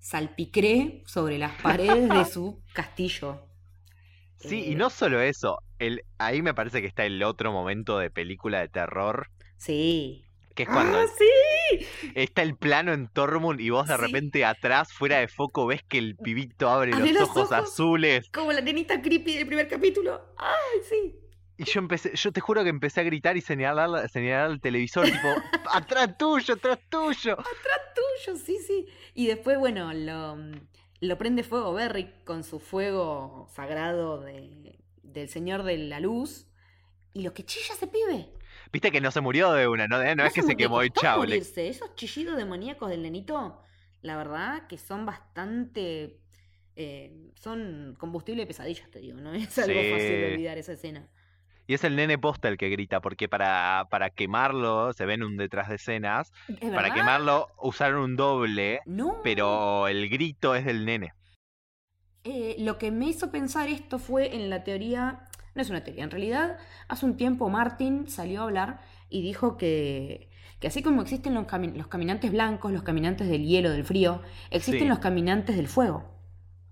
[0.00, 3.46] salpicré sobre las paredes de su castillo.
[4.36, 5.58] Sí, y no solo eso.
[5.78, 10.24] El, ahí me parece que está el otro momento de película de terror, Sí.
[10.54, 11.24] que es cuando ¡Ah, sí!
[12.14, 14.00] Está el plano en Tormund y vos de Sí.
[14.00, 17.52] repente atrás, fuera de foco, ves que el pibito abre los los ojos ojos.
[17.52, 18.28] azules.
[18.30, 20.20] Como la nenita creepy del primer capítulo.
[20.38, 21.16] ¡Ay, sí!
[21.58, 25.04] Y yo empecé, yo te juro que empecé a gritar y señalar, señalar al televisor,
[25.04, 25.18] tipo,
[25.72, 27.36] atrás tuyo, atrás tuyo.
[27.36, 28.86] tuyo, sí, sí.
[29.14, 30.38] Y después, bueno, lo,
[31.00, 36.46] lo prende fuego Berry con su fuego sagrado de, del Señor de la Luz.
[37.12, 38.30] Y lo que chilla ese pibe.
[38.72, 41.18] Viste que no se murió de una, no, no, es que se quemó y chao.
[41.18, 41.68] morirse.
[41.68, 43.60] Esos chillidos demoníacos del nenito,
[44.02, 46.18] la verdad que son bastante...
[46.76, 49.32] eh, son combustible de pesadillas, te digo, ¿no?
[49.34, 49.90] Es algo Sí.
[49.90, 51.08] fácil de olvidar esa escena.
[51.66, 55.36] Y es el nene posta el que grita, porque para, para quemarlo, se ven un
[55.36, 59.20] detrás de escenas, ¿Es para quemarlo usaron un doble, No.
[59.22, 61.12] pero el grito es del nene.
[62.24, 65.24] Eh, lo que me hizo pensar esto fue en la teoría,
[65.60, 66.56] no es una teoría, en realidad
[66.88, 68.80] hace un tiempo Martin salió a hablar
[69.10, 73.44] y dijo que, que así como existen los, cami- los caminantes blancos, los caminantes del
[73.44, 74.88] hielo, del frío, existen Sí.
[74.88, 76.18] los caminantes del fuego.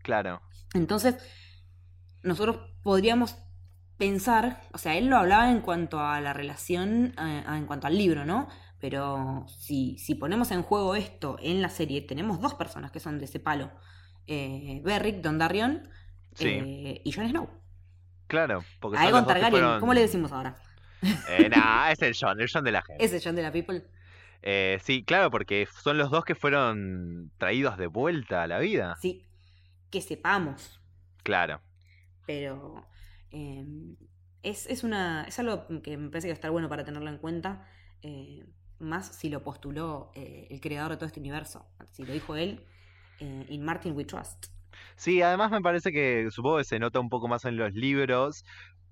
[0.02, 0.40] Claro.
[0.74, 1.16] Entonces,
[2.22, 3.36] nosotros podríamos
[3.96, 7.98] pensar, o sea, él lo hablaba en cuanto a la relación, eh, en cuanto al
[7.98, 8.48] libro, ¿no?
[8.80, 13.18] Pero si, si ponemos en juego esto en la serie, tenemos dos personas que son
[13.18, 13.72] de ese palo.
[14.26, 15.88] Eh, Beric, Dondarrion
[16.34, 16.46] Sí.
[16.48, 17.48] eh, y Jon Snow.
[18.28, 18.64] Claro.
[18.80, 20.56] Porque son Aegon los dos que Targaryen, fueron- ¿cómo le decimos ahora?
[21.28, 23.04] Eh, nah, es el John, el John de la gente.
[23.04, 23.84] Ese Jon de la People.
[24.42, 28.96] Eh, sí, claro, porque son los dos que fueron traídos de vuelta a la vida.
[29.00, 29.24] Sí,
[29.90, 30.80] que sepamos.
[31.24, 31.60] Claro.
[32.26, 32.86] pero
[33.32, 33.64] eh,
[34.42, 37.10] es, es una es algo que me parece que va a estar bueno para tenerlo
[37.10, 37.66] en cuenta
[38.02, 38.44] eh,
[38.78, 42.64] más si lo postuló eh, el creador de todo este universo si lo dijo él
[43.20, 44.46] eh, in Martin we trust
[44.96, 48.44] Sí, además me parece que supongo que se nota un poco más en los libros,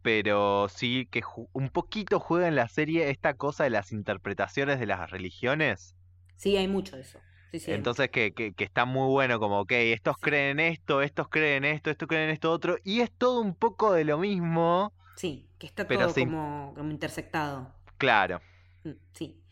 [0.02, 1.22] pero sí que
[1.52, 5.96] un poquito juega en la serie esta cosa de las interpretaciones de las religiones.
[6.36, 7.20] sí hay mucho de eso
[7.52, 10.20] sí, sí, Entonces que, que, que está muy bueno, como, ok, estos Sí.
[10.20, 14.04] creen esto, estos creen esto, estos creen esto otro, y es todo un poco de
[14.04, 16.28] lo mismo, sí que está pero todo sí.
[16.28, 18.42] como, como intersectado claro.
[18.84, 19.42] Mm, sí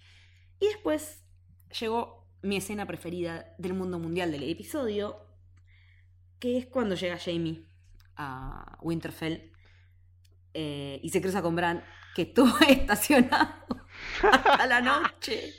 [0.60, 1.24] y después
[1.80, 5.23] llegó mi escena preferida del mundo mundial del episodio
[6.44, 7.64] que es cuando llega Jamie
[8.16, 9.50] a Winterfell
[10.52, 11.82] eh, y se cruza con Bran,
[12.14, 13.54] que estuvo estacionado
[14.22, 15.54] hasta la noche.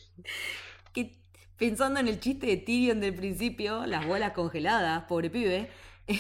[0.94, 1.24] Que,
[1.58, 5.72] pensando en el chiste de Tyrion del principio, las bolas congeladas, pobre pibe,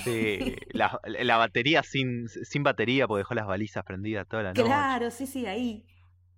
[0.03, 4.63] Sí, la, la batería sin, sin batería porque dejó las balizas prendidas toda la noche.
[4.63, 5.85] Claro, sí, sí, ahí,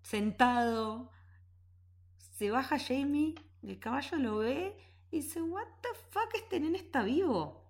[0.02, 1.14] sentado.
[2.36, 4.76] Se baja Jamie, el caballo lo ve
[5.12, 7.67] y dice, what the fuck, este nene está vivo.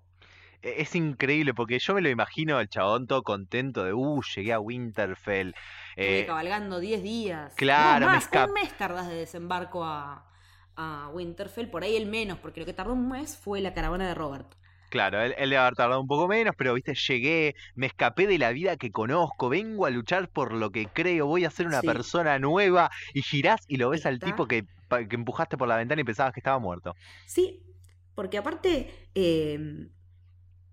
[0.67, 4.53] E- Es increíble porque yo me lo imagino al chabón todo contento de, uh, llegué
[4.53, 5.53] a Winterfell.
[5.95, 7.53] Estuve Eh, cabalgando 10 días.
[7.55, 10.25] claro, no, me más, escap- un mes tardás de desembarco a,
[10.75, 14.07] a Winterfell, por ahí el menos, porque lo que tardó un mes fue la caravana
[14.07, 14.47] de Robert.
[14.89, 18.37] Claro, él, él debe haber tardado un poco menos, pero viste, llegué, me escapé de
[18.37, 21.81] la vida que conozco, vengo a luchar por lo que creo, voy a ser una
[21.81, 21.87] Sí.
[21.87, 25.99] persona nueva y girás y lo ves al tipo que, que empujaste por la ventana
[25.99, 26.93] y pensabas que estaba muerto.
[27.25, 27.61] Sí,
[28.15, 29.89] porque aparte, eh,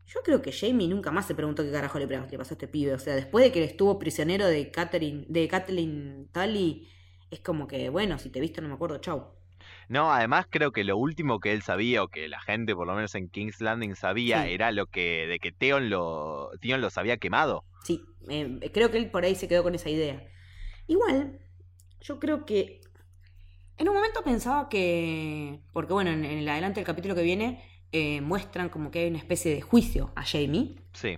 [0.07, 2.69] yo creo que Jamie nunca más se preguntó qué carajo le, le pasó a este
[2.69, 2.93] pibe.
[2.95, 6.89] O sea, después de que estuvo prisionero de Catherine, de Kathleen Tully,
[7.31, 9.33] es como que, bueno, si te viste no me acuerdo, chau.
[9.89, 12.95] No, además creo que lo último que él sabía, o que la gente por lo
[12.95, 14.53] menos en King's Landing sabía, Sí.
[14.53, 17.65] era lo que, de que Theon lo, Theon los había quemado.
[17.85, 20.23] Sí, eh, creo que él por ahí se quedó con esa idea.
[20.87, 21.39] Igual,
[22.01, 22.81] yo creo que
[23.77, 27.63] en un momento pensaba que, porque bueno, en, en el adelante del capítulo que viene
[27.97, 30.75] eh, muestran como que hay una especie de juicio a Jamie.
[30.93, 31.17] Sí.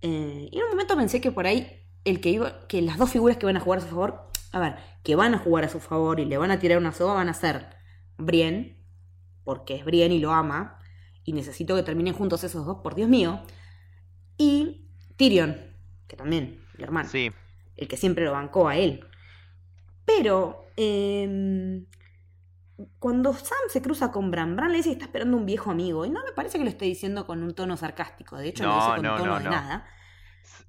[0.00, 3.10] Eh, y en un momento pensé que por ahí el que iba, que las dos
[3.10, 5.68] figuras que van a jugar a su favor, a ver, que van a jugar a
[5.68, 7.66] su favor y le van a tirar una soga van a ser
[8.16, 8.82] Brienne,
[9.44, 10.80] porque es Brienne y lo ama,
[11.22, 13.42] y necesito que terminen juntos esos dos, por Dios mío,
[14.38, 15.56] y Tyrion,
[16.08, 17.30] que también, el hermano, Sí.
[17.76, 19.04] el que siempre lo bancó a él.
[20.06, 21.84] Pero, eh,
[22.98, 26.04] cuando Sam se cruza con Bran, Bran le dice que está esperando un viejo amigo,
[26.04, 28.70] y no me parece que lo esté diciendo con un tono sarcástico, de hecho no,
[28.70, 29.86] lo dice con no, tono no, de nada.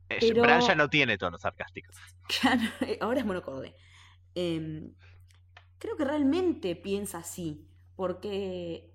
[0.10, 1.96] Eh, Pero- Bran ya no tiene tonos sarcásticos.
[2.42, 2.62] Claro,
[3.02, 3.76] ahora es monocorde.
[4.36, 4.92] Eh,
[5.80, 8.94] creo que realmente piensa así, porque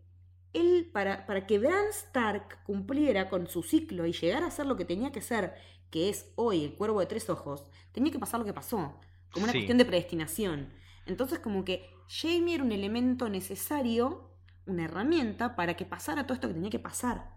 [0.52, 4.76] él, para, para que Bran Stark cumpliera con su ciclo y llegara a ser lo
[4.76, 5.54] que tenía que ser,
[5.90, 8.98] que es hoy el cuervo de tres ojos, tenía que pasar lo que pasó,
[9.30, 9.58] como una Sí.
[9.60, 10.72] cuestión de predestinación.
[11.06, 14.30] Entonces, como que Jamie era un elemento necesario,
[14.66, 17.30] una herramienta para que pasara todo esto que tenía que pasar.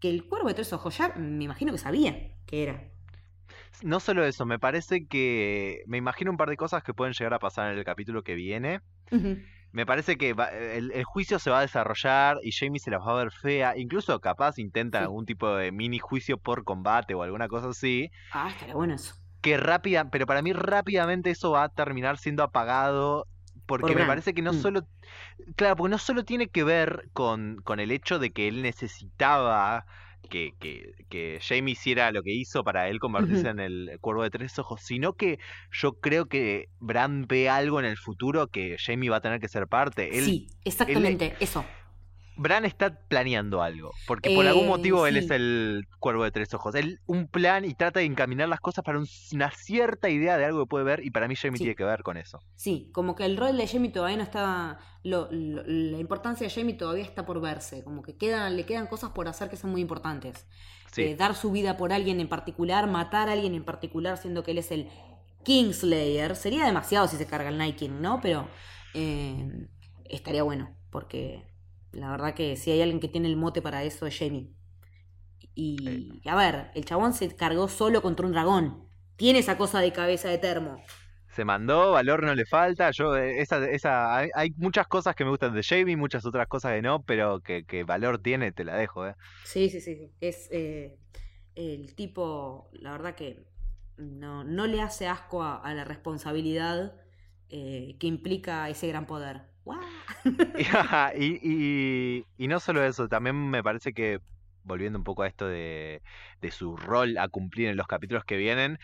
[0.00, 2.90] Que el cuervo de tres ojos ya me imagino que sabía que era.
[3.82, 7.34] No solo eso, me parece que me imagino un par de cosas que pueden llegar
[7.34, 8.80] a pasar en el capítulo que viene.
[9.72, 13.00] Me parece que va- el, el juicio se va a desarrollar y Jamie se las
[13.02, 13.76] va a ver fea.
[13.76, 15.04] Incluso capaz intentan Sí.
[15.04, 18.10] algún tipo de mini juicio por combate o alguna cosa así.
[18.30, 19.14] Ah, estaría bueno eso.
[19.40, 23.26] Que rápida, pero para mí rápidamente eso va a terminar siendo apagado.
[23.66, 24.08] Porque Por me Bran.
[24.08, 24.62] parece que no Mm.
[24.62, 24.88] solo.
[25.56, 29.84] Claro, porque no solo tiene que ver con, con el hecho de que él necesitaba
[30.30, 33.50] que, que, que Jamie hiciera lo que hizo para él convertirse Ujú.
[33.50, 35.38] en el cuervo de tres ojos, sino que
[35.70, 39.48] yo creo que Bran ve algo en el futuro que Jamie va a tener que
[39.48, 40.18] ser parte.
[40.18, 41.64] Él, sí, exactamente, eso.
[42.36, 46.52] Bran está planeando algo, porque por algún Eh, motivo él es el cuervo de tres
[46.54, 46.74] ojos.
[46.74, 50.44] Él un plan y trata de encaminar las cosas para un- una cierta idea de
[50.44, 51.64] algo que puede ver y para mí Jamie Sí.
[51.64, 52.40] tiene que ver con eso.
[52.54, 54.78] Sí, como que el rol de Jamie todavía no está.
[55.02, 57.84] lo- lo- la importancia de Jamie todavía está por verse.
[57.84, 60.48] Como que quedan, le quedan cosas por hacer que son muy importantes.
[60.90, 61.02] Sí.
[61.02, 64.50] Eh, dar su vida por alguien en particular, matar a alguien en particular, siendo que
[64.50, 64.88] él es el
[65.44, 66.34] Kingslayer.
[66.34, 68.20] Sería demasiado si se carga el Night King, ¿no?
[68.20, 68.48] Pero
[68.94, 69.68] eh,
[70.06, 71.44] estaría bueno, porque
[71.92, 74.52] la verdad que si hay alguien que tiene el mote para eso es Jamie.
[75.54, 78.88] Y a ver, el chabón se cargó solo contra un dragón.
[79.16, 80.82] Tiene esa cosa de cabeza de termo.
[81.28, 82.90] Se mandó, valor no le falta.
[82.92, 86.46] Yo, eh, esa, esa, hay, hay muchas cosas que me gustan de Jamie, muchas otras
[86.48, 89.14] cosas que no, pero que, que valor tiene, te la dejo, eh.
[89.42, 89.96] Sí, sí, sí.
[89.96, 90.10] sí.
[90.20, 90.98] Es eh,
[91.54, 93.46] el tipo, la verdad que
[93.96, 96.94] no, no le hace asco a, a la responsabilidad
[97.48, 99.42] eh, que implica ese gran poder.
[101.18, 104.20] Y, y, y no solo eso, también me parece que,
[104.64, 106.02] volviendo un poco a esto de,
[106.40, 108.78] de su rol a cumplir en los capítulos que vienen,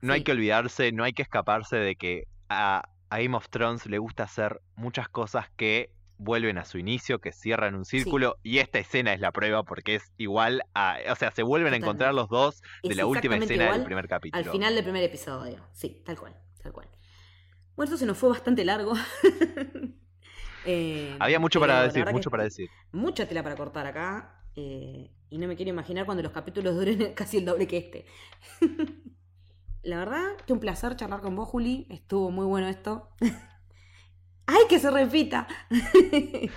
[0.00, 3.86] no hay que olvidarse, no hay que escaparse de que a, a Game of Thrones
[3.86, 8.58] le gusta hacer muchas cosas que vuelven a su inicio, que cierran un círculo, y
[8.58, 12.12] esta escena es la prueba porque es igual a, o sea, se vuelven a encontrar
[12.12, 14.44] los dos de Es la última escena del primer capítulo.
[14.44, 15.68] Al final del primer episodio.
[15.72, 16.88] Sí, tal cual, tal cual.
[17.76, 18.94] Bueno, esto se nos fue bastante largo.
[20.64, 22.68] Eh, Había mucho para decir, mucho para decir.
[22.92, 24.42] Mucha tela para cortar acá.
[24.56, 28.06] eh, y no me quiero imaginar cuando los capítulos duren casi el doble que este.
[29.82, 31.86] La verdad que un placer charlar con vos, Juli.
[31.90, 33.10] Estuvo muy bueno esto.
[34.46, 35.46] ¡Ay, que se repita!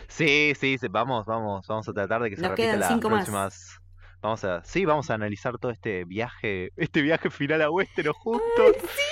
[0.07, 3.10] Sí, sí, sí, vamos, vamos, vamos a tratar de que se repita quedan las cinco
[3.10, 3.18] más.
[3.26, 3.82] próximas.
[4.22, 8.41] Vamos a, sí, vamos a analizar todo este viaje, este viaje final a Westeros juntos.
[8.60, 9.03] ¡Ay, sí!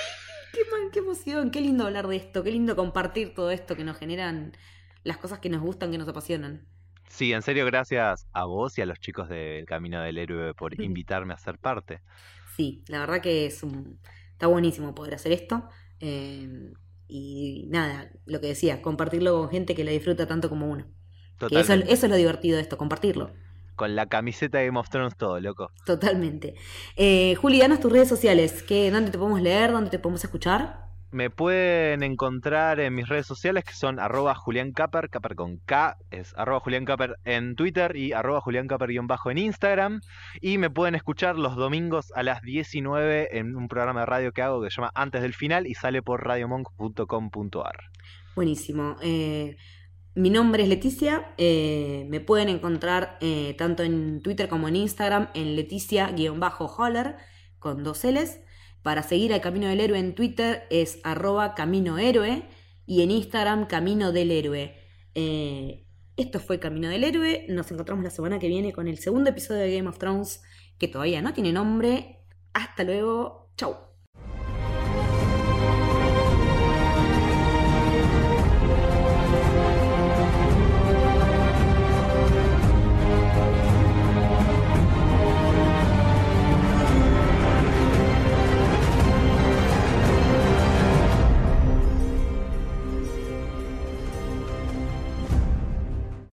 [0.54, 1.50] ¡Qué, man- qué emoción!
[1.50, 2.42] Qué lindo hablar de esto.
[2.42, 4.56] Qué lindo compartir todo esto que nos generan
[5.04, 6.66] las cosas que nos gustan, que nos apasionan.
[7.08, 10.74] Sí, en serio, gracias a vos y a los chicos del Camino del Héroe por
[10.80, 12.02] invitarme a ser parte.
[12.56, 14.00] Sí, la verdad que es un...
[14.32, 15.68] está buenísimo poder hacer esto.
[16.00, 16.72] eh,
[17.12, 20.86] y nada, lo que decía, compartirlo con gente que lo disfruta tanto como uno.
[21.48, 23.40] Que eso, eso es lo divertido de esto, compartirlo.
[23.74, 25.72] Con la camiseta de Game of Thrones todo, loco.
[25.84, 26.54] Totalmente.
[26.96, 28.62] Eh, Juli, danos tus redes sociales.
[28.62, 29.72] ¿Qué, ¿Dónde te podemos leer?
[29.72, 30.89] ¿Dónde te podemos escuchar?
[31.12, 36.32] Me pueden encontrar en mis redes sociales que son arroba Julián Caper, con K, es
[36.36, 36.86] arroba Julián
[37.24, 40.00] en Twitter y arroba Julián Caper bajo en Instagram.
[40.40, 44.42] Y me pueden escuchar los domingos a las 19 en un programa de radio que
[44.42, 47.76] hago que se llama Antes del Final y sale por radiomonk.com.ar.
[48.36, 48.96] Buenísimo.
[49.02, 49.56] Eh,
[50.14, 51.34] mi nombre es Leticia.
[51.38, 57.16] eh, me pueden encontrar eh, tanto en Twitter como en Instagram en Leticia-Holler
[57.58, 58.40] con dos L's.
[58.82, 62.48] Para seguir al Camino del Héroe en Twitter es arroba Camino Héroe
[62.86, 64.74] y en Instagram Camino del Héroe.
[65.14, 65.86] Eh,
[66.16, 67.46] esto fue Camino del Héroe.
[67.48, 70.42] Nos encontramos la semana que viene con el segundo episodio de Game of Thrones
[70.78, 72.24] que todavía no tiene nombre.
[72.52, 73.52] Hasta luego.
[73.56, 73.89] Chau.